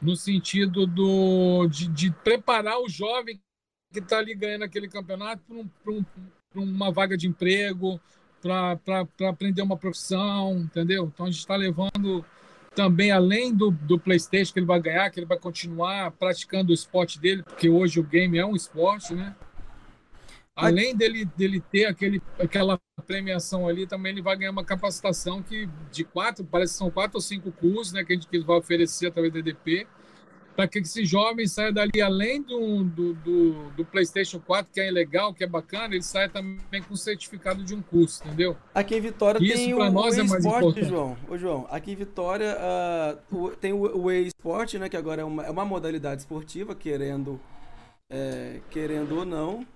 no 0.00 0.16
sentido 0.16 0.86
do, 0.86 1.66
de, 1.68 1.88
de 1.88 2.10
preparar 2.10 2.78
o 2.80 2.88
jovem 2.88 3.40
que 3.92 4.00
está 4.00 4.18
ali 4.18 4.34
ganhando 4.34 4.64
aquele 4.64 4.88
campeonato 4.88 5.42
para 5.46 5.56
um, 5.92 6.04
um, 6.56 6.62
uma 6.62 6.90
vaga 6.90 7.16
de 7.16 7.28
emprego, 7.28 8.00
para 8.42 9.06
aprender 9.28 9.62
uma 9.62 9.76
profissão, 9.76 10.58
entendeu? 10.58 11.10
Então 11.12 11.26
a 11.26 11.30
gente 11.30 11.40
está 11.40 11.56
levando 11.56 12.24
também, 12.74 13.10
além 13.10 13.54
do, 13.54 13.70
do 13.70 13.98
PlayStation 13.98 14.52
que 14.52 14.58
ele 14.58 14.66
vai 14.66 14.80
ganhar, 14.80 15.08
que 15.10 15.20
ele 15.20 15.26
vai 15.26 15.38
continuar 15.38 16.10
praticando 16.10 16.70
o 16.70 16.74
esporte 16.74 17.18
dele, 17.18 17.42
porque 17.42 17.68
hoje 17.68 18.00
o 18.00 18.02
game 18.02 18.36
é 18.36 18.44
um 18.44 18.56
esporte, 18.56 19.14
né? 19.14 19.34
Além 20.56 20.94
dele, 20.94 21.24
dele 21.24 21.60
ter 21.60 21.86
aquele, 21.86 22.22
aquela 22.38 22.78
premiação 23.06 23.66
ali, 23.66 23.86
também 23.86 24.12
ele 24.12 24.22
vai 24.22 24.36
ganhar 24.36 24.52
uma 24.52 24.64
capacitação 24.64 25.42
que 25.42 25.68
de 25.90 26.04
quatro, 26.04 26.44
parece 26.44 26.74
que 26.74 26.78
são 26.78 26.90
quatro 26.90 27.16
ou 27.16 27.20
cinco 27.20 27.50
cursos, 27.50 27.92
né, 27.92 28.04
que 28.04 28.12
a 28.12 28.16
gente 28.16 28.28
que 28.28 28.38
vai 28.38 28.56
oferecer 28.56 29.08
através 29.08 29.32
do 29.32 29.38
EDP, 29.40 29.86
para 30.54 30.68
que 30.68 30.78
esse 30.78 31.04
jovem 31.04 31.46
saia 31.46 31.72
dali, 31.72 32.00
além 32.00 32.40
do, 32.40 32.84
do, 32.84 33.14
do, 33.14 33.70
do, 33.70 33.84
PlayStation 33.84 34.38
4, 34.38 34.72
que 34.72 34.80
é 34.80 34.90
legal, 34.90 35.34
que 35.34 35.42
é 35.42 35.46
bacana, 35.46 35.94
ele 35.94 36.02
saia 36.02 36.28
também 36.28 36.82
com 36.88 36.94
certificado 36.94 37.64
de 37.64 37.74
um 37.74 37.82
curso, 37.82 38.22
entendeu? 38.24 38.56
Aqui 38.72 38.96
em 38.96 39.00
Vitória 39.00 39.42
Isso 39.42 39.56
tem 39.56 39.74
o, 39.74 39.90
nós 39.90 40.16
o 40.16 40.20
é 40.20 40.24
mais 40.24 40.44
importante. 40.44 40.84
João. 40.84 41.16
Ô, 41.28 41.36
João, 41.36 41.66
aqui 41.70 41.92
em 41.92 41.96
Vitória 41.96 42.56
uh, 43.32 43.50
tem 43.56 43.72
o, 43.72 43.80
o 43.80 44.12
e-sport, 44.12 44.74
né, 44.74 44.88
que 44.88 44.96
agora 44.96 45.22
é 45.22 45.24
uma, 45.24 45.44
é 45.44 45.50
uma 45.50 45.64
modalidade 45.64 46.20
esportiva, 46.20 46.74
querendo, 46.74 47.40
é, 48.08 48.60
querendo 48.70 49.18
ou 49.18 49.24
não. 49.24 49.66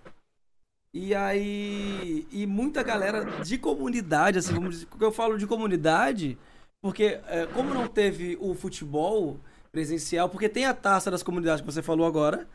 E 0.92 1.14
aí. 1.14 2.26
E 2.30 2.46
muita 2.46 2.82
galera 2.82 3.24
de 3.42 3.58
comunidade, 3.58 4.38
assim, 4.38 4.54
como 4.54 5.04
eu 5.04 5.12
falo 5.12 5.38
de 5.38 5.46
comunidade, 5.46 6.38
porque 6.80 7.20
é, 7.26 7.46
como 7.54 7.74
não 7.74 7.86
teve 7.86 8.36
o 8.40 8.54
futebol 8.54 9.38
presencial, 9.70 10.28
porque 10.28 10.48
tem 10.48 10.64
a 10.64 10.74
taça 10.74 11.10
das 11.10 11.22
comunidades 11.22 11.60
que 11.60 11.70
você 11.70 11.82
falou 11.82 12.06
agora. 12.06 12.46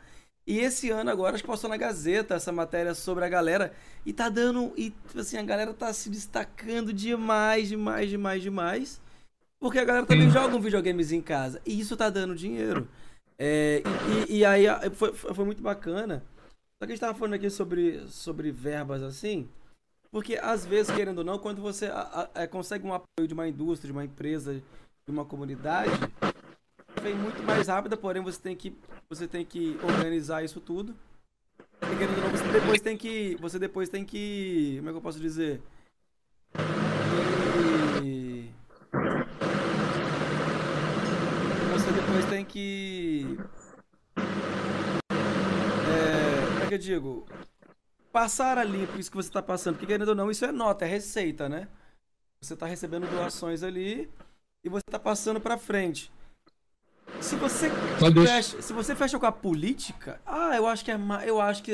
E 0.46 0.58
esse 0.58 0.90
ano 0.90 1.10
agora 1.10 1.34
acho 1.34 1.42
que 1.42 1.48
passou 1.48 1.70
na 1.70 1.76
Gazeta 1.76 2.34
essa 2.34 2.52
matéria 2.52 2.94
sobre 2.94 3.24
a 3.24 3.28
galera 3.28 3.72
e 4.04 4.12
tá 4.12 4.28
dando 4.28 4.74
e 4.76 4.90
tipo 4.90 5.18
assim, 5.18 5.38
a 5.38 5.42
galera 5.42 5.72
tá 5.72 5.90
se 5.92 6.10
destacando 6.10 6.92
demais, 6.92 7.68
demais, 7.68 8.10
demais, 8.10 8.42
demais. 8.42 9.00
Porque 9.58 9.78
a 9.78 9.84
galera 9.84 10.04
também 10.04 10.28
joga 10.30 10.54
um 10.54 10.60
videogames 10.60 11.12
em 11.12 11.22
casa 11.22 11.62
e 11.64 11.80
isso 11.80 11.96
tá 11.96 12.10
dando 12.10 12.34
dinheiro. 12.34 12.86
É, 13.38 13.82
e, 14.28 14.38
e, 14.38 14.44
aí 14.44 14.66
foi, 14.92 15.14
foi 15.14 15.44
muito 15.44 15.62
bacana. 15.62 16.22
Só 16.84 16.86
que 16.86 16.92
a 16.92 16.96
gente 16.96 17.00
tava 17.00 17.18
falando 17.18 17.32
aqui 17.32 17.48
sobre, 17.48 18.06
sobre 18.08 18.52
verbas 18.52 19.02
assim, 19.02 19.48
porque 20.10 20.36
às 20.36 20.66
vezes, 20.66 20.94
querendo 20.94 21.16
ou 21.20 21.24
não, 21.24 21.38
quando 21.38 21.62
você 21.62 21.86
a, 21.86 22.28
a, 22.34 22.42
é, 22.42 22.46
consegue 22.46 22.86
um 22.86 22.92
apoio 22.92 23.26
de 23.26 23.32
uma 23.32 23.48
indústria, 23.48 23.86
de 23.86 23.92
uma 23.92 24.04
empresa, 24.04 24.52
de 24.52 24.62
uma 25.08 25.24
comunidade, 25.24 25.90
vem 27.00 27.14
muito 27.14 27.42
mais 27.42 27.68
rápida, 27.68 27.96
porém 27.96 28.22
você 28.22 28.38
tem 28.38 28.54
que 28.54 28.76
você 29.08 29.26
tem 29.26 29.46
que 29.46 29.78
organizar 29.82 30.44
isso 30.44 30.60
tudo. 30.60 30.94
E, 31.80 32.20
não, 32.20 32.30
você 32.30 32.52
depois 32.52 32.82
tem 32.82 32.98
que 32.98 33.34
você 33.40 33.58
depois 33.58 33.88
tem 33.88 34.04
que 34.04 34.74
como 34.76 34.90
é 34.90 34.92
que 34.92 34.98
eu 34.98 35.02
posso 35.02 35.18
dizer? 35.18 35.62
Você 41.72 41.92
depois 41.92 42.26
tem 42.26 42.44
que 42.44 43.38
é, 46.64 46.68
que 46.68 46.74
eu 46.74 46.78
digo? 46.78 47.26
Passar 48.12 48.58
ali 48.58 48.86
por 48.86 48.98
isso 48.98 49.10
que 49.10 49.16
você 49.16 49.28
está 49.28 49.42
passando, 49.42 49.74
porque 49.74 49.86
querendo 49.86 50.08
ou 50.08 50.14
não, 50.14 50.30
isso 50.30 50.44
é 50.44 50.52
nota, 50.52 50.84
é 50.84 50.88
receita, 50.88 51.48
né? 51.48 51.68
Você 52.40 52.54
está 52.54 52.66
recebendo 52.66 53.08
doações 53.10 53.62
ali 53.62 54.10
e 54.62 54.68
você 54.68 54.82
está 54.86 54.98
passando 54.98 55.40
para 55.40 55.58
frente. 55.58 56.12
Se 57.20 57.36
você 57.36 57.70
fecha, 58.26 58.62
se 58.62 58.72
você 58.72 58.94
fecha 58.94 59.18
com 59.18 59.26
a 59.26 59.32
política, 59.32 60.20
ah, 60.26 60.56
eu 60.56 60.66
acho 60.66 60.84
que 60.84 60.90
é 60.90 60.98
eu 61.24 61.40
acho 61.40 61.62
que 61.62 61.72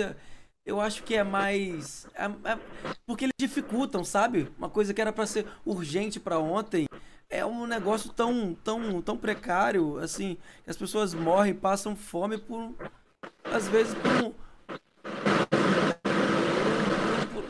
eu 0.64 0.80
acho 0.80 1.02
que 1.02 1.14
é 1.14 1.24
mais 1.24 2.06
é, 2.14 2.24
é, 2.24 2.58
porque 3.06 3.24
eles 3.24 3.34
dificultam, 3.38 4.04
sabe? 4.04 4.50
Uma 4.58 4.68
coisa 4.68 4.92
que 4.92 5.00
era 5.00 5.12
para 5.12 5.26
ser 5.26 5.46
urgente 5.64 6.20
para 6.20 6.38
ontem 6.38 6.86
é 7.28 7.44
um 7.44 7.66
negócio 7.66 8.12
tão 8.12 8.54
tão 8.54 9.00
tão 9.02 9.16
precário, 9.16 9.98
assim, 9.98 10.36
as 10.66 10.76
pessoas 10.76 11.14
morrem, 11.14 11.54
passam 11.54 11.96
fome 11.96 12.38
por 12.38 12.74
às 13.44 13.68
vezes 13.68 13.94
por 13.94 14.26
um, 14.26 14.34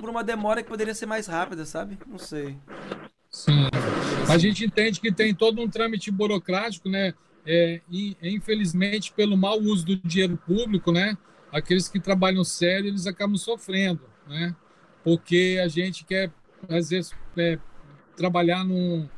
por, 0.00 0.10
uma 0.10 0.24
demora 0.24 0.62
que 0.62 0.68
poderia 0.68 0.94
ser 0.94 1.06
mais 1.06 1.26
rápida, 1.26 1.64
sabe? 1.64 1.98
Não 2.06 2.18
sei. 2.18 2.56
Sim. 3.30 3.68
A 4.28 4.38
gente 4.38 4.64
entende 4.64 5.00
que 5.00 5.12
tem 5.12 5.34
todo 5.34 5.60
um 5.60 5.68
trâmite 5.68 6.10
burocrático, 6.10 6.88
né? 6.88 7.14
é, 7.46 7.80
infelizmente, 8.22 9.12
pelo 9.12 9.36
mau 9.36 9.58
uso 9.58 9.84
do 9.84 9.96
dinheiro 9.96 10.36
público, 10.36 10.92
né, 10.92 11.16
aqueles 11.52 11.88
que 11.88 11.98
trabalham 11.98 12.44
sério, 12.44 12.88
eles 12.88 13.06
acabam 13.06 13.36
sofrendo, 13.36 14.02
né, 14.28 14.54
porque 15.02 15.60
a 15.62 15.68
gente 15.68 16.04
quer, 16.04 16.30
às 16.68 16.90
vezes, 16.90 17.12
é, 17.36 17.58
trabalhar 18.16 18.64
num, 18.64 19.08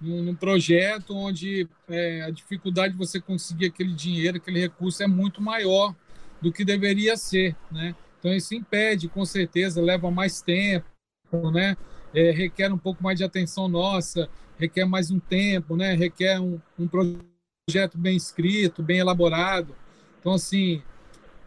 num, 0.00 0.34
projeto 0.34 1.16
onde 1.16 1.66
é, 1.88 2.22
a 2.22 2.30
dificuldade 2.30 2.92
de 2.92 2.98
você 2.98 3.20
conseguir 3.20 3.66
aquele 3.66 3.94
dinheiro, 3.94 4.36
aquele 4.36 4.60
recurso 4.60 5.02
é 5.02 5.06
muito 5.06 5.40
maior 5.40 5.94
do 6.40 6.52
que 6.52 6.64
deveria 6.64 7.16
ser, 7.16 7.56
né? 7.70 7.94
Então 8.22 8.32
isso 8.32 8.54
impede, 8.54 9.08
com 9.08 9.24
certeza, 9.24 9.82
leva 9.82 10.08
mais 10.08 10.40
tempo, 10.40 10.86
né? 11.52 11.76
É, 12.14 12.30
requer 12.30 12.72
um 12.72 12.78
pouco 12.78 13.02
mais 13.02 13.18
de 13.18 13.24
atenção 13.24 13.66
nossa, 13.66 14.28
requer 14.56 14.84
mais 14.84 15.10
um 15.10 15.18
tempo, 15.18 15.76
né? 15.76 15.94
Requer 15.94 16.40
um, 16.40 16.60
um 16.78 16.86
projeto 16.86 17.98
bem 17.98 18.16
escrito, 18.16 18.80
bem 18.80 18.98
elaborado. 18.98 19.74
Então, 20.20 20.34
assim, 20.34 20.80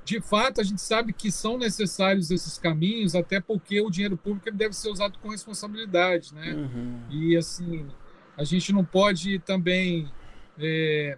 de 0.03 0.19
fato, 0.19 0.59
a 0.59 0.65
gente 0.65 0.81
sabe 0.81 1.13
que 1.13 1.31
são 1.31 1.57
necessários 1.57 2.29
esses 2.29 2.57
caminhos, 2.57 3.15
até 3.15 3.39
porque 3.39 3.79
o 3.79 3.89
dinheiro 3.89 4.17
público 4.17 4.51
deve 4.51 4.73
ser 4.73 4.89
usado 4.89 5.17
com 5.19 5.29
responsabilidade, 5.29 6.35
né? 6.35 6.53
Uhum. 6.55 6.99
E, 7.09 7.37
assim, 7.37 7.87
a 8.35 8.43
gente 8.43 8.73
não 8.73 8.83
pode 8.83 9.39
também 9.39 10.11
é, 10.59 11.17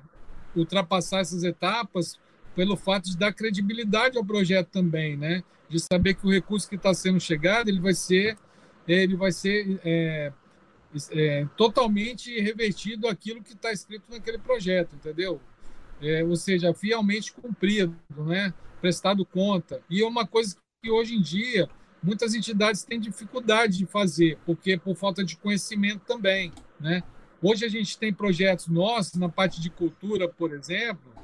ultrapassar 0.55 1.22
essas 1.22 1.43
etapas 1.43 2.20
pelo 2.58 2.76
fato 2.76 3.12
de 3.12 3.16
dar 3.16 3.32
credibilidade 3.32 4.18
ao 4.18 4.26
projeto 4.26 4.70
também, 4.70 5.16
né? 5.16 5.43
De 5.70 5.80
saber 5.80 6.16
que 6.16 6.26
o 6.26 6.32
recurso 6.32 6.68
que 6.68 6.76
está 6.76 6.91
sendo 6.91 7.20
chegado, 7.20 7.70
ele 7.70 7.80
vai 7.80 7.93
ser, 7.93 8.36
ele 8.88 9.16
vai 9.16 9.32
ser 9.32 9.80
é, 9.86 10.34
é, 11.12 11.47
totalmente 11.55 12.41
revertido 12.41 13.08
aquilo 13.08 13.43
que 13.43 13.53
está 13.53 13.72
escrito 13.72 14.10
naquele 14.10 14.39
projeto, 14.39 14.95
entendeu? 14.95 15.39
É, 16.01 16.24
ou 16.24 16.36
seja, 16.36 16.74
fielmente 16.74 17.32
cumprido, 17.32 17.95
né? 18.26 18.51
prestado 18.82 19.24
conta. 19.24 19.80
E 19.88 20.01
é 20.01 20.08
uma 20.08 20.26
coisa 20.26 20.58
que 20.82 20.89
hoje 20.89 21.14
em 21.14 21.22
dia 21.22 21.70
muitas 22.01 22.34
entidades 22.34 22.84
têm 22.84 22.99
dificuldade 22.99 23.78
de 23.78 23.86
fazer, 23.86 24.39
porque 24.47 24.80
por 24.80 24.95
falta 24.95 25.24
de 25.24 25.38
conhecimento 25.38 26.01
também. 26.08 26.51
Né? 26.80 27.03
Hoje 27.39 27.66
a 27.66 27.70
gente 27.70 27.99
tem 27.99 28.12
projetos 28.12 28.68
nossos, 28.68 29.14
na 29.14 29.30
parte 29.30 29.62
de 29.62 29.70
cultura, 29.70 30.28
por 30.28 30.51
exemplo, 30.53 31.18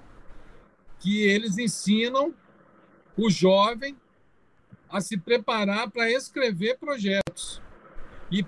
que 1.04 1.22
eles 1.22 1.58
ensinam 1.58 2.34
o 3.18 3.30
jovem 3.30 3.94
a 4.90 5.02
se 5.02 5.18
preparar 5.18 5.92
para 5.92 6.10
escrever 6.10 6.78
projetos 6.80 7.62
e 8.32 8.46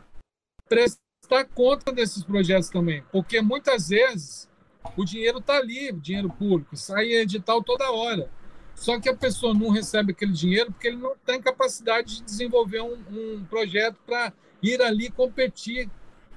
prestar 0.69 1.43
conta 1.53 1.91
desses 1.91 2.23
projetos 2.23 2.69
também, 2.69 3.03
porque 3.11 3.41
muitas 3.41 3.89
vezes 3.89 4.49
o 4.95 5.03
dinheiro 5.03 5.39
está 5.39 5.57
ali, 5.57 5.89
o 5.91 5.99
dinheiro 5.99 6.29
público, 6.29 6.77
sai 6.77 7.11
edital 7.11 7.61
toda 7.61 7.91
hora. 7.91 8.31
Só 8.73 8.99
que 8.99 9.09
a 9.09 9.15
pessoa 9.15 9.53
não 9.53 9.69
recebe 9.69 10.13
aquele 10.13 10.31
dinheiro 10.31 10.71
porque 10.71 10.87
ele 10.87 10.97
não 10.97 11.15
tem 11.25 11.41
capacidade 11.41 12.17
de 12.17 12.23
desenvolver 12.23 12.81
um, 12.81 13.03
um 13.09 13.45
projeto 13.45 13.97
para 14.05 14.31
ir 14.61 14.81
ali 14.81 15.09
competir 15.09 15.89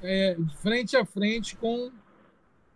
é, 0.02 0.36
frente 0.62 0.96
a 0.96 1.04
frente 1.04 1.56
com 1.56 1.92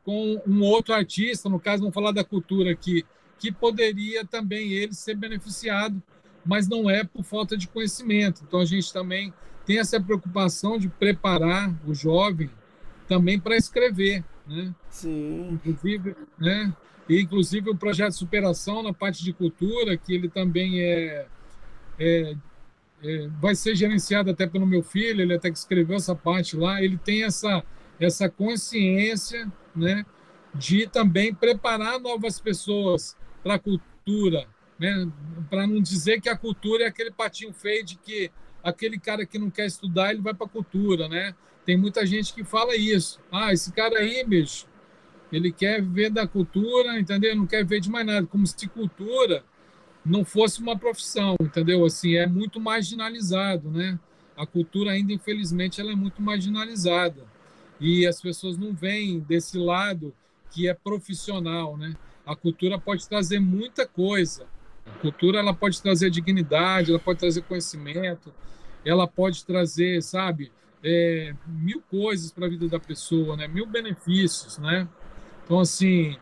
com 0.05 0.43
um 0.47 0.63
outro 0.63 0.93
artista, 0.93 1.49
no 1.49 1.61
caso, 1.61 1.83
vamos 1.83 1.95
falar 1.95 2.11
da 2.11 2.25
cultura 2.25 2.73
aqui, 2.73 3.05
que 3.43 3.51
poderia 3.51 4.25
também 4.25 4.71
ele 4.71 4.95
ser 4.95 5.17
beneficiado, 5.17 6.01
mas 6.47 6.69
não 6.69 6.89
é 6.89 7.03
por 7.03 7.25
falta 7.25 7.57
de 7.57 7.67
conhecimento. 7.67 8.45
Então 8.47 8.61
a 8.61 8.65
gente 8.65 8.93
também 8.93 9.35
tem 9.67 9.81
essa 9.81 10.01
preocupação 10.01 10.79
de 10.79 10.89
preparar 10.89 11.75
o 11.85 11.93
jovem 11.93 12.49
também 13.09 13.41
para 13.41 13.57
escrever, 13.57 14.23
né? 14.47 14.73
Sim. 14.89 15.51
Inclusive, 15.55 16.15
né? 16.39 16.73
E, 17.09 17.21
inclusive 17.21 17.69
o 17.69 17.77
projeto 17.77 18.13
Superação 18.13 18.81
na 18.81 18.93
parte 18.93 19.25
de 19.25 19.33
cultura, 19.33 19.97
que 19.97 20.15
ele 20.15 20.29
também 20.29 20.81
é, 20.81 21.27
é, 21.99 22.37
é, 23.03 23.29
vai 23.41 23.57
ser 23.57 23.75
gerenciado 23.75 24.31
até 24.31 24.47
pelo 24.47 24.65
meu 24.65 24.85
filho, 24.85 25.21
ele 25.21 25.35
até 25.35 25.51
que 25.51 25.59
escreveu 25.59 25.97
essa 25.97 26.15
parte 26.15 26.57
lá, 26.57 26.81
ele 26.81 26.97
tem 26.97 27.25
essa, 27.25 27.65
essa 27.99 28.29
consciência 28.29 29.51
né, 29.75 30.07
de 30.55 30.87
também 30.87 31.35
preparar 31.35 31.99
novas 31.99 32.39
pessoas 32.39 33.17
para 33.43 33.55
a 33.55 33.59
cultura, 33.59 34.47
né, 34.79 35.11
para 35.51 35.67
não 35.67 35.81
dizer 35.81 36.21
que 36.21 36.29
a 36.29 36.37
cultura 36.37 36.85
é 36.85 36.87
aquele 36.87 37.11
patinho 37.11 37.53
feio 37.53 37.85
de 37.85 37.97
que 37.97 38.31
aquele 38.63 38.99
cara 38.99 39.27
que 39.27 39.39
não 39.39 39.51
quer 39.51 39.67
estudar, 39.67 40.13
ele 40.13 40.23
vai 40.23 40.35
para 40.35 40.47
a 40.47 40.51
cultura, 40.51 41.09
né? 41.09 41.35
Tem 41.65 41.77
muita 41.77 42.07
gente 42.07 42.33
que 42.33 42.45
fala 42.45 42.77
isso. 42.77 43.21
Ah, 43.31 43.53
esse 43.53 43.73
cara 43.73 43.99
aí, 43.99 44.25
bicho, 44.25 44.67
ele 45.33 45.53
quer 45.53 45.83
viver 45.83 46.11
da 46.11 46.27
cultura, 46.27 46.99
entendeu? 46.99 47.35
Não 47.35 47.47
quer 47.47 47.65
ver 47.65 47.81
de 47.81 47.91
mais 47.91 48.07
nada, 48.07 48.27
como 48.27 48.47
se 48.47 48.69
cultura 48.69 49.45
não 50.05 50.25
fosse 50.25 50.61
uma 50.61 50.77
profissão, 50.77 51.37
entendeu? 51.41 51.85
Assim, 51.85 52.15
é 52.17 52.27
muito 52.27 52.61
marginalizado, 52.61 53.71
né? 53.71 53.99
A 54.37 54.45
cultura 54.47 54.91
ainda, 54.93 55.13
infelizmente, 55.13 55.81
ela 55.81 55.93
é 55.93 55.97
muito 55.97 56.21
marginalizada. 56.21 57.25
E 57.81 58.07
as 58.07 58.21
pessoas 58.21 58.57
não 58.59 58.75
veem 58.75 59.21
desse 59.21 59.59
lado 59.59 60.15
que 60.51 60.69
é 60.69 60.75
profissional, 60.75 61.77
né? 61.77 61.95
A 62.27 62.37
cultura 62.37 62.79
pode 62.79 63.09
trazer 63.09 63.41
muita 63.41 63.87
coisa. 63.87 64.47
A 64.87 64.99
cultura 64.99 65.39
ela 65.39 65.55
pode 65.55 65.81
trazer 65.81 66.11
dignidade, 66.11 66.91
ela 66.91 66.99
pode 66.99 67.19
trazer 67.19 67.43
conhecimento, 67.43 68.33
ela 68.85 69.07
pode 69.07 69.45
trazer, 69.45 70.03
sabe, 70.03 70.53
é, 70.83 71.35
mil 71.47 71.83
coisas 71.91 72.33
para 72.33 72.47
a 72.47 72.49
vida 72.49 72.69
da 72.69 72.81
pessoa, 72.81 73.37
né? 73.37 73.47
Mil 73.47 73.67
benefícios, 73.67 74.59
né? 74.59 74.89
Então, 75.45 75.61
assim, 75.61 76.17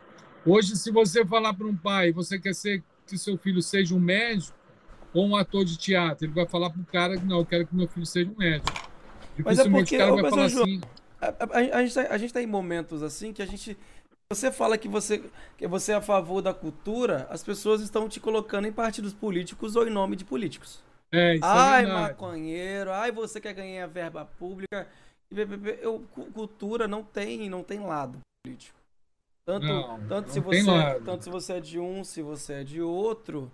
hoje, 0.44 0.76
se 0.76 0.90
você 0.90 1.24
falar 1.24 1.54
para 1.54 1.66
um 1.66 1.76
pai, 1.76 2.12
você 2.12 2.38
quer 2.38 2.54
ser 2.54 2.82
que 3.06 3.18
seu 3.18 3.36
filho 3.38 3.62
seja 3.62 3.94
um 3.94 4.00
médico 4.00 4.56
ou 5.12 5.26
um 5.26 5.36
ator 5.36 5.64
de 5.64 5.76
teatro, 5.76 6.26
ele 6.26 6.32
vai 6.32 6.46
falar 6.46 6.70
para 6.70 6.80
o 6.80 6.86
cara 6.86 7.16
que 7.16 7.24
não, 7.24 7.38
eu 7.38 7.46
quero 7.46 7.66
que 7.66 7.74
meu 7.74 7.88
filho 7.88 8.06
seja 8.06 8.30
um 8.30 8.36
médico. 8.36 8.90
Mas 9.44 9.58
é 9.58 9.68
porque, 9.68 9.96
o 9.96 9.98
cara 9.98 10.12
vai 10.12 10.30
falar 10.30 10.48
João, 10.48 10.64
assim. 10.64 10.80
A, 11.20 11.26
a, 11.26 11.78
a, 11.78 11.82
gente 11.84 11.94
tá, 11.94 12.06
a 12.08 12.18
gente 12.18 12.32
tá 12.32 12.42
em 12.42 12.46
momentos 12.46 13.02
assim 13.02 13.32
que 13.32 13.42
a 13.42 13.46
gente. 13.46 13.76
Você 14.32 14.52
fala 14.52 14.78
que 14.78 14.86
você, 14.86 15.24
que 15.58 15.66
você 15.66 15.90
é 15.90 15.96
a 15.96 16.00
favor 16.00 16.40
da 16.40 16.54
cultura, 16.54 17.26
as 17.30 17.42
pessoas 17.42 17.80
estão 17.80 18.08
te 18.08 18.20
colocando 18.20 18.68
em 18.68 18.72
partidos 18.72 19.12
políticos 19.12 19.74
ou 19.74 19.84
em 19.84 19.90
nome 19.90 20.14
de 20.14 20.24
políticos. 20.24 20.80
É, 21.10 21.34
isso 21.34 21.44
é 21.44 21.48
ai, 21.48 21.84
é 21.84 21.88
maconheiro, 21.88 22.92
ai, 22.92 23.10
você 23.10 23.40
quer 23.40 23.52
ganhar 23.54 23.88
verba 23.88 24.24
pública. 24.38 24.86
Eu, 25.82 26.04
cultura 26.32 26.86
não 26.86 27.02
tem, 27.02 27.50
não 27.50 27.64
tem 27.64 27.80
lado 27.80 28.20
político. 28.44 28.78
Tanto, 29.44 29.66
não, 29.66 29.98
tanto, 30.06 30.26
não 30.28 30.32
se 30.32 30.38
você, 30.38 30.70
é, 30.70 31.00
tanto 31.00 31.24
se 31.24 31.30
você 31.30 31.52
é 31.54 31.60
de 31.60 31.80
um, 31.80 32.04
se 32.04 32.22
você 32.22 32.52
é 32.52 32.64
de 32.64 32.80
outro. 32.80 33.50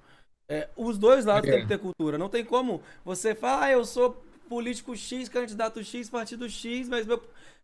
É, 0.46 0.68
os 0.76 0.98
dois 0.98 1.24
lados 1.24 1.48
é. 1.48 1.52
têm 1.54 1.62
que 1.62 1.68
ter 1.68 1.78
cultura. 1.78 2.18
Não 2.18 2.28
tem 2.28 2.44
como 2.44 2.82
você 3.02 3.34
falar, 3.34 3.64
ah, 3.64 3.72
eu 3.72 3.84
sou 3.86 4.22
político 4.46 4.94
X, 4.94 5.26
candidato 5.30 5.82
X, 5.82 6.10
partido 6.10 6.46
X, 6.50 6.86
mas 6.86 7.06
meu, 7.06 7.22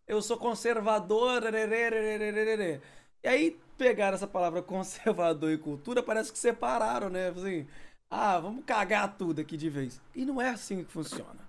eu 0.09 0.23
sou 0.23 0.39
conservador. 0.39 1.43
E 3.23 3.29
aí 3.29 3.61
pegaram 3.79 4.15
essa 4.15 4.27
palavra 4.27 4.61
conservador 4.63 5.51
e 5.51 5.59
cultura, 5.59 6.03
parece 6.03 6.33
que 6.33 6.39
separaram, 6.39 7.09
né? 7.09 7.29
Assim, 7.29 7.67
ah, 8.11 8.39
vamos 8.39 8.65
cagar 8.65 9.17
tudo 9.17 9.41
aqui 9.41 9.57
de 9.57 9.71
vez. 9.71 10.01
E 10.15 10.25
não 10.25 10.41
é 10.41 10.51
assim 10.51 10.85
que 10.85 10.93
funciona. 10.93 11.41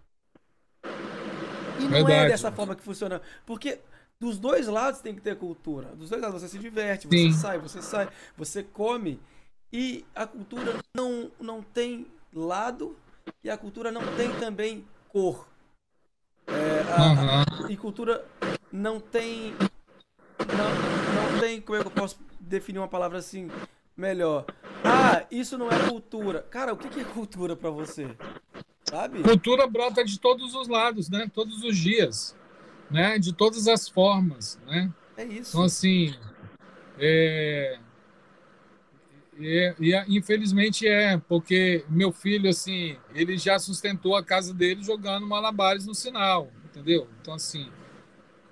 E 1.80 1.84
não 1.84 1.97
é 1.97 2.03
Verdade. 2.03 2.26
é 2.26 2.28
dessa 2.30 2.51
forma 2.51 2.76
que 2.76 2.84
funciona. 2.84 3.21
Porque 3.45 3.80
dos 4.19 4.38
dois 4.38 4.67
lados 4.67 5.01
tem 5.01 5.13
que 5.13 5.21
ter 5.21 5.38
cultura. 5.38 5.89
Dos 5.95 6.09
dois 6.09 6.21
lados 6.21 6.41
você 6.41 6.47
se 6.47 6.59
diverte, 6.59 7.07
você 7.07 7.17
Sim. 7.17 7.34
sai, 7.34 7.57
você 7.57 7.82
sai, 7.82 8.09
você 8.38 8.63
come. 8.63 9.19
E 9.71 10.05
a 10.15 10.26
cultura 10.28 10.80
não, 10.95 11.32
não 11.39 11.61
tem 11.61 12.07
lado 12.34 12.95
e 13.43 13.49
a 13.49 13.57
cultura 13.57 13.91
não 13.91 14.01
tem 14.15 14.32
também 14.39 14.86
cor. 15.09 15.47
É, 16.47 16.82
a, 16.91 17.65
a, 17.65 17.71
e 17.71 17.76
cultura 17.76 18.26
não 18.71 18.99
tem. 18.99 19.53
Não, 20.40 21.32
não 21.32 21.40
tem. 21.40 21.62
Como 21.62 21.78
é 21.78 21.82
que 21.82 21.88
eu 21.88 21.92
posso 21.92 22.20
definir 22.40 22.80
uma 22.80 22.88
palavra 22.88 23.18
assim 23.18 23.50
melhor? 23.96 24.46
Ah, 24.84 25.26
isso 25.32 25.58
não 25.58 25.70
é 25.70 25.90
cultura. 25.90 26.42
Cara, 26.50 26.74
o 26.74 26.78
que 26.78 27.00
é 27.00 27.04
cultura 27.04 27.56
para 27.56 27.70
você? 27.70 28.08
Sabe? 28.84 29.24
Cultura 29.24 29.66
brota 29.68 30.04
de 30.04 30.20
todos 30.20 30.54
os 30.56 30.68
lados, 30.68 31.10
né? 31.10 31.30
Todos 31.34 31.64
os 31.64 31.78
dias 31.78 32.36
né? 32.94 33.18
De 33.18 33.34
todas 33.34 33.68
as 33.68 33.90
formas, 33.90 34.60
né? 34.68 34.92
É 35.18 35.26
isso. 35.26 35.50
Então, 35.50 35.64
assim, 35.64 36.14
é, 37.00 37.80
é, 39.40 39.76
e 39.80 40.18
infelizmente 40.18 40.88
é, 40.88 41.18
porque 41.18 41.84
meu 41.90 42.12
filho, 42.12 42.50
assim, 42.50 42.96
ele 43.14 43.38
já 43.38 43.58
sustentou 43.58 44.16
a 44.16 44.24
casa 44.24 44.54
dele 44.54 44.84
jogando 44.84 45.28
malabares 45.28 45.86
no 45.88 45.96
sinal, 45.96 46.52
entendeu? 46.66 47.08
Então, 47.20 47.34
assim, 47.34 47.70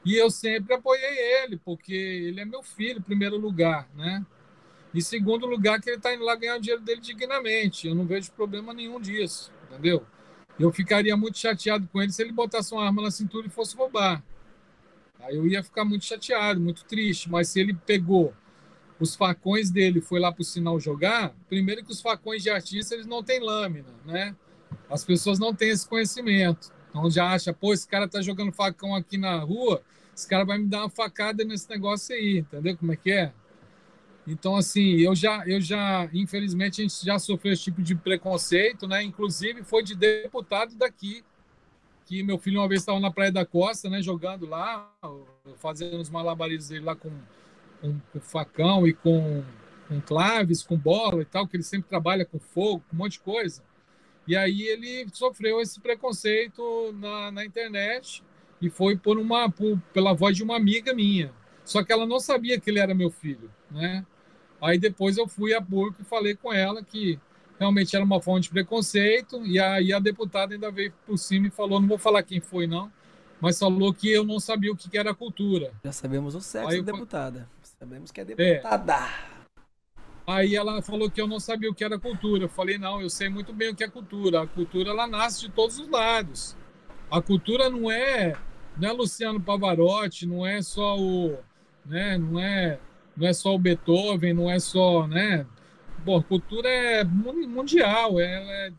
e 0.04 0.16
eu 0.16 0.30
sempre 0.32 0.74
apoiei 0.74 1.44
ele, 1.44 1.58
porque 1.58 1.94
ele 1.94 2.40
é 2.40 2.46
meu 2.46 2.64
filho, 2.64 3.00
em 3.00 3.04
primeiro 3.04 3.38
lugar, 3.38 3.88
né? 3.96 4.26
E 4.94 5.02
segundo 5.02 5.46
lugar, 5.46 5.80
que 5.80 5.90
ele 5.90 5.98
está 5.98 6.14
indo 6.14 6.24
lá 6.24 6.36
ganhar 6.36 6.58
o 6.58 6.60
dinheiro 6.60 6.82
dele 6.82 7.00
dignamente. 7.00 7.88
Eu 7.88 7.96
não 7.96 8.06
vejo 8.06 8.32
problema 8.32 8.74
nenhum 8.74 9.00
disso, 9.00 9.52
entendeu? 9.64 10.06
Eu 10.60 10.72
ficaria 10.72 11.16
muito 11.16 11.38
chateado 11.38 11.88
com 11.88 12.02
ele 12.02 12.12
se 12.12 12.22
ele 12.22 12.32
botasse 12.32 12.74
uma 12.74 12.86
arma 12.86 13.02
na 13.02 13.12
cintura 13.12 13.48
e 13.48 13.50
fosse 13.50 13.76
roubar. 13.76 14.22
Aí 15.22 15.36
eu 15.36 15.48
ia 15.48 15.64
ficar 15.64 15.86
muito 15.86 16.04
chateado, 16.04 16.60
muito 16.60 16.84
triste. 16.84 17.30
Mas 17.30 17.50
se 17.50 17.60
ele 17.60 17.74
pegou 17.74 18.34
os 19.00 19.16
facões 19.16 19.72
dele 19.72 20.02
foi 20.02 20.20
lá 20.20 20.32
para 20.32 20.42
o 20.42 20.46
sinal 20.46 20.80
jogar, 20.80 21.34
primeiro 21.50 21.84
que 21.84 21.92
os 21.92 22.02
facões 22.02 22.44
de 22.44 22.50
artista 22.50 22.94
eles 22.94 23.08
não 23.08 23.24
têm 23.24 23.40
lâmina, 23.40 23.90
né? 24.06 24.36
As 24.90 25.04
pessoas 25.04 25.40
não 25.40 25.56
têm 25.56 25.70
esse 25.70 25.88
conhecimento. 25.88 26.72
Então 26.92 27.10
já 27.10 27.32
acha, 27.32 27.52
pô, 27.54 27.74
esse 27.74 27.88
cara 27.88 28.08
tá 28.08 28.22
jogando 28.22 28.52
facão 28.52 28.94
aqui 28.94 29.18
na 29.18 29.40
rua, 29.40 29.82
esse 30.16 30.28
cara 30.28 30.44
vai 30.44 30.58
me 30.58 30.68
dar 30.68 30.82
uma 30.82 30.90
facada 30.90 31.44
nesse 31.44 31.68
negócio 31.70 32.14
aí, 32.14 32.40
entendeu 32.40 32.78
como 32.78 32.92
é 32.92 32.96
que 32.96 33.12
é? 33.12 33.34
Então 34.28 34.56
assim, 34.56 34.98
eu 34.98 35.16
já, 35.16 35.44
eu 35.48 35.60
já, 35.60 36.08
infelizmente 36.14 36.82
a 36.82 36.84
gente 36.84 37.06
já 37.06 37.18
sofreu 37.18 37.54
esse 37.54 37.64
tipo 37.64 37.82
de 37.82 37.96
preconceito, 37.96 38.88
né? 38.88 39.02
Inclusive 39.02 39.64
foi 39.64 39.84
de 39.84 39.96
deputado 39.96 40.76
daqui 40.76 41.24
que 42.12 42.24
meu 42.24 42.38
filho 42.38 42.60
uma 42.60 42.68
vez 42.68 42.82
estava 42.82 43.00
na 43.00 43.10
Praia 43.10 43.32
da 43.32 43.46
Costa, 43.46 43.90
né, 43.90 44.02
jogando 44.02 44.46
lá, 44.46 44.92
fazendo 45.60 46.02
os 46.02 46.10
malabarismos 46.10 46.68
dele 46.68 46.84
lá 46.84 46.94
com, 46.94 47.10
com, 47.80 48.00
com 48.12 48.20
facão 48.20 48.86
e 48.86 48.92
com, 48.92 49.42
com, 49.88 50.02
claves, 50.02 50.62
com 50.62 50.78
bola 50.78 51.22
e 51.22 51.26
tal, 51.26 51.48
que 51.48 51.56
ele 51.56 51.64
sempre 51.64 51.88
trabalha 51.88 52.26
com 52.26 52.38
fogo, 52.38 52.84
com 52.90 52.96
um 52.98 53.00
monte 53.00 53.14
de 53.14 53.22
coisa. 53.22 53.64
E 54.28 54.36
aí 54.36 54.62
ele 54.62 55.08
sofreu 55.12 55.60
esse 55.60 55.80
preconceito 55.80 56.94
na, 56.94 57.32
na 57.32 57.46
internet 57.46 58.24
e 58.62 58.70
foi 58.70 58.96
por 58.96 59.18
uma 59.18 59.50
por, 59.50 59.80
pela 59.94 60.14
voz 60.14 60.38
de 60.38 60.44
uma 60.44 60.56
amiga 60.56 60.94
minha. 60.94 61.32
Só 61.66 61.84
que 61.84 61.92
ela 61.92 62.06
não 62.06 62.20
sabia 62.20 62.60
que 62.60 62.70
ele 62.70 62.80
era 62.80 62.94
meu 62.94 63.10
filho, 63.10 63.52
né? 63.70 64.06
Aí 64.62 64.78
depois 64.78 65.18
eu 65.18 65.28
fui 65.28 65.54
a 65.54 65.62
público 65.62 66.02
e 66.02 66.06
falei 66.06 66.36
com 66.36 66.54
ela 66.54 66.84
que 66.84 67.20
realmente 67.58 67.96
era 67.96 68.04
uma 68.04 68.22
fonte 68.22 68.44
de 68.44 68.50
preconceito, 68.50 69.46
e 69.46 69.60
aí 69.60 69.94
a 69.94 70.00
deputada 70.00 70.54
ainda 70.54 70.72
veio 70.72 70.94
por 71.06 71.18
cima 71.18 71.48
e 71.48 71.52
falou, 71.52 71.80
não 71.80 71.88
vou 71.88 71.98
falar 71.98 72.24
quem 72.24 72.40
foi 72.40 72.66
não, 72.66 72.92
mas 73.40 73.58
falou 73.58 73.94
que 73.94 74.12
eu 74.12 74.24
não 74.24 74.40
sabia 74.40 74.72
o 74.72 74.76
que 74.76 74.98
era 74.98 75.14
cultura. 75.14 75.72
Já 75.84 75.92
sabemos 75.92 76.36
o 76.36 76.42
sexo 76.42 76.70
aí 76.70 76.82
da 76.82 76.92
deputada. 76.92 77.48
Sabemos 77.62 78.12
que 78.12 78.20
é, 78.20 78.24
é. 78.24 78.26
deputada. 78.26 78.94
É. 78.94 79.41
Aí 80.36 80.56
ela 80.56 80.82
falou 80.82 81.10
que 81.10 81.22
eu 81.22 81.28
não 81.28 81.40
sabia 81.40 81.70
o 81.70 81.74
que 81.74 81.84
era 81.84 82.00
cultura. 82.00 82.46
Eu 82.46 82.50
falei, 82.50 82.78
não, 82.78 83.02
eu 83.02 83.10
sei 83.10 83.30
muito 83.30 83.54
bem 83.54 83.70
o 83.70 83.76
que 83.76 83.84
é 83.84 83.90
cultura. 83.90 84.44
A 84.44 84.48
cultura, 84.48 84.92
ela 84.92 85.08
nasce 85.08 85.42
de 85.42 85.50
todos 85.50 85.80
os 85.80 85.88
lados. 85.88 86.56
A 87.10 87.22
cultura 87.22 87.70
não 87.70 87.92
é, 87.92 88.36
não 88.78 88.90
é 88.90 88.92
Luciano 88.92 89.42
Pavarotti, 89.42 90.26
não 90.26 90.46
é 90.46 90.62
só 90.62 90.98
o, 90.98 91.38
né, 91.86 92.18
não 92.18 92.40
é, 92.40 92.80
não 93.18 93.28
é 93.28 93.34
só 93.34 93.54
o 93.54 93.60
Beethoven, 93.60 94.34
não 94.34 94.50
é 94.50 94.60
só, 94.60 95.06
né, 95.08 95.46
Bom, 96.04 96.22
cultura 96.24 96.68
é 96.68 97.04
mundial, 97.04 98.20
é, 98.20 98.72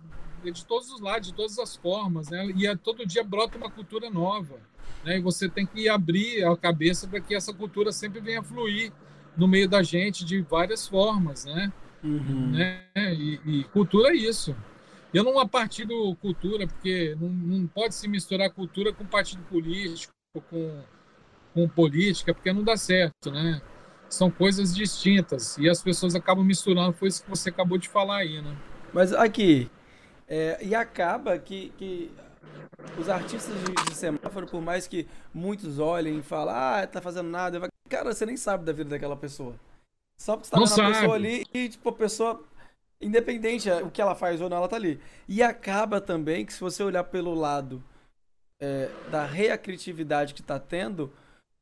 é, 0.45 0.51
de 0.51 0.65
todos 0.65 0.91
os 0.91 1.01
lados, 1.01 1.29
de 1.29 1.35
todas 1.35 1.57
as 1.57 1.77
formas, 1.77 2.29
né? 2.29 2.47
E 2.57 2.67
é, 2.67 2.75
todo 2.75 3.07
dia 3.07 3.23
brota 3.23 3.57
uma 3.57 3.71
cultura 3.71 4.11
nova, 4.11 4.59
né? 5.05 5.19
E 5.19 5.21
você 5.21 5.49
tem 5.49 5.65
que 5.65 5.89
abrir 5.89 6.45
a 6.45 6.57
cabeça 6.57 7.07
para 7.07 7.21
que 7.21 7.33
essa 7.33 7.55
cultura 7.55 7.93
sempre 7.93 8.21
venha 8.21 8.43
fluir 8.43 8.93
no 9.37 9.49
meio 9.49 9.68
da 9.68 9.83
gente 9.83 10.24
de 10.24 10.41
várias 10.43 10.87
formas, 10.87 11.45
né? 11.45 11.72
Uhum. 12.03 12.51
né? 12.51 12.85
E, 12.97 13.41
e, 13.45 13.64
cultura 13.64 14.11
é 14.11 14.16
isso. 14.16 14.55
Eu 15.14 15.22
não 15.22 15.47
partido 15.47 16.16
cultura, 16.16 16.66
porque 16.66 17.16
não, 17.20 17.28
não 17.28 17.66
pode 17.66 17.95
se 17.95 18.09
misturar 18.09 18.51
cultura 18.51 18.93
com 18.93 19.05
partido 19.05 19.43
político, 19.45 20.12
com 20.51 20.83
com 21.55 21.68
política, 21.68 22.35
porque 22.35 22.53
não 22.53 22.62
dá 22.62 22.76
certo, 22.76 23.30
né? 23.30 23.61
São 24.09 24.30
coisas 24.30 24.74
distintas 24.74 25.57
e 25.59 25.68
as 25.68 25.83
pessoas 25.83 26.14
acabam 26.14 26.45
misturando, 26.45 26.93
foi 26.93 27.09
isso 27.09 27.22
que 27.22 27.30
você 27.30 27.49
acabou 27.49 27.78
de 27.78 27.89
falar 27.89 28.18
aí, 28.18 28.41
né? 28.43 28.57
Mas 28.93 29.12
aqui, 29.12 29.70
é, 30.28 30.59
e 30.62 30.74
acaba 30.74 31.39
que, 31.39 31.72
que 31.78 32.11
os 32.99 33.09
artistas 33.09 33.55
de, 33.64 33.91
de, 33.91 33.95
semáforo, 33.95 34.47
por 34.47 34.61
mais 34.61 34.87
que 34.87 35.07
muitos 35.33 35.78
olhem 35.78 36.18
e 36.18 36.22
falem, 36.22 36.55
ah, 36.55 36.87
tá 36.87 37.01
fazendo 37.01 37.28
nada, 37.28 37.70
cara, 37.93 38.12
você 38.14 38.24
nem 38.26 38.36
sabe 38.36 38.64
da 38.64 38.72
vida 38.72 38.90
daquela 38.90 39.16
pessoa. 39.16 39.55
Só 40.18 40.36
porque 40.36 40.49
você 40.49 40.51
tá 40.53 40.59
não 40.59 40.66
vendo 40.66 40.76
sabe. 40.76 40.88
a 40.93 40.95
pessoa 41.01 41.14
ali 41.14 41.45
e, 41.53 41.68
tipo, 41.68 41.88
a 41.88 41.93
pessoa, 41.93 42.43
independente 43.01 43.70
o 43.70 43.90
que 43.90 44.01
ela 44.01 44.14
faz 44.14 44.40
ou 44.40 44.49
não, 44.49 44.57
ela 44.57 44.68
tá 44.68 44.76
ali. 44.76 45.01
E 45.28 45.43
acaba 45.43 46.01
também 46.01 46.47
que 46.47 46.53
se 46.53 46.61
você 46.61 46.82
olhar 46.82 47.05
pelo 47.05 47.34
lado 47.34 47.82
é, 48.61 48.88
da 49.11 49.24
reacritividade 49.24 50.34
que 50.34 50.43
tá 50.43 50.59
tendo, 50.59 51.12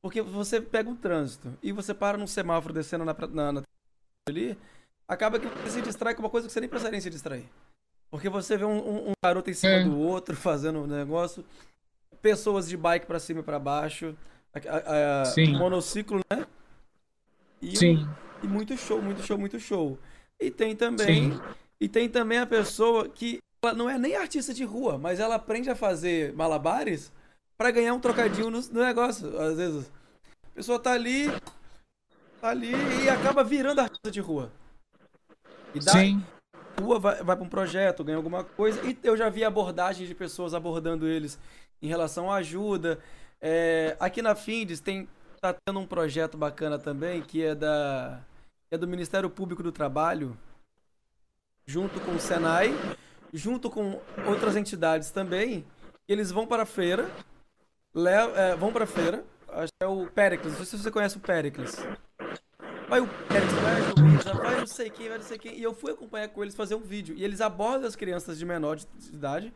porque 0.02 0.20
você 0.22 0.60
pega 0.60 0.88
um 0.88 0.96
trânsito 0.96 1.52
e 1.62 1.72
você 1.72 1.92
para 1.94 2.16
num 2.18 2.26
semáforo 2.26 2.72
descendo 2.74 3.04
na, 3.04 3.14
na, 3.28 3.52
na 3.52 3.62
ali, 4.28 4.56
acaba 5.08 5.38
que 5.40 5.46
você 5.48 5.70
se 5.70 5.82
distrai 5.82 6.14
com 6.14 6.20
uma 6.22 6.30
coisa 6.30 6.46
que 6.46 6.52
você 6.52 6.60
nem 6.60 6.68
precisaria 6.68 7.00
se 7.00 7.10
distrair. 7.10 7.48
Porque 8.10 8.28
você 8.28 8.56
vê 8.56 8.64
um, 8.64 8.78
um, 8.78 9.10
um 9.10 9.12
garoto 9.24 9.50
em 9.50 9.54
cima 9.54 9.72
É. 9.72 9.84
do 9.84 9.98
outro 9.98 10.36
fazendo 10.36 10.80
um 10.80 10.86
negócio, 10.86 11.44
pessoas 12.20 12.68
de 12.68 12.76
bike 12.76 13.06
pra 13.06 13.18
cima 13.20 13.40
e 13.40 13.42
pra 13.42 13.58
baixo, 13.58 14.16
a- 14.55 15.22
a- 15.22 15.24
Sim. 15.26 15.57
monociclo, 15.57 16.20
né? 16.32 16.46
E, 17.62 17.76
Sim, 17.76 18.09
e 18.42 18.46
muito 18.46 18.76
show, 18.76 19.01
muito 19.03 19.22
show, 19.22 19.38
muito 19.38 19.61
show. 19.61 19.98
E 20.40 20.51
tem 20.51 20.74
também, 20.74 21.32
Sim. 21.32 21.40
e 21.80 21.88
tem 21.88 22.09
também 22.09 22.38
a 22.38 22.46
pessoa 22.46 23.09
que 23.09 23.38
ela 23.62 23.74
não 23.74 23.88
é 23.90 23.98
nem 23.98 24.16
artista 24.16 24.55
de 24.55 24.64
rua, 24.64 24.96
mas 24.96 25.20
ela 25.20 25.34
aprende 25.34 25.68
a 25.68 25.76
fazer 25.76 26.32
malabares 26.32 27.12
pra 27.59 27.70
ganhar 27.70 27.92
um 27.92 28.01
trocadinho 28.01 28.51
no, 28.51 28.61
no 28.61 28.80
negócio. 28.82 29.38
Às 29.38 29.57
vezes 29.59 29.92
a 30.46 30.55
pessoa 30.55 30.78
tá 30.78 30.92
ali, 30.92 31.26
tá 32.40 32.48
ali 32.48 32.72
e 33.05 33.09
acaba 33.11 33.44
virando 33.44 33.80
artista 33.82 34.11
de 34.11 34.20
rua. 34.20 34.51
E 35.74 35.78
dá, 35.78 35.92
sim, 35.92 36.24
rua 36.80 36.98
vai, 36.98 37.22
vai 37.22 37.36
para 37.36 37.44
um 37.44 37.48
projeto, 37.48 38.03
ganha 38.03 38.16
alguma 38.16 38.42
coisa. 38.42 38.80
E 38.88 38.98
eu 39.03 39.14
já 39.16 39.28
vi 39.28 39.44
abordagens 39.44 40.09
de 40.09 40.14
pessoas 40.14 40.55
abordando 40.55 41.07
eles 41.07 41.38
em 41.82 41.86
relação 41.86 42.32
à 42.32 42.36
ajuda. 42.36 42.98
É, 43.41 43.97
aqui 43.99 44.20
na 44.20 44.34
Findes 44.34 44.80
tem 44.80 45.09
tá 45.41 45.55
tendo 45.55 45.80
um 45.80 45.86
projeto 45.86 46.36
bacana 46.36 46.78
também 46.78 47.22
que 47.22 47.43
é 47.43 47.55
da 47.55 48.20
é 48.70 48.76
do 48.76 48.86
Ministério 48.86 49.28
Público 49.28 49.62
do 49.62 49.72
Trabalho, 49.72 50.38
junto 51.66 51.99
com 52.01 52.12
o 52.12 52.20
Senai, 52.20 52.72
junto 53.32 53.68
com 53.68 54.01
outras 54.26 54.55
entidades 54.55 55.11
também. 55.11 55.64
Eles 56.07 56.30
vão 56.30 56.47
para 56.47 56.62
a 56.62 56.66
feira, 56.66 57.11
é, 58.36 58.55
vão 58.55 58.72
para 58.72 58.84
a 58.84 58.86
feira. 58.86 59.24
Acho 59.49 59.72
que 59.72 59.84
é 59.84 59.86
o 59.86 60.07
Pericles. 60.07 60.57
Não 60.57 60.64
sei 60.64 60.78
se 60.78 60.84
você 60.84 60.91
conhece 60.91 61.16
o 61.16 61.20
Pericles. 61.20 61.76
Vai 62.88 63.01
o 63.01 63.09
Pérez, 63.28 63.53
vai 63.53 63.74
a 63.74 63.80
Jovita, 63.80 64.34
vai 64.34 64.57
não 64.59 64.66
sei 64.66 64.91
quem, 64.91 65.09
vai 65.09 65.18
não 65.18 65.24
sei 65.24 65.38
quem. 65.38 65.59
E 65.59 65.62
eu 65.62 65.74
fui 65.74 65.93
acompanhar 65.93 66.28
com 66.28 66.43
eles 66.43 66.55
fazer 66.55 66.74
um 66.74 66.80
vídeo. 66.80 67.14
E 67.16 67.24
eles 67.24 67.41
abordam 67.41 67.88
as 67.88 67.97
crianças 67.97 68.38
de 68.38 68.45
menor 68.45 68.76
de 68.76 68.86
idade, 69.12 69.53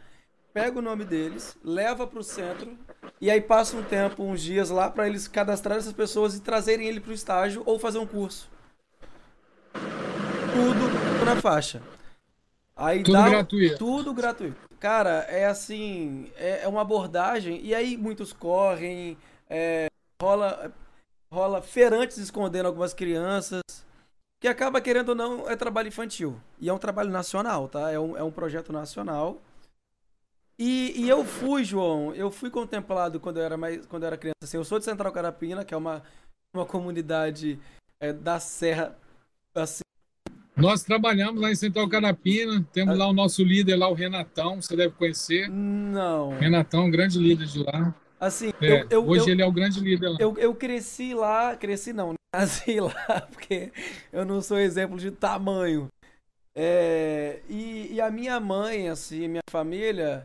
pega 0.55 0.78
o 0.78 0.82
nome 0.82 1.05
deles, 1.05 1.59
leva 1.64 2.07
pro 2.07 2.22
centro, 2.22 2.78
e 3.20 3.28
aí 3.28 3.40
passa 3.40 3.76
um 3.76 3.82
tempo, 3.82 4.22
uns 4.22 4.40
dias 4.40 4.70
lá, 4.70 4.88
pra 4.88 5.09
eles 5.09 5.26
cadastrarem 5.26 5.80
essas 5.80 5.92
pessoas 5.92 6.36
e 6.36 6.40
trazerem 6.40 6.86
ele 6.86 7.00
pro 7.00 7.12
estágio 7.12 7.64
ou 7.66 7.76
fazer 7.76 7.98
um 7.98 8.07
curso. 8.07 8.48
Tudo 9.72 11.24
na 11.24 11.40
faixa. 11.40 11.82
Aí 12.76 13.02
tudo 13.02 13.14
dá, 13.14 13.28
gratuito. 13.28 13.78
tudo 13.78 14.14
gratuito. 14.14 14.57
Cara, 14.78 15.26
é 15.28 15.46
assim, 15.46 16.30
é, 16.36 16.62
é 16.62 16.68
uma 16.68 16.82
abordagem, 16.82 17.61
e 17.61 17.74
aí 17.74 17.96
muitos 17.96 18.32
correm, 18.32 19.18
é, 19.50 19.88
rola, 20.22 20.72
rola 21.32 21.62
feirantes 21.62 22.16
escondendo 22.18 22.66
algumas 22.66 22.94
crianças, 22.94 23.62
que 24.40 24.46
acaba, 24.46 24.80
querendo 24.80 25.09
ou 25.09 25.14
não, 25.16 25.50
é 25.50 25.57
trabalho 25.57 25.88
infantil. 25.88 26.38
E 26.61 26.68
é 26.68 26.72
um 26.72 26.78
trabalho 26.78 27.11
nacional, 27.11 27.66
tá? 27.66 27.90
É 27.90 27.98
um, 27.98 28.16
é 28.16 28.22
um 28.22 28.30
projeto 28.30 28.72
nacional. 28.72 29.40
E, 30.59 30.92
e 31.02 31.09
eu 31.09 31.24
fui, 31.24 31.64
João, 31.64 32.14
eu 32.14 32.30
fui 32.30 32.48
contemplado 32.50 33.18
quando 33.18 33.38
eu 33.38 33.42
era, 33.42 33.57
mais, 33.57 33.84
quando 33.86 34.05
eu 34.05 34.07
era 34.09 34.16
criança. 34.16 34.36
Assim, 34.42 34.57
eu 34.57 34.64
sou 34.64 34.78
de 34.78 34.84
Central 34.84 35.12
Carapina, 35.12 35.64
que 35.64 35.74
é 35.74 35.76
uma, 35.76 36.02
uma 36.55 36.64
comunidade 36.64 37.59
é, 38.00 38.12
da 38.12 38.38
Serra, 38.38 38.96
assim, 39.55 39.82
Nós 40.57 40.84
trabalhamos 40.84 41.40
lá 41.42 41.50
em 41.50 41.57
Central 41.57 41.88
Carapina, 41.88 42.61
Ah. 42.61 42.64
temos 42.72 42.96
lá 42.96 43.09
o 43.09 43.12
nosso 43.12 43.42
líder 43.42 43.76
lá, 43.76 43.88
o 43.88 43.94
Renatão, 43.94 44.62
você 44.62 44.76
deve 44.76 44.94
conhecer. 44.94 45.48
não. 45.50 46.30
Renatão, 46.38 46.88
grande 46.90 47.18
líder 47.18 47.46
de 47.46 47.59
lá. 47.64 47.92
Assim, 48.20 48.50
É, 48.61 48.82
eu, 48.82 48.86
eu, 48.90 49.09
hoje 49.09 49.26
eu, 49.28 49.32
ele 49.34 49.42
é 49.42 49.46
o 49.46 49.52
grande 49.52 49.80
líder 49.80 50.09
lá. 50.11 50.16
Eu, 50.20 50.36
eu 50.38 50.55
cresci 50.55 51.12
lá, 51.14 51.57
cresci 51.57 51.92
não, 51.92 52.14
nasci 52.32 52.78
lá, 52.78 53.26
porque 53.32 53.72
eu 54.12 54.24
não 54.24 54.40
sou 54.40 54.59
exemplo 54.59 54.96
de 54.98 55.11
tamanho. 55.11 55.88
É, 56.57 57.40
e, 57.48 57.94
e 57.94 58.00
a 58.00 58.09
minha 58.11 58.38
mãe, 58.38 58.88
assim, 58.88 59.26
minha 59.26 59.42
família, 59.50 60.24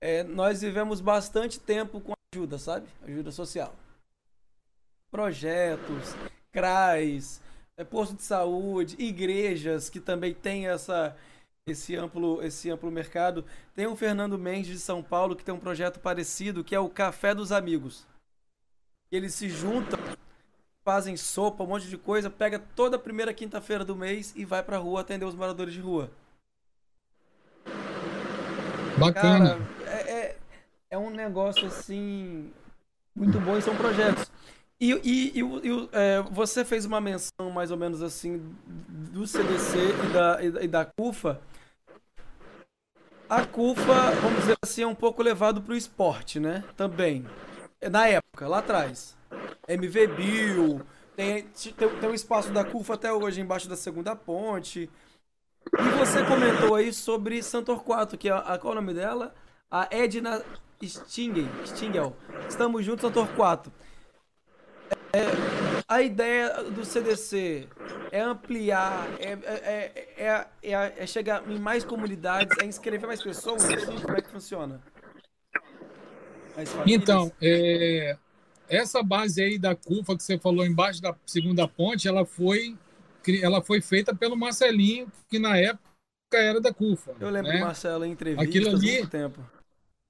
é, 0.00 0.22
nós 0.22 0.62
vivemos 0.62 1.00
bastante 1.00 1.60
tempo 1.60 2.00
com 2.00 2.14
ajuda, 2.34 2.58
sabe? 2.58 2.86
Ajuda 3.02 3.30
social. 3.30 3.74
Projetos, 5.10 6.14
CRAs, 6.52 7.40
é, 7.76 7.84
posto 7.84 8.14
de 8.14 8.22
saúde, 8.22 8.96
igrejas 8.98 9.90
que 9.90 10.00
também 10.00 10.32
têm 10.32 10.68
essa, 10.68 11.16
esse, 11.66 11.96
amplo, 11.96 12.42
esse 12.42 12.70
amplo 12.70 12.90
mercado. 12.90 13.44
Tem 13.74 13.86
o 13.86 13.96
Fernando 13.96 14.38
Mendes 14.38 14.70
de 14.70 14.78
São 14.78 15.02
Paulo 15.02 15.36
que 15.36 15.44
tem 15.44 15.54
um 15.54 15.60
projeto 15.60 16.00
parecido, 16.00 16.64
que 16.64 16.74
é 16.74 16.80
o 16.80 16.88
Café 16.88 17.34
dos 17.34 17.52
Amigos. 17.52 18.06
Eles 19.10 19.34
se 19.34 19.48
juntam, 19.48 19.98
fazem 20.84 21.16
sopa, 21.16 21.64
um 21.64 21.66
monte 21.66 21.88
de 21.88 21.98
coisa, 21.98 22.30
pega 22.30 22.58
toda 22.58 22.96
a 22.96 23.00
primeira 23.00 23.34
quinta-feira 23.34 23.84
do 23.84 23.96
mês 23.96 24.32
e 24.36 24.44
vai 24.44 24.62
pra 24.62 24.78
rua 24.78 25.00
atender 25.00 25.24
os 25.24 25.34
moradores 25.34 25.74
de 25.74 25.80
rua. 25.80 26.10
Bacana. 29.00 29.58
Cara, 29.84 29.90
é, 29.90 30.12
é, 30.12 30.36
é 30.90 30.98
um 30.98 31.10
negócio 31.10 31.66
assim 31.66 32.52
muito 33.14 33.40
bom 33.40 33.56
e 33.56 33.62
são 33.62 33.74
projetos. 33.76 34.30
E, 34.80 34.92
e, 35.04 35.38
e, 35.38 35.42
o- 35.42 35.64
e 35.64 35.72
o- 35.72 35.88
é, 35.92 36.22
você 36.30 36.64
fez 36.64 36.84
uma 36.84 37.00
menção 37.00 37.50
mais 37.52 37.70
ou 37.70 37.76
menos 37.76 38.02
assim 38.02 38.38
do 38.66 39.26
CDC 39.26 39.76
e 39.78 40.12
da, 40.12 40.42
e 40.44 40.50
da- 40.50 40.62
e 40.62 40.68
da 40.68 40.84
CUFA. 40.84 41.40
A 43.28 43.44
CUFA, 43.46 44.10
vamos 44.22 44.40
dizer 44.40 44.56
assim, 44.64 44.82
é 44.82 44.86
um 44.86 44.94
pouco 44.94 45.22
levado 45.22 45.62
pro 45.62 45.76
esporte, 45.76 46.40
né? 46.40 46.64
Também. 46.76 47.24
É, 47.80 47.88
Na 47.88 48.06
época, 48.08 48.48
lá 48.48 48.58
atrás. 48.58 49.16
MV 49.68 50.06
Bill, 50.08 50.80
tem, 51.14 51.44
tem, 51.44 51.88
tem 52.00 52.10
o 52.10 52.14
espaço 52.14 52.50
da 52.50 52.64
CUFA 52.64 52.94
até 52.94 53.12
hoje 53.12 53.40
embaixo 53.40 53.68
da 53.68 53.76
segunda 53.76 54.16
ponte. 54.16 54.90
E 55.78 55.98
você 55.98 56.24
comentou 56.24 56.74
aí 56.74 56.92
sobre 56.92 57.42
Santorquato, 57.42 58.18
que 58.18 58.28
é 58.28 58.32
a, 58.32 58.58
qual 58.58 58.74
é 58.74 58.78
o 58.78 58.80
nome 58.80 58.94
dela? 58.94 59.34
A 59.70 59.88
Edna 59.90 60.42
Stingel. 60.82 61.48
Stingel. 61.66 62.16
Estamos 62.48 62.84
juntos, 62.84 63.02
Santorquato. 63.02 63.72
É, 65.12 65.22
a 65.88 66.02
ideia 66.02 66.62
do 66.64 66.84
CDC 66.84 67.68
é 68.12 68.20
ampliar, 68.20 69.08
é, 69.18 69.32
é, 69.32 70.06
é, 70.16 70.46
é, 70.62 70.94
é 70.98 71.06
chegar 71.06 71.48
em 71.48 71.58
mais 71.58 71.84
comunidades, 71.84 72.56
é 72.60 72.64
inscrever 72.64 73.06
mais 73.06 73.22
pessoas? 73.22 73.62
Como 74.02 74.16
é 74.16 74.22
que 74.22 74.30
funciona? 74.30 74.80
Então, 76.86 77.32
é, 77.40 78.16
essa 78.68 79.02
base 79.02 79.42
aí 79.42 79.58
da 79.58 79.74
CUFA 79.74 80.16
que 80.16 80.22
você 80.22 80.38
falou 80.38 80.64
embaixo 80.64 81.00
da 81.02 81.14
segunda 81.26 81.66
ponte, 81.66 82.06
ela 82.06 82.24
foi, 82.24 82.76
ela 83.42 83.62
foi 83.62 83.80
feita 83.80 84.14
pelo 84.14 84.36
Marcelinho, 84.36 85.10
que 85.28 85.38
na 85.38 85.56
época 85.56 85.88
era 86.32 86.60
da 86.60 86.72
CUFA. 86.72 87.14
Eu 87.20 87.30
lembro 87.30 87.50
né? 87.50 87.58
do 87.58 87.64
Marcelo 87.64 88.04
em 88.04 88.12
entrevistas 88.12 88.48
Aquilo 88.48 88.70
ali- 88.70 89.06
tempo. 89.06 89.44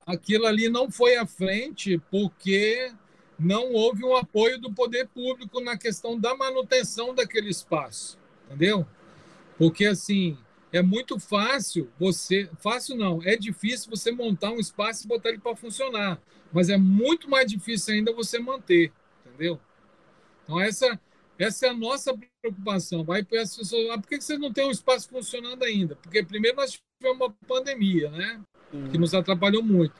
Aquilo 0.06 0.46
ali 0.46 0.68
não 0.68 0.90
foi 0.90 1.16
à 1.16 1.26
frente 1.26 1.98
porque 2.10 2.92
não 3.38 3.72
houve 3.72 4.04
um 4.04 4.16
apoio 4.16 4.60
do 4.60 4.72
poder 4.72 5.06
público 5.08 5.60
na 5.60 5.76
questão 5.76 6.18
da 6.18 6.36
manutenção 6.36 7.14
daquele 7.14 7.48
espaço, 7.48 8.18
entendeu? 8.46 8.86
Porque 9.56 9.86
assim, 9.86 10.36
é 10.72 10.82
muito 10.82 11.18
fácil 11.18 11.90
você, 11.98 12.48
fácil 12.60 12.96
não, 12.96 13.22
é 13.24 13.36
difícil 13.36 13.90
você 13.90 14.10
montar 14.10 14.50
um 14.50 14.58
espaço 14.58 15.04
e 15.04 15.08
botar 15.08 15.30
ele 15.30 15.38
para 15.38 15.56
funcionar, 15.56 16.20
mas 16.52 16.68
é 16.68 16.76
muito 16.76 17.28
mais 17.28 17.46
difícil 17.46 17.94
ainda 17.94 18.12
você 18.12 18.38
manter, 18.38 18.92
entendeu? 19.26 19.60
Então 20.44 20.60
essa 20.60 20.98
essa 21.40 21.66
é 21.66 21.70
a 21.70 21.74
nossa 21.74 22.14
preocupação. 22.42 23.04
As 23.10 23.56
pessoas, 23.56 23.90
ah, 23.90 23.98
por 23.98 24.08
que 24.08 24.20
vocês 24.20 24.38
não 24.38 24.52
têm 24.52 24.66
um 24.66 24.70
espaço 24.70 25.08
funcionando 25.08 25.62
ainda? 25.62 25.96
Porque 25.96 26.22
primeiro 26.22 26.58
nós 26.58 26.78
tivemos 27.00 27.20
uma 27.20 27.34
pandemia, 27.48 28.10
né? 28.10 28.40
que 28.90 28.98
nos 28.98 29.14
atrapalhou 29.14 29.62
muito. 29.62 29.94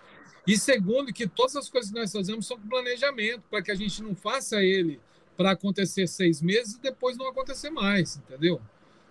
E 0.46 0.56
segundo, 0.56 1.12
que 1.12 1.26
todas 1.26 1.56
as 1.56 1.68
coisas 1.68 1.90
que 1.90 1.98
nós 1.98 2.12
fazemos 2.12 2.46
são 2.46 2.58
com 2.58 2.68
planejamento, 2.68 3.42
para 3.50 3.62
que 3.62 3.70
a 3.70 3.74
gente 3.74 4.02
não 4.02 4.14
faça 4.14 4.62
ele 4.62 5.00
para 5.36 5.52
acontecer 5.52 6.06
seis 6.06 6.42
meses 6.42 6.74
e 6.74 6.80
depois 6.80 7.16
não 7.16 7.28
acontecer 7.28 7.70
mais, 7.70 8.16
entendeu? 8.16 8.60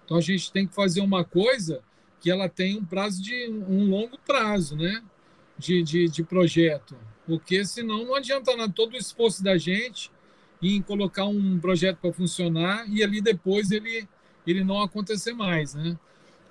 Então 0.05 0.17
a 0.17 0.21
gente 0.21 0.51
tem 0.51 0.67
que 0.67 0.73
fazer 0.73 1.01
uma 1.01 1.23
coisa 1.23 1.81
que 2.21 2.29
ela 2.29 2.49
tem 2.49 2.77
um 2.77 2.85
prazo 2.85 3.21
de 3.21 3.49
um 3.49 3.89
longo 3.89 4.17
prazo, 4.19 4.75
né? 4.75 5.03
De, 5.57 5.81
de, 5.83 6.07
de 6.07 6.23
projeto. 6.23 6.95
Porque 7.25 7.65
senão 7.65 8.05
não 8.05 8.15
adianta 8.15 8.55
nada 8.55 8.71
todo 8.71 8.93
o 8.93 8.97
esforço 8.97 9.43
da 9.43 9.57
gente 9.57 10.11
em 10.61 10.81
colocar 10.81 11.25
um 11.25 11.59
projeto 11.59 11.97
para 11.97 12.13
funcionar 12.13 12.85
e 12.89 13.03
ali 13.03 13.21
depois 13.21 13.71
ele, 13.71 14.07
ele 14.45 14.63
não 14.63 14.81
acontecer 14.81 15.33
mais, 15.33 15.73
né? 15.73 15.97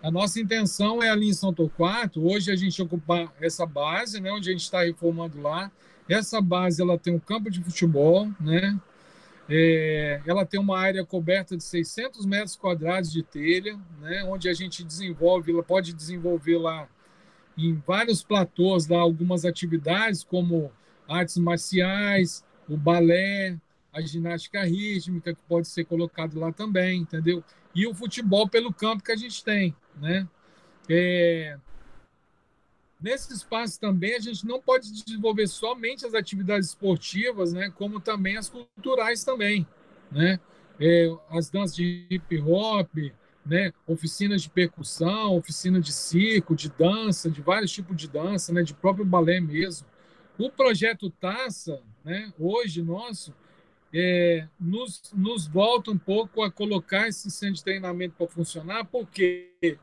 A 0.02 0.10
nossa 0.10 0.40
intenção 0.40 1.02
é 1.02 1.10
ali 1.10 1.28
em 1.28 1.32
São 1.32 1.52
Torquato, 1.52 2.24
hoje 2.24 2.52
a 2.52 2.56
gente 2.56 2.80
ocupar 2.80 3.32
essa 3.40 3.66
base, 3.66 4.20
né, 4.20 4.30
onde 4.30 4.48
a 4.48 4.52
gente 4.52 4.62
está 4.62 4.84
reformando 4.84 5.40
lá. 5.40 5.72
Essa 6.08 6.40
base 6.40 6.80
ela 6.80 6.96
tem 6.96 7.14
um 7.14 7.18
campo 7.18 7.50
de 7.50 7.62
futebol, 7.62 8.30
né? 8.40 8.78
É, 9.50 10.20
ela 10.26 10.44
tem 10.46 10.60
uma 10.60 10.78
área 10.78 11.04
coberta 11.04 11.56
de 11.56 11.64
600 11.64 12.26
metros 12.26 12.54
quadrados 12.54 13.10
de 13.10 13.22
telha, 13.22 13.78
né, 14.00 14.22
onde 14.24 14.48
a 14.48 14.54
gente 14.54 14.84
desenvolve, 14.84 15.50
ela 15.50 15.62
pode 15.62 15.92
desenvolver 15.92 16.58
lá 16.58 16.86
em 17.56 17.74
vários 17.86 18.22
platôs 18.22 18.86
lá 18.86 19.00
algumas 19.00 19.44
atividades 19.44 20.22
como 20.22 20.70
artes 21.08 21.38
marciais, 21.38 22.44
o 22.68 22.76
balé, 22.76 23.56
a 23.92 24.00
ginástica 24.00 24.64
rítmica 24.64 25.34
que 25.34 25.42
pode 25.48 25.68
ser 25.68 25.84
colocado 25.84 26.38
lá 26.38 26.52
também, 26.52 27.00
entendeu? 27.00 27.42
E 27.74 27.86
o 27.86 27.94
futebol 27.94 28.48
pelo 28.48 28.72
campo 28.72 29.02
que 29.02 29.12
a 29.12 29.16
gente 29.16 29.42
tem, 29.44 29.74
né? 29.96 30.28
É... 30.88 31.58
Nesse 33.00 33.32
espaço 33.32 33.78
também 33.78 34.16
a 34.16 34.20
gente 34.20 34.44
não 34.44 34.60
pode 34.60 34.90
desenvolver 34.92 35.46
somente 35.46 36.04
as 36.04 36.14
atividades 36.14 36.68
esportivas, 36.68 37.52
né? 37.52 37.70
Como 37.70 38.00
também 38.00 38.36
as 38.36 38.48
culturais 38.48 39.22
também, 39.22 39.66
né? 40.10 40.40
É, 40.80 41.08
as 41.30 41.50
danças 41.50 41.76
de 41.76 42.06
hip 42.10 42.40
hop, 42.40 42.90
né? 43.46 43.72
Oficinas 43.86 44.42
de 44.42 44.50
percussão, 44.50 45.36
oficina 45.36 45.80
de 45.80 45.92
circo, 45.92 46.54
de 46.54 46.68
dança, 46.70 47.30
de 47.30 47.40
vários 47.40 47.72
tipos 47.72 47.96
de 47.96 48.08
dança, 48.08 48.52
né? 48.52 48.62
De 48.62 48.74
próprio 48.74 49.04
balé 49.04 49.40
mesmo. 49.40 49.86
O 50.36 50.50
projeto 50.50 51.10
Taça, 51.10 51.80
né? 52.04 52.32
Hoje 52.38 52.82
nosso 52.82 53.32
é, 53.92 54.46
nos, 54.60 55.02
nos 55.14 55.46
volta 55.46 55.90
um 55.90 55.98
pouco 55.98 56.42
a 56.42 56.50
colocar 56.50 57.08
esse 57.08 57.30
centro 57.30 57.56
de 57.56 57.64
treinamento 57.64 58.14
para 58.16 58.26
funcionar, 58.26 58.84
porque 58.84 59.78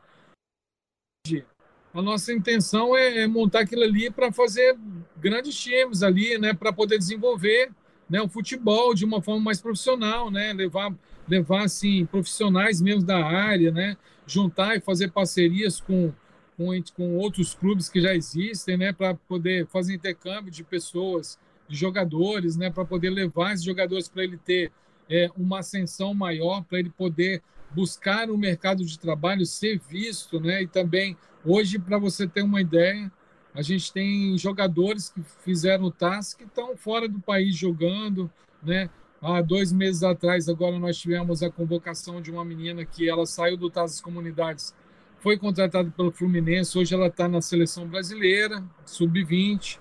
a 1.94 2.02
nossa 2.02 2.34
intenção 2.34 2.96
é, 2.96 3.20
é 3.20 3.28
montar 3.28 3.62
aquilo 3.62 3.84
ali 3.84 4.12
para 4.12 4.32
fazer 4.32 4.78
grandes 5.18 5.56
times 5.56 6.04
ali, 6.04 6.38
né, 6.38 6.54
para 6.54 6.72
poder 6.72 6.98
desenvolver 6.98 7.72
né, 8.10 8.22
o 8.22 8.30
futebol 8.30 8.94
de 8.94 9.06
uma 9.06 9.22
forma 9.22 9.42
mais 9.42 9.60
profissional, 9.60 10.30
né, 10.30 10.54
levar, 10.54 10.94
levar 11.28 11.64
assim, 11.64 12.06
profissionais 12.06 12.80
mesmo 12.80 13.04
da 13.04 13.26
área, 13.26 13.72
né, 13.72 13.98
juntar 14.28 14.76
e 14.76 14.82
fazer 14.82 15.12
parcerias 15.12 15.82
com, 15.82 16.14
com, 16.56 16.70
com 16.96 17.18
outros 17.18 17.56
clubes 17.56 17.90
que 17.90 18.00
já 18.00 18.14
existem, 18.14 18.78
né, 18.78 18.94
para 18.94 19.16
poder 19.16 19.66
fazer 19.68 19.96
intercâmbio 19.96 20.52
de 20.52 20.64
pessoas 20.64 21.40
de 21.68 21.76
jogadores, 21.76 22.56
né, 22.56 22.70
para 22.70 22.86
poder 22.86 23.10
levar 23.10 23.54
esses 23.54 23.66
jogadores 23.66 24.08
para 24.08 24.24
ele 24.24 24.38
ter 24.38 24.72
é, 25.10 25.30
uma 25.38 25.60
ascensão 25.60 26.14
maior, 26.14 26.64
para 26.64 26.80
ele 26.80 26.90
poder 26.90 27.42
buscar 27.72 28.30
o 28.30 28.38
mercado 28.38 28.86
de 28.86 28.98
trabalho, 28.98 29.46
ser 29.46 29.80
visto, 29.80 30.40
né, 30.40 30.64
e 30.64 30.68
também 30.68 31.18
hoje 31.44 31.78
para 31.80 31.98
você 31.98 32.28
ter 32.28 32.42
uma 32.42 32.62
ideia, 32.62 33.12
a 33.54 33.62
gente 33.62 33.92
tem 33.94 34.38
jogadores 34.38 35.10
que 35.10 35.22
fizeram 35.44 35.86
o 35.86 35.92
TAS 35.92 36.34
que 36.34 36.44
estão 36.44 36.76
fora 36.76 37.08
do 37.08 37.20
país 37.22 37.56
jogando, 37.56 38.30
né? 38.62 38.90
Há 39.22 39.42
dois 39.42 39.72
meses 39.72 40.04
atrás, 40.04 40.50
agora 40.50 40.78
nós 40.78 40.98
tivemos 40.98 41.42
a 41.42 41.50
convocação 41.50 42.22
de 42.22 42.30
uma 42.30 42.44
menina 42.44 42.84
que 42.84 43.10
ela 43.10 43.26
saiu 43.26 43.56
do 43.56 43.70
TAS 43.70 44.02
Comunidades, 44.02 44.74
foi 45.20 45.38
contratada 45.38 45.90
pelo 45.90 46.12
Fluminense, 46.12 46.78
hoje 46.78 46.94
ela 46.94 47.08
está 47.08 47.28
na 47.28 47.42
seleção 47.42 47.88
brasileira, 47.88 48.64
sub-20. 48.86 49.80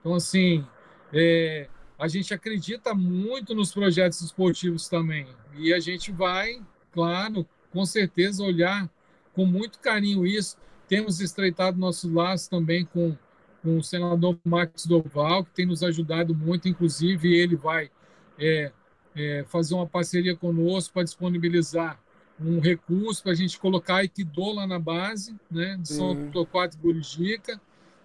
Então, 0.00 0.14
assim, 0.14 0.66
é, 1.12 1.68
a 1.98 2.08
gente 2.08 2.32
acredita 2.32 2.94
muito 2.94 3.54
nos 3.54 3.72
projetos 3.72 4.20
esportivos 4.20 4.88
também. 4.88 5.26
E 5.56 5.72
a 5.72 5.80
gente 5.80 6.10
vai, 6.10 6.60
claro, 6.92 7.46
com 7.70 7.84
certeza, 7.84 8.42
olhar 8.42 8.90
com 9.34 9.44
muito 9.44 9.78
carinho 9.78 10.26
isso. 10.26 10.56
Temos 10.88 11.20
estreitado 11.20 11.78
nossos 11.78 12.10
laços 12.10 12.48
também 12.48 12.84
com, 12.84 13.16
com 13.62 13.78
o 13.78 13.82
senador 13.82 14.38
Marcos 14.44 14.86
Doval, 14.86 15.44
que 15.44 15.52
tem 15.52 15.66
nos 15.66 15.82
ajudado 15.82 16.34
muito, 16.34 16.68
inclusive 16.68 17.34
ele 17.34 17.54
vai 17.54 17.90
é, 18.38 18.72
é, 19.14 19.44
fazer 19.48 19.74
uma 19.74 19.86
parceria 19.86 20.34
conosco 20.34 20.94
para 20.94 21.04
disponibilizar 21.04 22.00
um 22.40 22.58
recurso 22.58 23.22
para 23.22 23.32
a 23.32 23.34
gente 23.34 23.58
colocar 23.58 23.96
a 23.96 24.04
Equidô 24.04 24.54
lá 24.54 24.66
na 24.66 24.78
base, 24.78 25.36
né, 25.50 25.76
de 25.78 25.88
São 25.88 26.12
uhum. 26.12 26.30
Torquato 26.30 26.76
e 26.76 26.80
Burijica, 26.80 27.60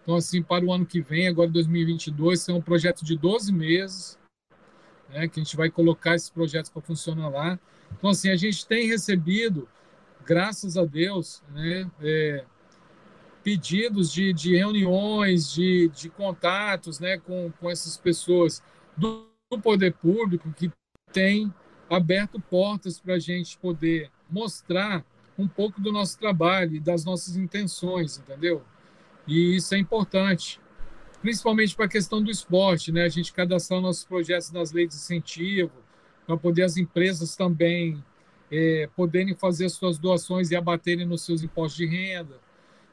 então, 0.06 0.18
assim, 0.18 0.44
para 0.44 0.64
o 0.64 0.72
ano 0.72 0.86
que 0.86 1.02
vem, 1.02 1.28
agora 1.28 1.50
2022, 1.50 2.48
é 2.50 2.54
um 2.54 2.62
projeto 2.62 3.04
de 3.04 3.18
12 3.18 3.52
meses, 3.52 4.20
né, 5.10 5.28
que 5.28 5.40
a 5.40 5.44
gente 5.44 5.58
vai 5.58 5.68
colocar 5.68 6.14
esses 6.14 6.30
projetos 6.30 6.70
para 6.70 6.80
funcionar 6.84 7.28
lá. 7.30 7.60
Então, 7.98 8.12
assim, 8.12 8.30
a 8.30 8.36
gente 8.36 8.68
tem 8.68 8.86
recebido, 8.86 9.68
graças 10.24 10.78
a 10.78 10.86
Deus, 10.86 11.42
né, 11.52 11.90
é, 12.02 12.46
pedidos 13.44 14.14
de, 14.14 14.32
de 14.32 14.56
reuniões, 14.56 15.52
de, 15.52 15.90
de 15.90 16.08
contatos 16.12 17.00
né, 17.00 17.18
com, 17.18 17.52
com 17.60 17.68
essas 17.68 17.98
pessoas 17.98 18.62
do, 18.96 19.28
do 19.50 19.60
poder 19.60 19.92
público 19.94 20.54
que 20.54 20.72
tem 21.12 21.52
aberto 21.90 22.40
portas 22.40 23.00
para 23.00 23.16
a 23.16 23.20
gente 23.20 23.58
poder 23.58 24.12
mostrar 24.30 25.04
um 25.36 25.48
pouco 25.48 25.82
do 25.82 25.92
nosso 25.92 26.20
trabalho 26.20 26.76
e 26.76 26.80
das 26.80 27.04
nossas 27.04 27.36
intenções, 27.36 28.20
entendeu? 28.20 28.64
E 29.28 29.56
isso 29.56 29.74
é 29.74 29.78
importante, 29.78 30.60
principalmente 31.22 31.76
para 31.76 31.86
a 31.86 31.90
questão 31.90 32.22
do 32.22 32.30
esporte, 32.30 32.92
né? 32.92 33.04
A 33.04 33.10
gente 33.10 33.34
cadastrar 33.34 33.82
nossos 33.82 34.04
projetos 34.04 34.52
nas 34.52 34.72
leis 34.72 34.90
de 34.90 34.96
incentivo, 34.96 35.72
para 36.26 36.38
poder 36.38 36.64
as 36.64 36.78
empresas 36.78 37.36
também 37.36 38.04
é, 38.52 38.90
poderem 38.96 39.36
fazer 39.36 39.70
suas 39.70 39.98
doações 39.98 40.52
e 40.52 40.56
abaterem 40.56 41.06
nos 41.06 41.24
seus 41.24 41.44
impostos 41.44 41.78
de 41.78 41.86
renda. 41.86 42.40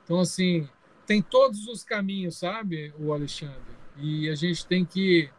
Então, 0.04 0.20
assim, 0.20 0.68
tem 1.06 1.22
todos 1.22 1.66
os 1.66 1.84
caminhos, 1.84 2.38
sabe, 2.38 2.92
o 2.98 3.12
Alexandre? 3.12 3.72
E 3.98 4.28
a 4.28 4.34
gente 4.34 4.66
tem 4.66 4.84
que 4.84 5.30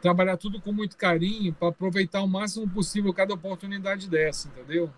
trabalhar 0.00 0.36
tudo 0.36 0.60
com 0.60 0.72
muito 0.72 0.96
carinho 0.96 1.52
para 1.52 1.68
aproveitar 1.68 2.22
o 2.22 2.28
máximo 2.28 2.68
possível 2.68 3.12
cada 3.12 3.34
oportunidade 3.34 4.08
dessa, 4.08 4.48
entendeu? 4.48 4.90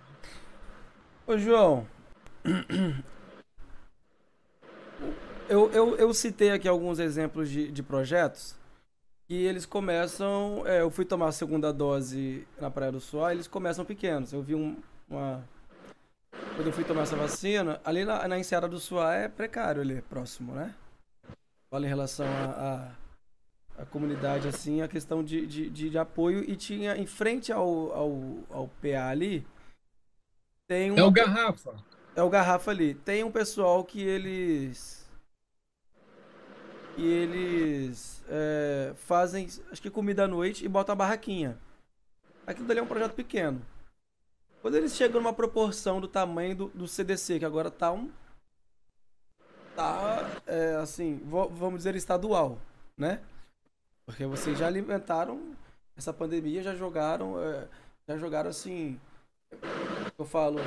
Ô, 1.27 1.39
João, 1.39 1.87
eu, 5.51 5.71
eu, 5.73 5.97
eu 5.97 6.15
citei 6.15 6.53
aqui 6.53 6.69
alguns 6.69 7.01
exemplos 7.01 7.51
de, 7.51 7.73
de 7.73 7.83
projetos 7.83 8.55
e 9.29 9.45
eles 9.45 9.67
começam. 9.67 10.63
É, 10.65 10.81
eu 10.81 10.91
fui 10.91 11.05
tomar 11.05 11.29
a 11.29 11.33
segunda 11.33 11.73
dose 11.73 12.47
na 12.61 12.71
Praia 12.71 12.93
do 12.93 13.01
Suá, 13.01 13.33
eles 13.33 13.49
começam 13.49 13.85
pequenos. 13.85 14.33
Eu 14.33 14.43
vi 14.43 14.55
um, 14.55 14.77
uma. 15.09 15.45
Quando 16.55 16.69
eu 16.69 16.73
fui 16.73 16.85
tomar 16.85 17.03
essa 17.03 17.17
vacina, 17.17 17.81
ali 17.85 18.05
na, 18.05 18.27
na 18.29 18.39
Enseada 18.39 18.69
do 18.69 18.79
Suá 18.79 19.15
é 19.15 19.29
precário 19.29 19.83
ali, 19.83 20.01
próximo, 20.03 20.53
né? 20.53 20.73
Fala 21.69 21.85
em 21.85 21.89
relação 21.89 22.27
a, 22.27 22.93
a, 23.77 23.83
a, 23.83 23.87
comunidade, 23.87 24.47
assim, 24.47 24.83
a 24.83 24.89
questão 24.89 25.23
de, 25.23 25.47
de, 25.47 25.69
de, 25.69 25.91
de, 25.91 25.99
apoio. 25.99 26.49
E 26.49 26.55
tinha, 26.57 26.97
em 26.97 27.07
frente 27.07 27.53
ao, 27.53 27.93
ao, 27.93 28.39
ao 28.51 28.69
PA 28.81 29.09
ali, 29.09 29.47
tem 30.69 30.93
um. 30.93 30.99
É 30.99 31.03
o 31.03 31.11
Garrafa. 31.11 31.75
É 32.15 32.23
o 32.23 32.31
Garrafa 32.31 32.71
ali. 32.71 32.95
Tem 32.95 33.25
um 33.25 33.31
pessoal 33.31 33.85
que 33.85 34.01
eles 34.01 35.00
e 37.01 37.07
eles 37.07 38.23
é, 38.29 38.93
fazem, 38.95 39.49
acho 39.73 39.81
que 39.81 39.89
comida 39.89 40.25
à 40.25 40.29
noite 40.29 40.67
e 40.67 40.69
botam 40.69 40.93
a 40.93 40.97
barraquinha. 40.97 41.59
Aquilo 42.47 42.67
dali 42.67 42.79
é 42.79 42.83
um 42.83 42.87
projeto 42.87 43.15
pequeno. 43.15 43.65
Quando 44.61 44.75
eles 44.75 44.95
chegam 44.95 45.19
numa 45.19 45.33
proporção 45.33 45.99
do 45.99 46.07
tamanho 46.07 46.55
do, 46.55 46.69
do 46.69 46.87
CDC, 46.87 47.39
que 47.39 47.45
agora 47.47 47.71
tá 47.71 47.91
um. 47.91 48.11
tá, 49.75 50.43
é, 50.47 50.75
assim, 50.77 51.23
vamos 51.25 51.79
dizer 51.79 51.97
estadual, 51.97 52.59
né? 52.99 53.23
Porque 54.05 54.27
vocês 54.27 54.59
já 54.59 54.67
alimentaram 54.67 55.57
essa 55.97 56.13
pandemia, 56.13 56.63
já 56.63 56.75
jogaram, 56.75 57.43
é, 57.43 57.67
já 58.07 58.19
jogaram 58.19 58.51
assim. 58.51 59.01
Eu 60.19 60.27
falo, 60.27 60.59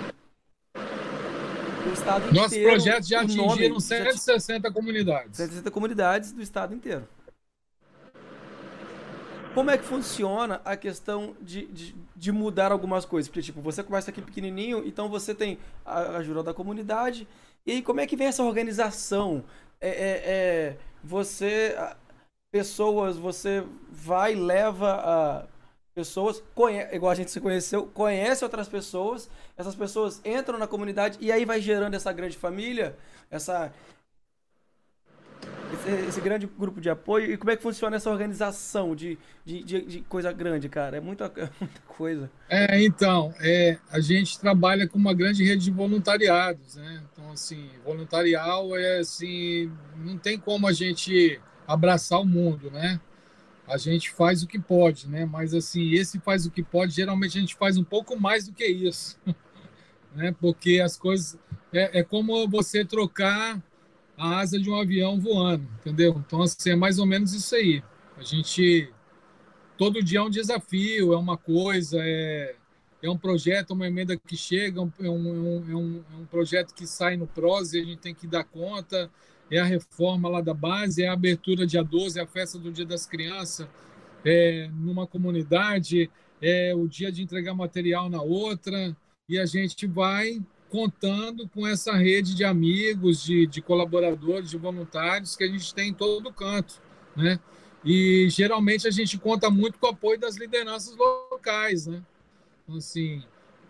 do 1.83 1.93
estado 1.93 2.25
inteiro. 2.27 2.35
Nossos 2.35 2.57
projetos 2.57 3.07
já 3.07 3.21
atingiram 3.21 3.79
160 3.79 4.67
já... 4.67 4.73
comunidades. 4.73 5.37
160 5.37 5.71
comunidades 5.71 6.31
do 6.31 6.41
estado 6.41 6.73
inteiro. 6.73 7.07
Como 9.53 9.69
é 9.69 9.77
que 9.77 9.83
funciona 9.83 10.61
a 10.65 10.75
questão 10.75 11.35
de, 11.39 11.67
de, 11.67 11.95
de, 12.15 12.31
mudar 12.31 12.71
algumas 12.71 13.05
coisas? 13.05 13.29
Porque, 13.29 13.43
tipo, 13.43 13.61
você 13.61 13.83
começa 13.83 14.09
aqui 14.09 14.19
pequenininho, 14.19 14.81
então 14.83 15.07
você 15.07 15.35
tem 15.35 15.59
a 15.85 16.17
ajuda 16.17 16.41
da 16.41 16.53
comunidade. 16.53 17.27
E 17.63 17.73
aí, 17.73 17.81
como 17.83 17.99
é 17.99 18.07
que 18.07 18.15
vem 18.15 18.27
essa 18.27 18.43
organização? 18.43 19.43
É, 19.79 19.89
é, 19.89 20.21
é 20.25 20.77
você... 21.03 21.75
Pessoas, 22.51 23.17
você 23.17 23.63
vai, 23.91 24.35
leva 24.35 24.91
a 24.93 25.45
pessoas, 25.93 26.43
conhece, 26.55 26.95
igual 26.95 27.11
a 27.11 27.15
gente 27.15 27.31
se 27.31 27.39
conheceu, 27.39 27.85
conhece 27.87 28.43
outras 28.43 28.67
pessoas, 28.67 29.29
essas 29.55 29.75
pessoas 29.75 30.21
entram 30.25 30.57
na 30.57 30.67
comunidade 30.67 31.17
e 31.21 31.31
aí 31.31 31.45
vai 31.45 31.61
gerando 31.61 31.93
essa 31.93 32.11
grande 32.11 32.37
família, 32.37 32.95
essa 33.29 33.71
esse 36.07 36.21
grande 36.21 36.47
grupo 36.47 36.79
de 36.79 36.89
apoio 36.89 37.33
e 37.33 37.37
como 37.37 37.51
é 37.51 37.55
que 37.55 37.61
funciona 37.63 37.95
essa 37.95 38.09
organização 38.09 38.95
de, 38.95 39.17
de, 39.43 39.63
de, 39.63 39.81
de 39.81 40.01
coisa 40.01 40.31
grande, 40.31 40.69
cara? 40.69 40.97
É 40.97 41.01
muita, 41.01 41.25
é 41.35 41.49
muita 41.59 41.81
coisa. 41.87 42.29
É, 42.49 42.81
então, 42.83 43.33
é, 43.39 43.77
a 43.91 43.99
gente 43.99 44.39
trabalha 44.39 44.87
com 44.87 44.97
uma 44.97 45.13
grande 45.13 45.43
rede 45.43 45.65
de 45.65 45.71
voluntariados, 45.71 46.75
né? 46.75 47.03
Então, 47.11 47.31
assim, 47.31 47.69
voluntarial 47.83 48.75
é 48.77 48.99
assim, 48.99 49.71
não 49.97 50.17
tem 50.17 50.37
como 50.37 50.67
a 50.67 50.71
gente 50.71 51.39
abraçar 51.67 52.19
o 52.19 52.25
mundo, 52.25 52.69
né? 52.71 52.99
A 53.67 53.77
gente 53.77 54.11
faz 54.11 54.43
o 54.43 54.47
que 54.47 54.59
pode, 54.59 55.07
né? 55.07 55.25
Mas, 55.25 55.53
assim, 55.53 55.91
esse 55.91 56.19
faz 56.19 56.45
o 56.45 56.51
que 56.51 56.61
pode, 56.61 56.93
geralmente 56.93 57.37
a 57.37 57.41
gente 57.41 57.55
faz 57.55 57.77
um 57.77 57.83
pouco 57.83 58.19
mais 58.19 58.47
do 58.47 58.53
que 58.53 58.65
isso, 58.65 59.17
né? 60.15 60.35
Porque 60.39 60.81
as 60.83 60.97
coisas... 60.97 61.37
É, 61.71 61.99
é 61.99 62.03
como 62.03 62.47
você 62.47 62.85
trocar 62.85 63.61
a 64.17 64.39
asa 64.39 64.59
de 64.59 64.69
um 64.69 64.75
avião 64.75 65.19
voando, 65.19 65.67
entendeu? 65.79 66.21
Então, 66.25 66.41
assim, 66.41 66.71
é 66.71 66.75
mais 66.75 66.99
ou 66.99 67.05
menos 67.05 67.33
isso 67.33 67.55
aí. 67.55 67.83
A 68.17 68.23
gente. 68.23 68.91
Todo 69.77 70.03
dia 70.03 70.19
é 70.19 70.21
um 70.21 70.29
desafio, 70.29 71.13
é 71.13 71.17
uma 71.17 71.35
coisa, 71.35 71.97
é, 71.99 72.55
é 73.01 73.09
um 73.09 73.17
projeto, 73.17 73.71
uma 73.71 73.87
emenda 73.87 74.15
que 74.15 74.37
chega, 74.37 74.79
é 74.79 74.83
um, 74.83 74.91
é 74.99 75.09
um, 75.09 75.71
é 75.71 75.75
um, 75.75 76.03
é 76.21 76.25
projeto 76.29 76.73
que 76.75 76.85
sai 76.85 77.17
no 77.17 77.25
PROS 77.25 77.73
e 77.73 77.81
a 77.81 77.83
gente 77.83 77.97
tem 77.97 78.13
que 78.13 78.27
dar 78.27 78.43
conta, 78.43 79.09
é 79.55 79.59
a 79.59 79.65
reforma 79.65 80.27
lá 80.27 80.41
da 80.41 80.53
base, 80.53 81.03
é 81.03 81.07
a 81.07 81.13
abertura 81.13 81.67
dia 81.67 81.83
12, 81.83 82.19
é 82.19 82.23
a 82.23 82.27
festa 82.27 82.57
do 82.57 82.71
Dia 82.71 82.85
das 82.85 83.05
Crianças 83.05 83.67
é, 84.25 84.67
numa 84.73 85.05
comunidade, 85.05 86.09
é 86.41 86.73
o 86.75 86.87
dia 86.87 87.11
de 87.11 87.21
entregar 87.21 87.53
material 87.53 88.09
na 88.09 88.21
outra, 88.21 88.95
e 89.29 89.37
a 89.37 89.45
gente 89.45 89.85
vai 89.85 90.41
contando 90.69 91.47
com 91.47 91.67
essa 91.67 91.93
rede 91.93 92.33
de 92.33 92.43
amigos, 92.43 93.23
de, 93.23 93.45
de 93.45 93.61
colaboradores, 93.61 94.49
de 94.49 94.57
voluntários 94.57 95.35
que 95.35 95.43
a 95.43 95.47
gente 95.47 95.71
tem 95.73 95.89
em 95.89 95.93
todo 95.93 96.33
canto, 96.33 96.81
né? 97.15 97.39
E 97.85 98.27
geralmente 98.29 98.87
a 98.87 98.91
gente 98.91 99.19
conta 99.19 99.51
muito 99.51 99.77
com 99.77 99.85
o 99.85 99.89
apoio 99.91 100.19
das 100.19 100.35
lideranças 100.35 100.95
locais, 100.97 101.85
né? 101.85 102.01
Então, 102.63 102.77
assim, 102.77 103.21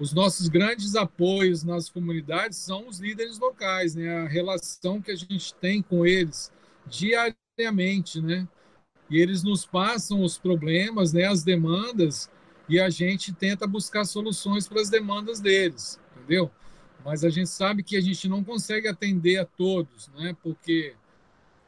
os 0.04 0.14
nossos 0.14 0.48
grandes 0.48 0.96
apoios 0.96 1.64
nas 1.64 1.90
comunidades 1.90 2.58
são 2.58 2.88
os 2.88 3.00
líderes 3.00 3.40
locais, 3.40 3.96
né? 3.96 4.18
A 4.18 4.28
relação 4.28 5.02
que 5.02 5.12
a 5.12 5.16
gente 5.16 5.54
tem 5.56 5.82
com 5.82 6.06
eles 6.06 6.52
diariamente, 6.86 8.22
né? 8.22 8.48
E 9.10 9.20
eles 9.20 9.44
nos 9.44 9.66
passam 9.66 10.22
os 10.22 10.38
problemas, 10.38 11.14
né? 11.14 11.26
As 11.26 11.44
demandas 11.44 12.30
e 12.68 12.80
a 12.80 12.90
gente 12.90 13.34
tenta 13.34 13.66
buscar 13.66 14.04
soluções 14.06 14.68
para 14.68 14.82
as 14.82 14.90
demandas 14.90 15.40
deles, 15.40 16.00
entendeu? 16.18 16.52
mas 17.04 17.24
a 17.24 17.30
gente 17.30 17.50
sabe 17.50 17.84
que 17.84 17.98
a 17.98 18.02
gente 18.02 18.30
não 18.30 18.44
consegue 18.44 18.88
atender 18.88 19.38
a 19.38 19.46
todos, 19.46 20.08
né? 20.16 20.36
Porque 20.42 20.96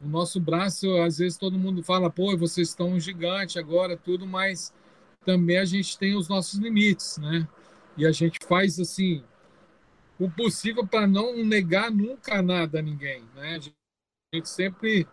o 0.00 0.08
nosso 0.08 0.40
braço, 0.40 0.90
às 0.96 1.18
vezes 1.18 1.36
todo 1.36 1.58
mundo 1.58 1.82
fala, 1.82 2.10
pô, 2.10 2.36
vocês 2.36 2.68
estão 2.68 2.92
um 2.92 3.00
gigante 3.00 3.58
agora, 3.58 3.96
tudo, 3.96 4.26
mas 4.26 4.72
também 5.24 5.58
a 5.58 5.64
gente 5.64 5.98
tem 5.98 6.16
os 6.16 6.28
nossos 6.28 6.58
limites, 6.58 7.18
né? 7.18 7.46
E 7.96 8.06
a 8.06 8.12
gente 8.12 8.38
faz 8.46 8.78
assim 8.78 9.24
o 10.18 10.30
possível 10.30 10.86
para 10.86 11.06
não 11.06 11.44
negar 11.44 11.90
nunca 11.90 12.42
nada 12.42 12.78
a 12.78 12.82
ninguém, 12.82 13.22
né? 13.34 13.56
A 13.56 14.36
gente 14.36 14.48
sempre 14.48 15.06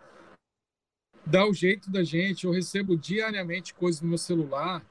dá 1.26 1.46
o 1.46 1.54
jeito 1.54 1.90
da 1.90 2.02
gente. 2.02 2.44
Eu 2.44 2.52
recebo 2.52 2.96
diariamente 2.96 3.74
coisas 3.74 4.00
no 4.00 4.08
meu 4.08 4.18
celular, 4.18 4.84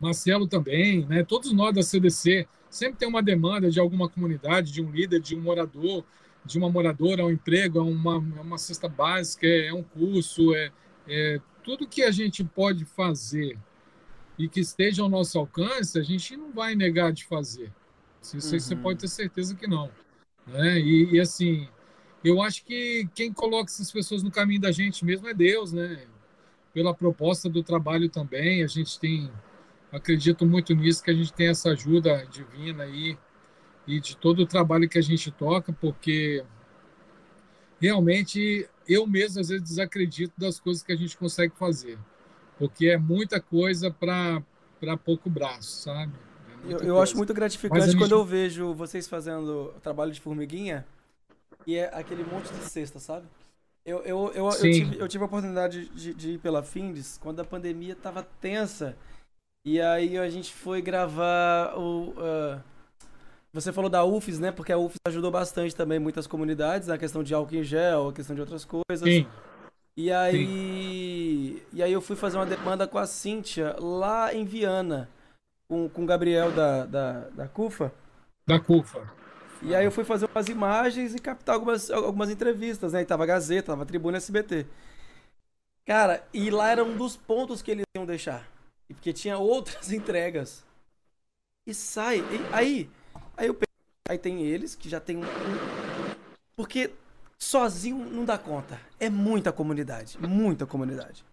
Marcelo 0.00 0.46
também, 0.46 1.04
né? 1.06 1.24
Todos 1.24 1.52
nós 1.52 1.74
da 1.74 1.82
CDC 1.82 2.46
sempre 2.70 2.98
tem 2.98 3.08
uma 3.08 3.22
demanda 3.22 3.70
de 3.70 3.80
alguma 3.80 4.08
comunidade, 4.08 4.72
de 4.72 4.82
um 4.82 4.90
líder, 4.90 5.20
de 5.20 5.34
um 5.34 5.40
morador, 5.40 6.04
de 6.44 6.58
uma 6.58 6.70
moradora, 6.70 7.24
um 7.24 7.30
emprego, 7.30 7.80
uma, 7.82 8.18
uma 8.18 8.58
cesta 8.58 8.88
básica, 8.88 9.46
é 9.46 9.72
um 9.72 9.82
curso, 9.82 10.54
é, 10.54 10.70
é 11.08 11.40
tudo 11.64 11.88
que 11.88 12.02
a 12.02 12.10
gente 12.10 12.44
pode 12.44 12.84
fazer 12.84 13.58
e 14.38 14.48
que 14.48 14.60
esteja 14.60 15.02
ao 15.02 15.08
nosso 15.08 15.38
alcance, 15.38 15.98
a 15.98 16.02
gente 16.02 16.36
não 16.36 16.52
vai 16.52 16.74
negar 16.74 17.12
de 17.12 17.24
fazer. 17.24 17.72
Isso 18.22 18.36
uhum. 18.36 18.60
você 18.60 18.76
pode 18.76 19.00
ter 19.00 19.08
certeza 19.08 19.54
que 19.54 19.66
não. 19.66 19.90
Né? 20.46 20.78
E, 20.78 21.14
e, 21.14 21.20
assim, 21.20 21.68
eu 22.24 22.40
acho 22.42 22.64
que 22.64 23.08
quem 23.14 23.32
coloca 23.32 23.70
essas 23.70 23.90
pessoas 23.90 24.22
no 24.22 24.30
caminho 24.30 24.60
da 24.60 24.70
gente 24.70 25.04
mesmo 25.04 25.28
é 25.28 25.34
Deus, 25.34 25.72
né? 25.72 26.04
Pela 26.72 26.94
proposta 26.94 27.48
do 27.48 27.62
trabalho 27.62 28.08
também, 28.08 28.62
a 28.62 28.66
gente 28.66 28.98
tem 28.98 29.30
acredito 29.90 30.46
muito 30.46 30.74
nisso, 30.74 31.02
que 31.02 31.10
a 31.10 31.14
gente 31.14 31.32
tem 31.32 31.48
essa 31.48 31.70
ajuda 31.70 32.26
divina 32.26 32.84
aí 32.84 33.16
e 33.86 34.00
de 34.00 34.16
todo 34.16 34.40
o 34.40 34.46
trabalho 34.46 34.88
que 34.88 34.98
a 34.98 35.02
gente 35.02 35.30
toca, 35.30 35.72
porque 35.72 36.44
realmente 37.80 38.68
eu 38.86 39.06
mesmo 39.06 39.40
às 39.40 39.48
vezes 39.48 39.64
desacredito 39.64 40.34
das 40.36 40.60
coisas 40.60 40.82
que 40.82 40.92
a 40.92 40.96
gente 40.96 41.16
consegue 41.16 41.54
fazer, 41.56 41.98
porque 42.58 42.88
é 42.88 42.98
muita 42.98 43.40
coisa 43.40 43.90
para 43.90 44.96
pouco 45.04 45.30
braço, 45.30 45.82
sabe? 45.82 46.12
É 46.68 46.72
eu, 46.72 46.78
eu 46.80 47.02
acho 47.02 47.16
muito 47.16 47.32
gratificante 47.32 47.86
gente... 47.86 47.96
quando 47.96 48.12
eu 48.12 48.24
vejo 48.24 48.74
vocês 48.74 49.08
fazendo 49.08 49.72
trabalho 49.82 50.12
de 50.12 50.20
formiguinha 50.20 50.84
e 51.66 51.76
é 51.76 51.90
aquele 51.94 52.24
monte 52.24 52.52
de 52.52 52.64
cesta, 52.64 52.98
sabe? 52.98 53.26
Eu, 53.84 54.02
eu, 54.02 54.32
eu, 54.34 54.50
eu, 54.50 54.50
tive, 54.50 54.98
eu 54.98 55.08
tive 55.08 55.24
a 55.24 55.26
oportunidade 55.26 55.88
de, 55.88 56.12
de 56.12 56.30
ir 56.32 56.38
pela 56.38 56.62
Findes 56.62 57.16
quando 57.16 57.40
a 57.40 57.44
pandemia 57.44 57.92
estava 57.94 58.22
tensa 58.22 58.96
e 59.64 59.80
aí 59.80 60.16
a 60.16 60.28
gente 60.28 60.52
foi 60.52 60.80
gravar 60.80 61.74
o. 61.76 62.10
Uh, 62.10 62.60
você 63.52 63.72
falou 63.72 63.90
da 63.90 64.04
UFES, 64.04 64.38
né? 64.38 64.52
Porque 64.52 64.72
a 64.72 64.78
UFES 64.78 64.98
ajudou 65.06 65.30
bastante 65.30 65.74
também 65.74 65.98
muitas 65.98 66.26
comunidades 66.26 66.88
na 66.88 66.96
questão 66.96 67.22
de 67.22 67.34
álcool 67.34 67.56
em 67.56 67.62
gel, 67.62 68.08
a 68.08 68.12
questão 68.12 68.34
de 68.34 68.40
outras 68.40 68.64
coisas. 68.64 69.02
Sim. 69.02 69.26
E 69.98 70.12
aí. 70.12 70.46
Sim. 70.46 71.62
E 71.72 71.82
aí 71.82 71.92
eu 71.92 72.00
fui 72.00 72.14
fazer 72.14 72.38
uma 72.38 72.46
demanda 72.46 72.86
com 72.86 72.98
a 72.98 73.06
Cíntia 73.06 73.74
lá 73.80 74.32
em 74.32 74.44
Viana, 74.44 75.10
com, 75.66 75.88
com 75.88 76.04
o 76.04 76.06
Gabriel 76.06 76.52
da, 76.52 76.86
da, 76.86 77.12
da 77.30 77.48
CUFA. 77.48 77.92
Da 78.46 78.60
CUFA. 78.60 79.12
E 79.60 79.74
aí 79.74 79.84
eu 79.84 79.90
fui 79.90 80.04
fazer 80.04 80.30
umas 80.32 80.48
imagens 80.48 81.16
e 81.16 81.18
captar 81.18 81.56
algumas, 81.56 81.90
algumas 81.90 82.30
entrevistas, 82.30 82.92
né? 82.92 83.02
E 83.02 83.04
tava 83.04 83.26
Gazeta, 83.26 83.72
tava 83.72 83.84
Tribuna 83.84 84.18
SBT. 84.18 84.68
Cara, 85.84 86.24
e 86.32 86.48
lá 86.48 86.70
era 86.70 86.84
um 86.84 86.96
dos 86.96 87.16
pontos 87.16 87.60
que 87.60 87.72
eles 87.72 87.84
iam 87.96 88.06
deixar. 88.06 88.48
Porque 88.86 89.12
tinha 89.12 89.36
outras 89.36 89.90
entregas. 89.90 90.64
E 91.66 91.74
sai. 91.74 92.18
E 92.18 92.54
aí, 92.54 92.90
aí 93.36 93.48
eu 93.48 93.58
aí 94.08 94.16
tem 94.16 94.42
eles 94.42 94.76
que 94.76 94.88
já 94.88 95.00
tem 95.00 95.16
um, 95.16 95.22
porque 96.56 96.92
sozinho 97.38 98.04
não 98.10 98.24
dá 98.24 98.36
conta. 98.36 98.80
É 98.98 99.08
muita 99.08 99.52
comunidade, 99.52 100.18
muita 100.18 100.66
comunidade. 100.66 101.24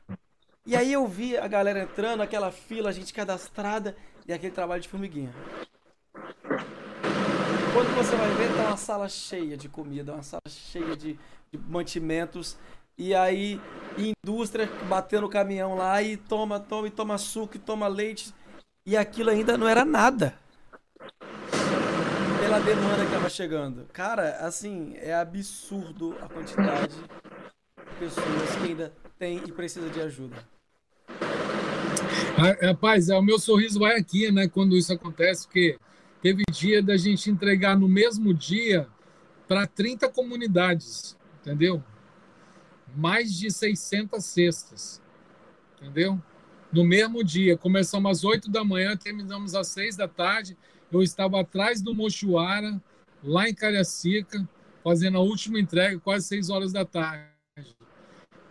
E 0.66 0.76
aí 0.76 0.92
eu 0.94 1.08
vi 1.08 1.38
a 1.38 1.48
galera 1.48 1.84
entrando, 1.84 2.22
aquela 2.22 2.52
fila, 2.52 2.90
a 2.90 2.94
gente 2.94 3.14
cadastrada 3.14 3.96
e 4.28 4.34
aquele 4.34 4.54
trabalho 4.54 4.82
de 4.82 4.88
formiguinha. 4.88 5.34
Quando 7.74 7.96
você 7.96 8.16
vai 8.16 8.30
ver, 8.36 8.56
tá 8.56 8.68
uma 8.68 8.78
sala 8.78 9.10
cheia 9.10 9.58
de 9.58 9.68
comida, 9.68 10.14
uma 10.14 10.24
sala 10.24 10.42
cheia 10.48 10.96
de, 10.96 11.20
de 11.52 11.58
mantimentos 11.58 12.58
e 12.98 13.14
aí, 13.14 13.60
indústria 13.98 14.70
batendo 14.88 15.26
o 15.26 15.30
caminhão 15.30 15.76
lá 15.76 16.02
e 16.02 16.16
toma, 16.16 16.62
toma, 16.62 16.88
e 16.88 16.92
toma 16.92 17.18
suco, 17.18 17.58
e 17.58 17.60
toma 17.60 17.88
leite. 17.88 18.34
E 18.86 18.96
aquilo 18.96 19.30
ainda 19.30 19.58
não 19.58 19.68
era 19.68 19.84
nada. 19.84 20.34
Pela 22.56 22.66
demanda 22.66 23.06
que 23.06 23.12
tava 23.12 23.30
chegando. 23.30 23.86
Cara, 23.92 24.38
assim, 24.38 24.94
é 24.96 25.14
absurdo 25.14 26.16
a 26.22 26.30
quantidade 26.30 26.96
de 26.96 28.00
pessoas 28.00 28.56
que 28.56 28.64
ainda 28.64 28.94
tem 29.20 29.42
e 29.46 29.52
precisa 29.52 29.90
de 29.90 30.00
ajuda. 30.00 30.38
Ah, 32.38 32.68
rapaz, 32.68 33.10
é, 33.10 33.18
o 33.18 33.22
meu 33.22 33.38
sorriso 33.40 33.80
vai 33.80 33.98
aqui, 33.98 34.32
né, 34.32 34.48
quando 34.48 34.78
isso 34.78 34.94
acontece, 34.94 35.46
porque 35.46 35.78
teve 36.22 36.44
dia 36.50 36.82
da 36.82 36.96
gente 36.96 37.30
entregar 37.30 37.78
no 37.78 37.90
mesmo 37.90 38.34
dia 38.34 38.88
para 39.50 39.68
30 39.68 40.08
comunidades, 40.10 41.18
entendeu? 41.42 41.84
mais 42.96 43.34
de 43.34 43.52
600 43.52 44.24
cestas, 44.24 45.02
entendeu? 45.76 46.22
No 46.76 46.84
mesmo 46.84 47.24
dia, 47.24 47.58
começamos 47.58 48.12
às 48.12 48.24
8 48.26 48.52
da 48.52 48.62
manhã, 48.62 48.98
terminamos 48.98 49.56
às 49.56 49.70
6 49.70 49.96
da 49.96 50.10
tarde. 50.10 50.58
Eu 50.92 51.02
estava 51.02 51.40
atrás 51.40 51.82
do 51.82 51.96
Mochuara, 51.96 52.84
lá 53.24 53.48
em 53.48 53.54
Cariacica, 53.54 54.46
fazendo 54.84 55.18
a 55.18 55.22
última 55.22 55.58
entrega, 55.58 55.98
quase 56.02 56.28
6 56.28 56.50
horas 56.50 56.74
da 56.74 56.84
tarde. 56.84 57.30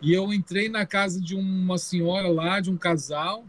E 0.00 0.14
eu 0.14 0.32
entrei 0.32 0.70
na 0.70 0.86
casa 0.86 1.20
de 1.20 1.36
uma 1.36 1.76
senhora 1.76 2.28
lá, 2.28 2.60
de 2.60 2.70
um 2.70 2.78
casal, 2.78 3.44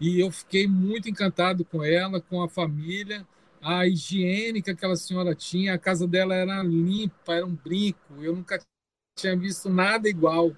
e 0.00 0.18
eu 0.18 0.28
fiquei 0.32 0.66
muito 0.66 1.08
encantado 1.08 1.64
com 1.64 1.84
ela, 1.84 2.20
com 2.20 2.42
a 2.42 2.48
família, 2.48 3.24
a 3.62 3.86
higiene 3.86 4.60
que 4.60 4.72
aquela 4.72 4.96
senhora 4.96 5.36
tinha, 5.36 5.74
a 5.74 5.78
casa 5.78 6.08
dela 6.08 6.34
era 6.34 6.64
limpa, 6.64 7.34
era 7.34 7.46
um 7.46 7.54
brinco. 7.54 8.20
Eu 8.20 8.34
nunca 8.34 8.60
tinha 9.16 9.36
visto 9.36 9.70
nada 9.70 10.08
igual. 10.08 10.50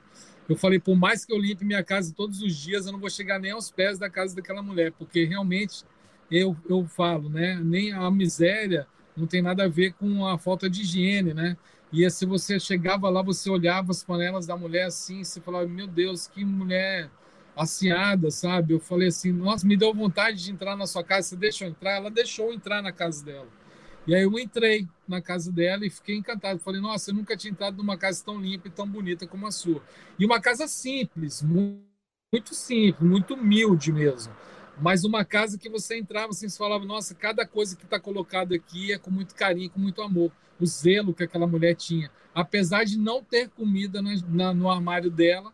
Eu 0.48 0.56
falei, 0.56 0.78
por 0.78 0.96
mais 0.96 1.24
que 1.24 1.32
eu 1.32 1.38
limpe 1.38 1.64
minha 1.64 1.84
casa 1.84 2.12
todos 2.14 2.42
os 2.42 2.54
dias, 2.56 2.86
eu 2.86 2.92
não 2.92 2.98
vou 2.98 3.10
chegar 3.10 3.38
nem 3.38 3.52
aos 3.52 3.70
pés 3.70 3.98
da 3.98 4.10
casa 4.10 4.34
daquela 4.34 4.62
mulher, 4.62 4.92
porque 4.92 5.24
realmente 5.24 5.84
eu, 6.30 6.56
eu 6.68 6.84
falo, 6.86 7.28
né? 7.28 7.60
Nem 7.62 7.92
a 7.92 8.10
miséria 8.10 8.86
não 9.16 9.26
tem 9.26 9.42
nada 9.42 9.64
a 9.64 9.68
ver 9.68 9.92
com 9.94 10.26
a 10.26 10.38
falta 10.38 10.68
de 10.68 10.82
higiene, 10.82 11.32
né? 11.34 11.56
E 11.92 12.08
se 12.10 12.24
você 12.24 12.58
chegava 12.58 13.08
lá, 13.10 13.22
você 13.22 13.50
olhava 13.50 13.90
as 13.90 14.02
panelas 14.02 14.46
da 14.46 14.56
mulher 14.56 14.86
assim, 14.86 15.22
você 15.22 15.40
falava, 15.40 15.66
meu 15.68 15.86
Deus, 15.86 16.26
que 16.26 16.44
mulher 16.44 17.10
aciada, 17.54 18.30
sabe? 18.30 18.72
Eu 18.72 18.80
falei 18.80 19.08
assim, 19.08 19.30
nossa, 19.30 19.66
me 19.66 19.76
deu 19.76 19.92
vontade 19.92 20.42
de 20.42 20.50
entrar 20.50 20.74
na 20.74 20.86
sua 20.86 21.04
casa, 21.04 21.28
você 21.28 21.36
deixou 21.36 21.68
entrar? 21.68 21.92
Ela 21.92 22.10
deixou 22.10 22.52
entrar 22.52 22.82
na 22.82 22.92
casa 22.92 23.22
dela. 23.24 23.61
E 24.06 24.14
aí 24.14 24.22
eu 24.22 24.38
entrei 24.38 24.88
na 25.06 25.22
casa 25.22 25.52
dela 25.52 25.86
e 25.86 25.90
fiquei 25.90 26.16
encantado. 26.16 26.58
Falei, 26.58 26.80
nossa, 26.80 27.10
eu 27.10 27.14
nunca 27.14 27.36
tinha 27.36 27.52
entrado 27.52 27.76
numa 27.76 27.96
casa 27.96 28.24
tão 28.24 28.40
limpa 28.40 28.68
e 28.68 28.70
tão 28.70 28.86
bonita 28.86 29.26
como 29.26 29.46
a 29.46 29.52
sua. 29.52 29.82
E 30.18 30.24
uma 30.24 30.40
casa 30.40 30.66
simples, 30.66 31.42
muito 31.42 32.54
simples, 32.54 33.08
muito 33.08 33.34
humilde 33.34 33.92
mesmo. 33.92 34.34
Mas 34.80 35.04
uma 35.04 35.24
casa 35.24 35.58
que 35.58 35.68
você 35.68 35.98
entrava 35.98 36.30
assim, 36.30 36.48
você 36.48 36.58
falava, 36.58 36.84
nossa, 36.84 37.14
cada 37.14 37.46
coisa 37.46 37.76
que 37.76 37.84
está 37.84 38.00
colocada 38.00 38.54
aqui 38.56 38.92
é 38.92 38.98
com 38.98 39.10
muito 39.10 39.34
carinho, 39.34 39.70
com 39.70 39.78
muito 39.78 40.02
amor. 40.02 40.32
O 40.58 40.66
zelo 40.66 41.14
que 41.14 41.22
aquela 41.22 41.46
mulher 41.46 41.74
tinha. 41.76 42.10
Apesar 42.34 42.84
de 42.84 42.98
não 42.98 43.22
ter 43.22 43.48
comida 43.50 44.02
na, 44.02 44.10
na, 44.28 44.54
no 44.54 44.70
armário 44.70 45.10
dela, 45.10 45.52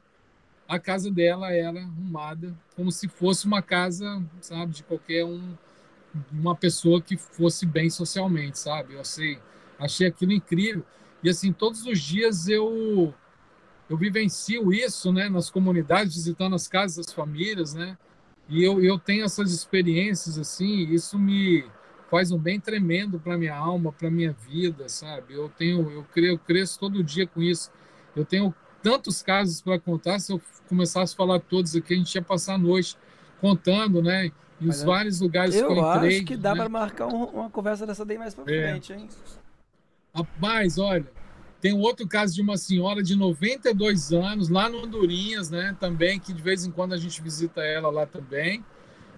a 0.66 0.78
casa 0.78 1.11
dela 1.11 1.53
era 1.53 1.80
arrumada 1.80 2.57
como 2.76 2.92
se 2.92 3.09
fosse 3.09 3.46
uma 3.46 3.61
casa, 3.61 4.22
sabe, 4.40 4.72
de 4.72 4.82
qualquer 4.82 5.24
um, 5.24 5.55
uma 6.32 6.54
pessoa 6.54 7.00
que 7.00 7.16
fosse 7.16 7.66
bem 7.66 7.90
socialmente, 7.90 8.58
sabe? 8.58 8.94
Eu 8.94 9.04
sei, 9.04 9.38
achei 9.78 10.06
aquilo 10.06 10.32
incrível. 10.32 10.84
E 11.22 11.28
assim, 11.28 11.52
todos 11.52 11.84
os 11.86 12.00
dias 12.00 12.48
eu 12.48 13.14
eu 13.88 13.96
vivencio 13.96 14.70
isso, 14.70 15.10
né, 15.10 15.30
nas 15.30 15.48
comunidades, 15.48 16.14
visitando 16.14 16.54
as 16.54 16.68
casas 16.68 17.06
das 17.06 17.14
famílias, 17.14 17.72
né? 17.72 17.96
E 18.48 18.62
eu, 18.62 18.82
eu 18.82 18.98
tenho 18.98 19.24
essas 19.24 19.50
experiências 19.52 20.38
assim, 20.38 20.92
isso 20.92 21.18
me 21.18 21.64
faz 22.10 22.30
um 22.30 22.38
bem 22.38 22.58
tremendo 22.58 23.18
para 23.18 23.36
minha 23.36 23.54
alma, 23.54 23.92
para 23.92 24.10
minha 24.10 24.32
vida, 24.32 24.88
sabe? 24.88 25.34
Eu 25.34 25.48
tenho, 25.48 25.90
eu, 25.90 26.04
creio, 26.04 26.32
eu 26.32 26.38
cresço 26.38 26.78
todo 26.78 27.02
dia 27.04 27.26
com 27.26 27.42
isso. 27.42 27.70
Eu 28.16 28.24
tenho 28.24 28.54
tantos 28.82 29.22
casos 29.22 29.60
para 29.60 29.78
contar. 29.78 30.18
Se 30.18 30.32
eu 30.32 30.40
começasse 30.68 31.14
a 31.14 31.16
falar 31.16 31.40
todos 31.40 31.76
aqui, 31.76 31.94
a 31.94 31.96
gente 31.96 32.14
ia 32.14 32.22
passar 32.22 32.54
a 32.54 32.58
noite 32.58 32.96
contando, 33.40 34.02
né? 34.02 34.32
E 34.61 34.68
os 34.68 34.82
é, 34.82 34.86
vários 34.86 35.20
lugares 35.20 35.54
eu 35.54 35.68
que 35.68 35.72
eu 35.72 35.78
entrei. 35.78 36.12
Eu 36.12 36.16
acho 36.16 36.24
que 36.24 36.36
dá 36.36 36.54
né? 36.54 36.61
para 36.61 36.68
marcar 36.68 37.06
um, 37.06 37.24
uma 37.24 37.50
conversa 37.50 37.86
dessa 37.86 38.04
daí 38.04 38.18
mais 38.18 38.34
para 38.34 38.52
é. 38.52 38.70
frente, 38.70 38.92
hein? 38.92 39.09
Rapaz, 40.14 40.78
olha, 40.78 41.06
tem 41.61 41.72
outro 41.72 42.06
caso 42.06 42.34
de 42.34 42.40
uma 42.40 42.56
senhora 42.56 43.02
de 43.02 43.16
92 43.16 44.12
anos, 44.12 44.48
lá 44.48 44.68
no 44.68 44.84
Andorinhas, 44.84 45.50
né? 45.50 45.76
Também, 45.78 46.18
que 46.18 46.32
de 46.32 46.42
vez 46.42 46.64
em 46.64 46.70
quando 46.70 46.92
a 46.92 46.96
gente 46.96 47.20
visita 47.20 47.62
ela 47.62 47.90
lá 47.90 48.06
também. 48.06 48.64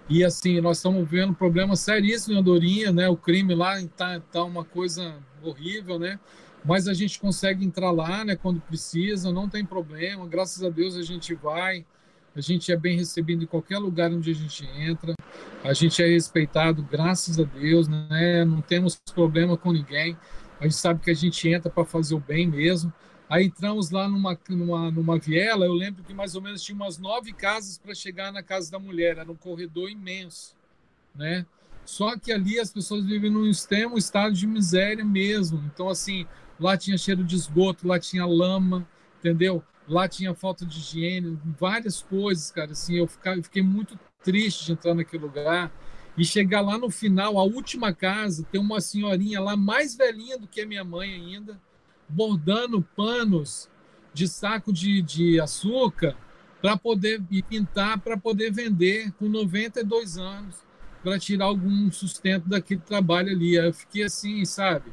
E 0.09 0.23
assim, 0.23 0.59
nós 0.59 0.77
estamos 0.77 1.07
vendo 1.09 1.33
problemas 1.33 1.79
seríssimos 1.79 2.35
em 2.35 2.39
Andorinha, 2.39 2.91
né? 2.91 3.07
O 3.07 3.15
crime 3.15 3.55
lá 3.55 3.79
está 3.79 4.19
tá 4.19 4.43
uma 4.43 4.65
coisa 4.65 5.15
horrível, 5.41 5.97
né? 5.97 6.19
Mas 6.65 6.87
a 6.87 6.93
gente 6.93 7.19
consegue 7.19 7.63
entrar 7.63 7.91
lá, 7.91 8.25
né? 8.25 8.35
Quando 8.35 8.59
precisa, 8.59 9.31
não 9.31 9.47
tem 9.47 9.65
problema. 9.65 10.27
Graças 10.27 10.63
a 10.63 10.69
Deus 10.69 10.95
a 10.95 11.01
gente 11.01 11.33
vai. 11.33 11.85
A 12.35 12.41
gente 12.41 12.71
é 12.71 12.77
bem 12.77 12.97
recebido 12.97 13.43
em 13.43 13.47
qualquer 13.47 13.77
lugar 13.77 14.11
onde 14.11 14.31
a 14.31 14.33
gente 14.33 14.65
entra. 14.77 15.13
A 15.63 15.73
gente 15.73 16.01
é 16.01 16.07
respeitado, 16.07 16.81
graças 16.81 17.39
a 17.39 17.43
Deus, 17.43 17.87
né? 17.87 18.45
Não 18.45 18.61
temos 18.61 18.99
problema 19.13 19.57
com 19.57 19.71
ninguém 19.71 20.17
a 20.61 20.65
gente 20.65 20.75
sabe 20.75 21.01
que 21.01 21.09
a 21.09 21.15
gente 21.15 21.49
entra 21.49 21.71
para 21.71 21.83
fazer 21.83 22.13
o 22.13 22.19
bem 22.19 22.47
mesmo. 22.47 22.93
Aí 23.27 23.45
entramos 23.45 23.89
lá 23.89 24.07
numa, 24.07 24.37
numa, 24.47 24.91
numa 24.91 25.17
viela, 25.17 25.65
eu 25.65 25.73
lembro 25.73 26.03
que 26.03 26.13
mais 26.13 26.35
ou 26.35 26.41
menos 26.41 26.61
tinha 26.61 26.75
umas 26.75 26.99
nove 26.99 27.33
casas 27.33 27.79
para 27.79 27.95
chegar 27.95 28.31
na 28.31 28.43
casa 28.43 28.69
da 28.69 28.77
mulher, 28.77 29.17
era 29.17 29.31
um 29.31 29.35
corredor 29.35 29.89
imenso, 29.89 30.55
né? 31.15 31.47
Só 31.83 32.15
que 32.15 32.31
ali 32.31 32.59
as 32.59 32.71
pessoas 32.71 33.03
vivem 33.05 33.31
num 33.31 33.47
extremo 33.47 33.97
estado 33.97 34.35
de 34.35 34.45
miséria 34.45 35.03
mesmo. 35.03 35.63
Então, 35.73 35.89
assim, 35.89 36.27
lá 36.59 36.77
tinha 36.77 36.97
cheiro 36.97 37.23
de 37.23 37.35
esgoto, 37.35 37.87
lá 37.87 37.99
tinha 37.99 38.23
lama, 38.23 38.87
entendeu? 39.17 39.63
Lá 39.91 40.07
tinha 40.07 40.33
falta 40.33 40.65
de 40.65 40.79
higiene, 40.79 41.37
várias 41.59 42.01
coisas, 42.01 42.49
cara. 42.49 42.71
Assim, 42.71 42.95
eu, 42.95 43.09
eu 43.25 43.43
fiquei 43.43 43.61
muito 43.61 43.99
triste 44.23 44.65
de 44.65 44.71
entrar 44.71 44.95
naquele 44.95 45.23
lugar 45.23 45.69
e 46.17 46.23
chegar 46.23 46.61
lá 46.61 46.77
no 46.77 46.89
final, 46.89 47.37
a 47.37 47.43
última 47.43 47.93
casa, 47.93 48.47
tem 48.49 48.61
uma 48.61 48.79
senhorinha 48.79 49.41
lá 49.41 49.57
mais 49.57 49.93
velhinha 49.93 50.37
do 50.37 50.47
que 50.47 50.61
a 50.61 50.65
minha 50.65 50.83
mãe 50.85 51.13
ainda, 51.13 51.59
bordando 52.07 52.81
panos 52.95 53.69
de 54.13 54.29
saco 54.29 54.71
de, 54.71 55.01
de 55.01 55.41
açúcar 55.41 56.15
para 56.61 56.77
poder 56.77 57.21
e 57.29 57.43
pintar 57.43 57.99
para 57.99 58.15
poder 58.15 58.49
vender 58.49 59.11
com 59.19 59.27
92 59.27 60.17
anos 60.17 60.55
para 61.03 61.19
tirar 61.19 61.45
algum 61.45 61.91
sustento 61.91 62.47
daquele 62.47 62.79
trabalho 62.79 63.29
ali. 63.29 63.55
Eu 63.55 63.73
fiquei 63.73 64.03
assim, 64.03 64.45
sabe? 64.45 64.89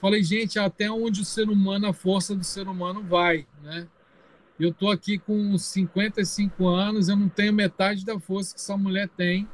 Falei, 0.00 0.22
gente, 0.22 0.58
até 0.58 0.90
onde 0.90 1.20
o 1.20 1.24
ser 1.26 1.50
humano, 1.50 1.88
a 1.88 1.92
força 1.92 2.34
do 2.34 2.44
ser 2.44 2.68
humano 2.68 3.02
vai, 3.02 3.46
né? 3.62 3.86
Eu 4.60 4.74
tô 4.74 4.90
aqui 4.90 5.18
com 5.18 5.56
55 5.56 6.68
anos, 6.68 7.08
eu 7.08 7.16
não 7.16 7.30
tenho 7.30 7.50
metade 7.50 8.04
da 8.04 8.20
força 8.20 8.54
que 8.54 8.60
essa 8.60 8.76
mulher 8.76 9.08
tem 9.08 9.48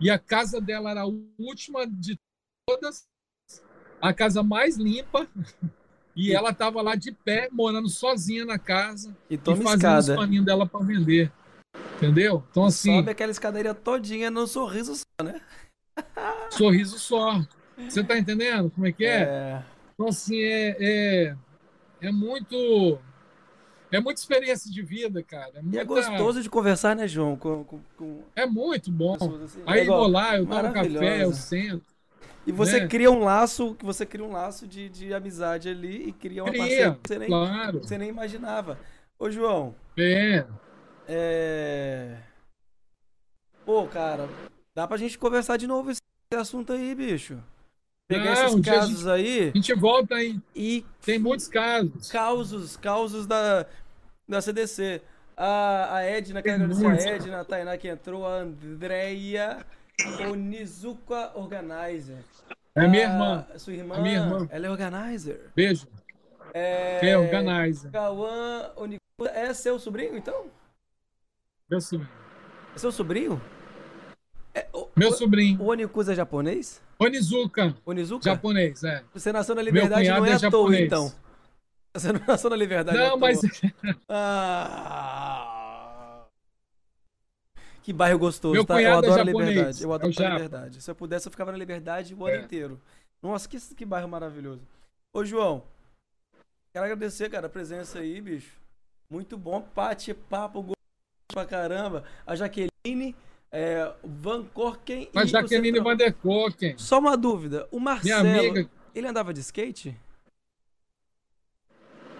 e 0.00 0.10
a 0.10 0.18
casa 0.18 0.60
dela 0.60 0.90
era 0.90 1.02
a 1.02 1.10
última 1.38 1.86
de 1.86 2.18
todas, 2.68 3.06
a 4.02 4.12
casa 4.12 4.42
mais 4.42 4.76
limpa. 4.76 5.26
E 6.16 6.32
ela 6.32 6.50
estava 6.50 6.80
lá 6.80 6.94
de 6.94 7.10
pé, 7.10 7.48
morando 7.50 7.88
sozinha 7.88 8.44
na 8.44 8.56
casa 8.56 9.16
e, 9.28 9.34
e 9.34 9.36
fazendo 9.36 9.66
escada. 9.66 9.98
os 9.98 10.08
paninhos 10.16 10.46
dela 10.46 10.64
para 10.64 10.84
vender. 10.84 11.32
Entendeu? 11.96 12.44
Então, 12.52 12.66
assim. 12.66 12.94
Sobe 12.94 13.10
aquela 13.10 13.32
escadaria 13.32 13.74
todinha 13.74 14.30
no 14.30 14.46
sorriso 14.46 14.94
só, 14.94 15.24
né? 15.24 15.40
sorriso 16.52 17.00
só. 17.00 17.44
Você 17.76 18.04
tá 18.04 18.16
entendendo 18.16 18.70
como 18.70 18.86
é 18.86 18.92
que 18.92 19.04
é? 19.04 19.22
é... 19.22 19.62
Então, 19.92 20.06
assim, 20.06 20.40
é, 20.40 20.76
é, 20.78 21.36
é 22.00 22.12
muito 22.12 22.96
é 23.94 24.00
muita 24.00 24.20
experiência 24.20 24.70
de 24.70 24.82
vida, 24.82 25.22
cara. 25.22 25.52
É 25.54 25.62
muita... 25.62 25.76
E 25.76 25.80
é 25.80 25.84
gostoso 25.84 26.42
de 26.42 26.50
conversar, 26.50 26.96
né, 26.96 27.06
João? 27.06 27.36
Com, 27.36 27.64
com, 27.64 27.80
com... 27.96 28.22
É 28.34 28.46
muito 28.46 28.90
bom. 28.90 29.14
Assim. 29.44 29.62
Aí 29.66 29.80
é 29.80 29.84
vou 29.84 30.06
lá, 30.08 30.36
eu 30.36 30.46
tomo 30.46 30.72
café, 30.72 31.24
eu 31.24 31.32
sento. 31.32 31.94
E 32.46 32.52
você 32.52 32.80
né? 32.80 32.88
cria 32.88 33.10
um 33.10 33.24
laço, 33.24 33.74
que 33.74 33.84
você 33.84 34.04
cria 34.04 34.24
um 34.24 34.32
laço 34.32 34.66
de, 34.66 34.88
de 34.88 35.14
amizade 35.14 35.68
ali 35.68 36.08
e 36.08 36.12
cria 36.12 36.42
uma 36.42 36.50
cria, 36.50 36.62
parceria 36.62 36.98
que 37.02 37.08
você 37.08 37.18
nem, 37.18 37.28
claro. 37.28 37.78
você 37.78 37.98
nem 37.98 38.08
imaginava. 38.08 38.78
Ô, 39.18 39.30
João. 39.30 39.74
É. 39.96 40.44
É. 41.08 42.16
Pô, 43.64 43.86
cara, 43.86 44.28
dá 44.74 44.86
pra 44.86 44.98
gente 44.98 45.18
conversar 45.18 45.56
de 45.56 45.66
novo 45.66 45.90
esse 45.90 46.02
assunto 46.36 46.72
aí, 46.72 46.94
bicho. 46.94 47.38
Pegar 48.06 48.34
Não, 48.34 48.46
esses 48.46 48.60
casos 48.60 48.98
gente, 48.98 49.10
aí. 49.10 49.48
A 49.48 49.56
gente 49.56 49.74
volta 49.74 50.14
aí. 50.16 50.38
E 50.54 50.84
tem 51.00 51.18
muitos 51.18 51.48
casos. 51.48 52.10
Causos, 52.10 52.76
causos 52.76 53.26
da, 53.26 53.66
da 54.28 54.40
CDC. 54.40 55.02
A, 55.36 55.96
a 55.96 56.02
Edna, 56.02 56.42
quero 56.42 56.64
agradecer 56.64 57.08
a 57.08 57.16
Edna, 57.16 57.40
a 57.40 57.44
Tainá 57.44 57.76
que 57.76 57.88
entrou, 57.88 58.26
a 58.26 58.38
Andrea 58.38 59.64
Onizuka 60.30 61.32
Organizer. 61.34 62.24
É 62.74 62.86
minha 62.88 63.04
irmã. 63.04 63.46
Sua 63.56 63.72
irmã, 63.72 63.96
a 63.96 64.00
minha 64.00 64.18
irmã. 64.18 64.48
Ela 64.50 64.66
é 64.66 64.70
organizer. 64.70 65.50
Beijo. 65.54 65.86
É, 66.52 67.08
é 67.08 67.18
organizer. 67.18 67.90
Cauã 67.90 68.70
Onikuda. 68.76 69.30
É 69.32 69.52
seu 69.54 69.78
sobrinho, 69.78 70.16
então? 70.16 70.46
Meu 71.70 71.80
sobrinho. 71.80 72.10
É 72.74 72.78
seu 72.78 72.92
sobrinho? 72.92 73.40
É, 74.54 74.66
o, 74.72 74.88
Meu 74.96 75.12
sobrinho. 75.12 75.60
O 75.60 75.66
Onikuza 75.66 76.12
é 76.12 76.14
japonês? 76.16 76.80
Onizuka. 76.98 77.74
Onizuka? 77.84 78.24
Japonês, 78.24 78.84
é. 78.84 79.02
Você 79.12 79.32
nasceu 79.32 79.54
na 79.54 79.62
Liberdade 79.62 80.08
não 80.08 80.24
é, 80.24 80.30
é 80.30 80.34
à 80.34 80.50
toa, 80.50 80.78
então. 80.78 81.12
Você 81.94 82.12
não 82.12 82.20
nasceu 82.26 82.50
na 82.50 82.56
Liberdade 82.56 82.98
Não, 82.98 83.16
mas... 83.16 83.40
ah... 84.08 85.54
Que 87.82 87.92
bairro 87.92 88.18
gostoso, 88.18 88.54
Meu 88.54 88.64
tá? 88.64 88.80
Eu 88.80 88.96
adoro 88.96 89.18
é 89.18 89.20
a 89.20 89.24
Liberdade. 89.24 89.82
Eu 89.82 89.92
adoro 89.92 90.12
é 90.22 90.26
a 90.26 90.30
Liberdade. 90.30 90.82
Se 90.82 90.90
eu 90.90 90.94
pudesse, 90.94 91.28
eu 91.28 91.30
ficava 91.30 91.52
na 91.52 91.58
Liberdade 91.58 92.14
o 92.14 92.26
ano 92.26 92.36
é. 92.36 92.40
inteiro. 92.40 92.80
Nossa, 93.22 93.46
que, 93.46 93.58
que 93.74 93.84
bairro 93.84 94.08
maravilhoso. 94.08 94.62
Ô, 95.12 95.22
João, 95.24 95.62
quero 96.72 96.86
agradecer, 96.86 97.30
cara, 97.30 97.46
a 97.46 97.50
presença 97.50 97.98
aí, 97.98 98.20
bicho. 98.20 98.52
Muito 99.08 99.36
bom. 99.36 99.68
Bate 99.74 100.14
papo, 100.14 100.62
gostoso 100.62 100.74
pra 101.28 101.44
caramba. 101.44 102.04
A 102.26 102.34
Jaqueline 102.34 103.14
é, 103.52 103.92
Van 104.02 104.44
Korken 104.46 105.08
Mas 105.12 105.30
Jaqueline 105.30 105.78
Van 105.78 105.94
der 105.94 106.12
Korken. 106.12 106.76
Só 106.78 106.98
uma 106.98 107.16
dúvida. 107.16 107.68
O 107.70 107.78
Marcelo, 107.78 108.68
ele 108.94 109.06
andava 109.06 109.32
de 109.32 109.40
skate? 109.40 109.96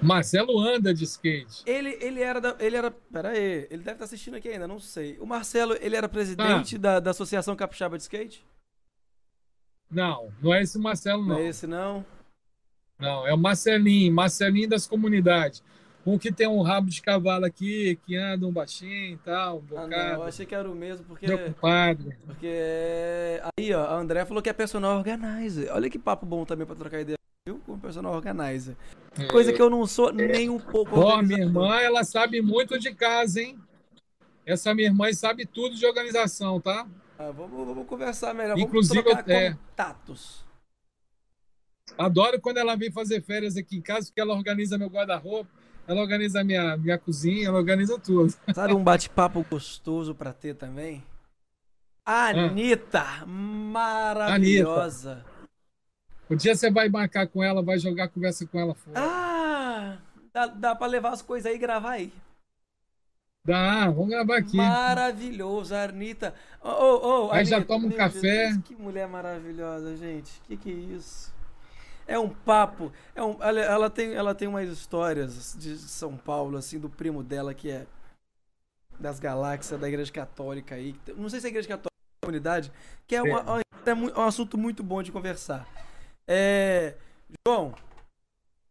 Marcelo 0.05 0.59
anda 0.59 0.93
de 0.93 1.05
skate. 1.05 1.63
Ele, 1.67 1.97
ele 2.01 2.21
era 2.21 2.41
da, 2.41 2.57
ele 2.61 2.77
era, 2.77 2.91
pera 2.91 3.31
aí, 3.31 3.67
ele 3.71 3.83
deve 3.83 3.93
estar 3.93 4.05
assistindo 4.05 4.37
aqui 4.37 4.49
ainda, 4.49 4.69
não 4.69 4.79
sei. 4.79 5.19
O 5.19 5.27
Marcelo, 5.27 5.77
ele 5.81 5.97
era 5.97 6.09
presidente 6.09 6.77
ah. 6.77 6.79
da, 6.79 7.01
da 7.01 7.11
Associação 7.11 7.57
Capixaba 7.57 7.97
de 7.97 8.03
Skate? 8.03 8.45
Não, 9.91 10.33
não 10.43 10.53
é 10.53 10.63
esse 10.63 10.79
Marcelo 10.79 11.23
não. 11.23 11.37
Não 11.37 11.39
é 11.39 11.49
esse 11.49 11.67
não? 11.67 12.05
Não, 12.99 13.27
é 13.27 13.35
o 13.35 13.39
Marcelinho, 13.39 14.13
Marcelinho 14.13 14.69
das 14.69 14.87
comunidades. 14.87 15.63
Um 16.07 16.19
que 16.19 16.31
tem 16.31 16.47
um 16.47 16.61
rabo 16.61 16.91
de 16.91 17.01
cavalo 17.01 17.47
aqui, 17.47 17.99
que 18.05 18.15
anda 18.15 18.47
um 18.47 18.53
baixinho 18.53 19.15
e 19.15 19.19
tal, 19.25 19.59
um 19.59 19.61
bocado. 19.61 19.95
Ah, 19.95 20.13
não, 20.13 20.15
eu 20.17 20.23
achei 20.25 20.45
que 20.45 20.55
era 20.55 20.71
o 20.71 20.75
mesmo, 20.75 21.07
porque. 21.07 21.27
Compadre. 21.27 22.15
Porque. 22.27 23.41
Aí, 23.59 23.73
ó, 23.73 23.85
a 23.85 23.95
André 23.95 24.25
falou 24.27 24.43
que 24.43 24.51
é 24.51 24.53
personal 24.53 24.99
organizer. 24.99 25.71
Olha 25.73 25.89
que 25.89 25.99
papo 25.99 26.27
bom 26.27 26.45
também 26.45 26.67
pra 26.67 26.77
trocar 26.77 27.01
ideia. 27.01 27.17
Viu? 27.47 27.61
Como 27.67 27.79
personal 27.79 28.15
organizer. 28.15 28.75
Coisa 29.31 29.53
que 29.53 29.61
eu 29.61 29.69
não 29.69 29.87
sou 29.87 30.11
nem 30.11 30.49
um 30.49 30.59
pouco. 30.59 30.99
Ó, 30.99 31.21
minha 31.21 31.41
irmã, 31.41 31.79
ela 31.79 32.03
sabe 32.03 32.41
muito 32.41 32.79
de 32.79 32.95
casa, 32.95 33.43
hein? 33.43 33.59
Essa 34.47 34.75
minha 34.75 34.89
irmã 34.89 35.13
sabe 35.13 35.45
tudo 35.45 35.77
de 35.77 35.85
organização, 35.85 36.59
tá? 36.59 36.87
Ah, 37.19 37.31
vamos, 37.31 37.67
vamos 37.67 37.87
conversar 37.87 38.33
melhor. 38.33 38.59
Inclusive, 38.59 39.03
vamos 39.03 39.29
é, 39.29 39.51
contatos. 39.53 40.43
Adoro 41.99 42.41
quando 42.41 42.57
ela 42.57 42.77
vem 42.77 42.91
fazer 42.91 43.21
férias 43.21 43.59
aqui 43.59 43.77
em 43.77 43.83
casa, 43.83 44.07
porque 44.07 44.23
ela 44.23 44.33
organiza 44.35 44.79
meu 44.79 44.89
guarda-roupa, 44.89 45.51
ela 45.87 46.01
organiza 46.01 46.43
minha, 46.43 46.79
minha 46.79 46.97
cozinha, 46.97 47.49
ela 47.49 47.59
organiza 47.59 47.99
tudo. 47.99 48.35
Sabe 48.55 48.73
um 48.73 48.83
bate-papo 48.83 49.45
gostoso 49.51 50.15
pra 50.15 50.33
ter 50.33 50.55
também? 50.55 51.05
Ah. 52.07 52.29
Anitta, 52.29 53.27
maravilhosa. 53.27 55.13
Anitta. 55.13 55.34
Um 56.31 56.37
dia 56.37 56.55
você 56.55 56.71
vai 56.71 56.89
marcar 56.89 57.27
com 57.27 57.43
ela, 57.43 57.63
vai 57.63 57.79
jogar 57.79 58.09
conversa 58.09 58.47
com 58.47 58.59
ela 58.59 58.75
fora. 58.75 58.99
Ah, 59.01 59.99
dá, 60.33 60.47
dá 60.47 60.75
pra 60.75 60.87
levar 60.87 61.11
as 61.13 61.23
coisas 61.23 61.51
aí 61.51 61.57
e 61.57 61.59
gravar 61.61 61.91
aí. 61.93 62.13
Dá, 63.47 63.91
vamos 63.91 64.09
gravar 64.09 64.39
aqui. 64.39 64.57
Maravilhoso, 64.57 65.75
a 65.75 65.85
Anitta. 65.85 66.35
Oh, 66.63 66.69
oh, 66.71 67.27
oh, 67.27 67.31
Aí 67.33 67.41
Anitta, 67.41 67.59
já 67.59 67.65
toma 67.65 67.87
um 67.89 67.91
café. 67.91 68.49
Deus, 68.49 68.57
que 68.65 68.75
mulher 68.75 69.07
maravilhosa, 69.07 69.95
gente. 69.97 70.41
Que 70.47 70.57
que 70.57 70.71
é 70.71 70.75
isso? 70.75 71.33
É 72.07 72.19
um 72.19 72.31
papo. 72.31 72.91
É 73.15 73.23
um, 73.23 73.37
ela, 73.43 73.61
ela 73.61 73.91
tem, 73.91 74.15
ela 74.15 74.35
tem 74.35 74.49
umas 74.49 74.69
histórias 74.71 75.55
de 75.59 75.77
São 75.77 76.17
Paulo, 76.17 76.57
assim, 76.57 76.79
do 76.79 76.89
primo 76.89 77.23
dela, 77.23 77.53
que 77.53 77.71
é 77.71 77.87
das 78.99 79.21
galáxias 79.21 79.79
da 79.79 79.89
Igreja 79.89 80.11
Católica 80.13 80.75
aí. 80.75 80.95
Não 81.17 81.29
sei 81.29 81.41
se 81.41 81.47
é 81.47 81.49
a 81.49 81.51
Igreja 81.51 81.69
Católica 81.69 81.91
a 82.23 82.27
comunidade, 82.27 82.73
que 83.07 83.15
é, 83.15 83.23
uma- 83.23 83.61
é 83.85 83.95
mu- 83.95 84.09
é 84.09 84.19
um 84.19 84.25
assunto 84.27 84.57
muito 84.57 84.83
bom 84.83 85.03
de 85.03 85.13
conversar. 85.13 85.67
É, 86.27 86.95
João, 87.47 87.75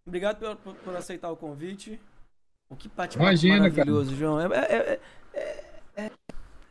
obrigado 0.07 0.39
por, 0.39 0.55
por- 0.57 0.75
por 0.75 0.95
aceitar 0.95 1.31
o 1.31 1.38
convite. 1.38 1.99
O 2.69 2.75
que 2.75 2.89
bate-papo 2.89 3.23
Imagina, 3.30 3.57
cara. 3.57 3.69
maravilhoso, 3.69 4.15
João. 4.15 4.39
É, 4.39 4.45
é, 4.57 4.99
é, 5.34 5.63
é, 5.95 6.11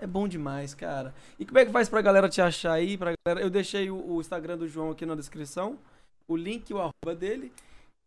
é- 0.00 0.06
bom 0.06 0.26
demais, 0.26 0.74
cara. 0.74 1.14
E 1.38 1.46
como 1.46 1.58
é 1.58 1.64
que 1.64 1.70
faz 1.70 1.88
pra 1.88 2.02
galera 2.02 2.28
te 2.28 2.40
achar 2.42 2.72
aí? 2.72 2.98
Pra 2.98 3.12
galera... 3.24 3.44
Eu 3.44 3.50
deixei 3.50 3.88
o, 3.90 4.14
o 4.14 4.20
Instagram 4.20 4.58
do 4.58 4.66
João 4.66 4.90
aqui 4.90 5.06
na 5.06 5.14
descrição, 5.14 5.78
o 6.26 6.36
link 6.36 6.68
e 6.70 6.74
o 6.74 6.78
arroba 6.80 7.14
dele. 7.16 7.52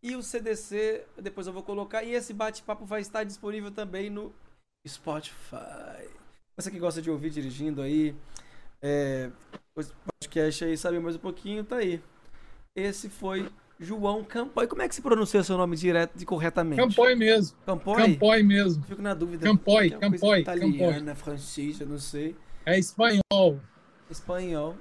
E 0.03 0.15
o 0.15 0.21
CDC, 0.21 1.05
depois 1.17 1.47
eu 1.47 1.53
vou 1.53 1.63
colocar. 1.63 2.03
E 2.03 2.11
esse 2.11 2.33
bate-papo 2.33 2.85
vai 2.85 2.99
estar 3.01 3.23
disponível 3.23 3.71
também 3.71 4.09
no 4.09 4.33
Spotify. 4.87 6.09
Você 6.57 6.69
que 6.69 6.79
gosta 6.79 7.01
de 7.01 7.09
ouvir 7.09 7.29
dirigindo 7.31 7.81
aí, 7.81 8.15
é, 8.81 9.29
podcast 9.73 10.63
aí, 10.65 10.77
sabe 10.77 10.99
mais 10.99 11.15
um 11.15 11.19
pouquinho, 11.19 11.63
tá 11.63 11.77
aí. 11.77 12.01
Esse 12.75 13.09
foi 13.09 13.49
João 13.79 14.21
Campoy. 14.21 14.67
Como 14.67 14.81
é 14.81 14.89
que 14.89 14.95
se 14.95 15.01
pronuncia 15.01 15.41
seu 15.43 15.57
nome 15.57 15.77
direto 15.77 16.21
e 16.21 16.25
corretamente? 16.25 16.81
Campoy 16.81 17.15
mesmo. 17.15 17.57
Campoy? 17.65 17.95
Campoy 17.95 18.43
mesmo. 18.43 18.83
Fico 18.83 19.01
na 19.01 19.13
dúvida. 19.13 19.45
Campoy, 19.47 19.93
é 19.93 19.97
Campoy, 19.97 20.41
Italiana, 20.41 21.15
francesa, 21.15 21.85
não 21.85 21.97
sei. 21.97 22.35
É 22.65 22.77
espanhol. 22.77 23.61
Espanhol. 24.11 24.75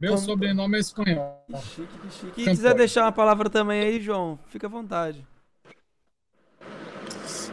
Meu 0.00 0.12
Campoy. 0.12 0.24
sobrenome 0.24 0.76
é 0.76 0.80
espanhol. 0.80 1.44
Que 1.48 1.56
chique, 1.62 1.98
que 1.98 2.10
chique. 2.12 2.26
E 2.26 2.44
Campoy. 2.44 2.54
quiser 2.54 2.74
deixar 2.76 3.02
uma 3.02 3.12
palavra 3.12 3.50
também 3.50 3.82
aí, 3.82 4.00
João, 4.00 4.38
fica 4.46 4.68
à 4.68 4.70
vontade. 4.70 5.26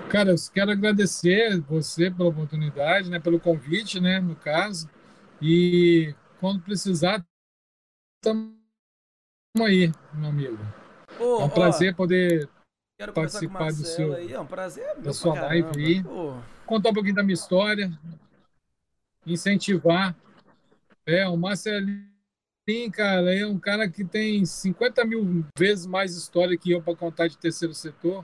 Cara, 0.08 0.30
eu 0.32 0.36
quero 0.54 0.70
agradecer 0.70 1.60
você 1.62 2.12
pela 2.12 2.30
oportunidade, 2.30 3.10
né, 3.10 3.20
pelo 3.20 3.40
convite, 3.40 4.00
né, 4.00 4.20
no 4.20 4.36
caso. 4.36 4.88
E 5.42 6.14
quando 6.40 6.62
precisar, 6.62 7.26
estamos 8.18 8.59
aí, 9.58 9.92
meu 10.14 10.30
amigo. 10.30 10.58
Pô, 11.18 11.42
É 11.42 11.44
um 11.44 11.46
ó, 11.46 11.50
prazer 11.50 11.96
poder 11.96 12.48
participar 13.14 13.72
do 13.72 13.84
seu- 13.86 14.14
aí. 14.14 14.32
É 14.32 14.40
um 14.40 14.46
prazer 14.46 14.94
meu 14.96 15.06
da 15.06 15.14
sua 15.14 15.34
pra 15.34 15.46
live 15.48 15.64
caramba. 15.64 15.80
aí. 15.88 16.04
Pô, 16.04 16.38
contar 16.66 16.90
um 16.90 16.94
pouquinho 16.94 17.16
da 17.16 17.24
minha 17.24 17.34
história, 17.34 17.92
incentivar. 19.26 20.16
É, 21.06 21.28
o 21.28 21.36
Marcelinho, 21.36 22.08
cara, 22.94 23.34
é 23.36 23.46
um 23.46 23.58
cara 23.58 23.90
que 23.90 24.06
tem 24.06 24.46
50 24.46 25.04
mil 25.04 25.44
vezes 25.58 25.86
mais 25.88 26.16
história 26.16 26.58
que 26.58 26.72
eu 26.72 26.82
para 26.82 26.96
contar 26.96 27.28
de 27.28 27.38
terceiro 27.38 27.74
setor, 27.74 28.24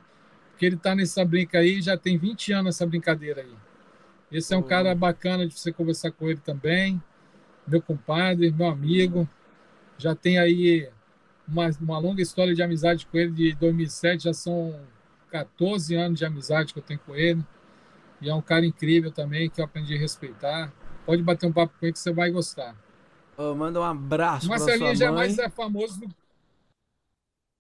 porque 0.52 0.66
ele 0.66 0.76
está 0.76 0.94
nessa 0.96 1.26
brinca 1.26 1.58
aí, 1.58 1.82
já 1.82 1.98
tem 1.98 2.18
20 2.18 2.52
anos 2.54 2.76
essa 2.76 2.86
brincadeira 2.86 3.42
aí. 3.42 3.56
Esse 4.32 4.54
é 4.54 4.58
um 4.58 4.62
Pô. 4.62 4.68
cara 4.68 4.94
bacana 4.94 5.48
de 5.48 5.58
você 5.58 5.72
conversar 5.74 6.12
com 6.12 6.30
ele 6.30 6.40
também, 6.40 7.02
meu 7.68 7.82
compadre, 7.82 8.52
meu 8.52 8.68
amigo. 8.68 9.28
Já 9.98 10.14
tem 10.14 10.38
aí 10.38 10.90
uma, 11.48 11.70
uma 11.82 12.00
longa 12.00 12.22
história 12.22 12.54
de 12.56 12.62
amizade 12.64 13.06
com 13.06 13.18
ele 13.18 13.32
de 13.32 13.56
2007, 13.56 14.24
já 14.26 14.34
são 14.34 14.80
14 15.30 15.96
anos 15.96 16.18
de 16.20 16.26
amizade 16.26 16.74
que 16.74 16.80
eu 16.80 16.84
tenho 16.84 17.00
com 17.00 17.16
ele. 17.16 17.44
E 18.22 18.30
é 18.30 18.34
um 18.34 18.42
cara 18.42 18.66
incrível 18.66 19.12
também, 19.12 19.50
que 19.50 19.60
eu 19.62 19.66
aprendi 19.66 19.96
a 19.96 20.00
respeitar. 20.00 20.72
Pode 21.06 21.22
bater 21.22 21.46
um 21.48 21.52
papo 21.54 21.74
com 21.80 21.86
ele 21.86 21.94
que 21.94 22.00
você 22.00 22.12
vai 22.14 22.32
gostar. 22.32 22.76
ó, 23.38 23.54
manda 23.54 23.80
um 23.80 23.84
abraço 23.84 24.46
O 24.46 24.50
pra 24.50 24.58
sua 24.58 24.68
Marcelinho 24.68 24.96
já 24.96 25.12
mãe. 25.12 25.36
é 25.40 25.50
famoso. 25.50 26.00
No... 26.02 26.08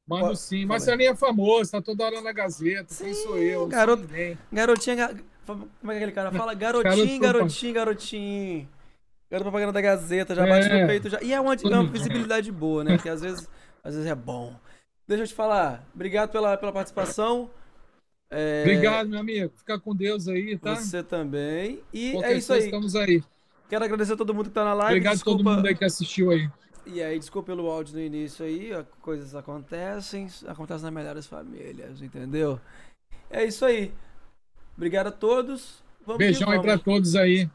Mando 0.07 0.25
Ó, 0.27 0.35
sim. 0.35 0.65
Marcelinho 0.65 1.11
é 1.11 1.15
famoso, 1.15 1.71
tá 1.71 1.81
toda 1.81 2.05
hora 2.05 2.21
na 2.21 2.31
Gazeta. 2.31 2.93
Quem 2.95 3.13
Sim, 3.13 3.23
sou 3.23 3.37
eu? 3.37 3.67
Ninguém. 3.97 4.37
Garotinha, 4.51 4.95
ga- 4.95 5.15
como 5.45 5.67
é 5.85 5.87
que 5.89 5.97
aquele 5.97 6.11
cara 6.11 6.31
fala? 6.31 6.53
Garotinho, 6.55 6.93
propaganda. 6.93 7.19
garotinho, 7.33 7.73
garotinho. 7.73 8.69
Garoto 9.29 9.49
propaganda 9.49 9.71
da 9.73 9.81
Gazeta, 9.81 10.35
já 10.35 10.45
É. 10.45 10.49
bate 10.49 10.69
no 10.69 10.87
peito 10.87 11.09
já. 11.09 11.21
E 11.21 11.33
é 11.33 11.41
uma, 11.41 11.53
é 11.55 11.67
uma 11.67 11.83
visibilidade 11.83 12.51
boa, 12.51 12.83
né? 12.83 12.95
Porque 12.95 13.09
às 13.09 13.21
vezes, 13.21 13.49
às 13.85 13.93
vezes 13.93 14.09
é 14.09 14.15
bom. 14.15 14.55
Deixa 15.07 15.23
eu 15.23 15.27
te 15.27 15.33
falar. 15.35 15.87
Obrigado 15.93 16.31
pela, 16.31 16.57
pela 16.57 16.73
participação. 16.73 17.51
É, 18.31 18.63
Obrigado, 18.63 19.07
meu 19.07 19.19
amigo. 19.19 19.53
Fica 19.55 19.79
com 19.79 19.95
Deus 19.95 20.27
aí, 20.27 20.57
tá? 20.57 20.75
Você 20.75 21.03
também. 21.03 21.83
E 21.93 22.13
Qualquer 22.13 22.31
é 22.31 22.37
isso 22.37 22.51
aí. 22.51 22.65
Estamos 22.65 22.95
aí. 22.95 23.23
Quero 23.69 23.85
agradecer 23.85 24.13
a 24.13 24.17
todo 24.17 24.33
mundo 24.33 24.49
que 24.49 24.55
tá 24.55 24.65
na 24.65 24.73
live. 24.73 24.93
Obrigado 24.93 25.11
a 25.11 25.15
desculpa, 25.15 25.43
todo 25.43 25.55
mundo 25.55 25.67
aí 25.67 25.75
que 25.75 25.85
assistiu 25.85 26.31
aí. 26.31 26.49
E 26.87 27.01
aí, 27.01 27.17
desculpa 27.19 27.47
pelo 27.47 27.69
áudio 27.69 27.95
no 27.95 28.01
início 28.01 28.45
aí, 28.45 28.71
coisas 29.01 29.35
acontecem, 29.35 30.27
acontecem 30.47 30.83
nas 30.83 30.93
melhores 30.93 31.25
famílias, 31.25 32.01
entendeu? 32.01 32.59
É 33.29 33.43
isso 33.43 33.65
aí. 33.65 33.91
Obrigado 34.75 35.07
a 35.07 35.11
todos. 35.11 35.83
Vamos 36.05 36.19
Beijão 36.19 36.49
aí 36.49 36.61
pra 36.61 36.77
todos 36.77 37.15
aí. 37.15 37.49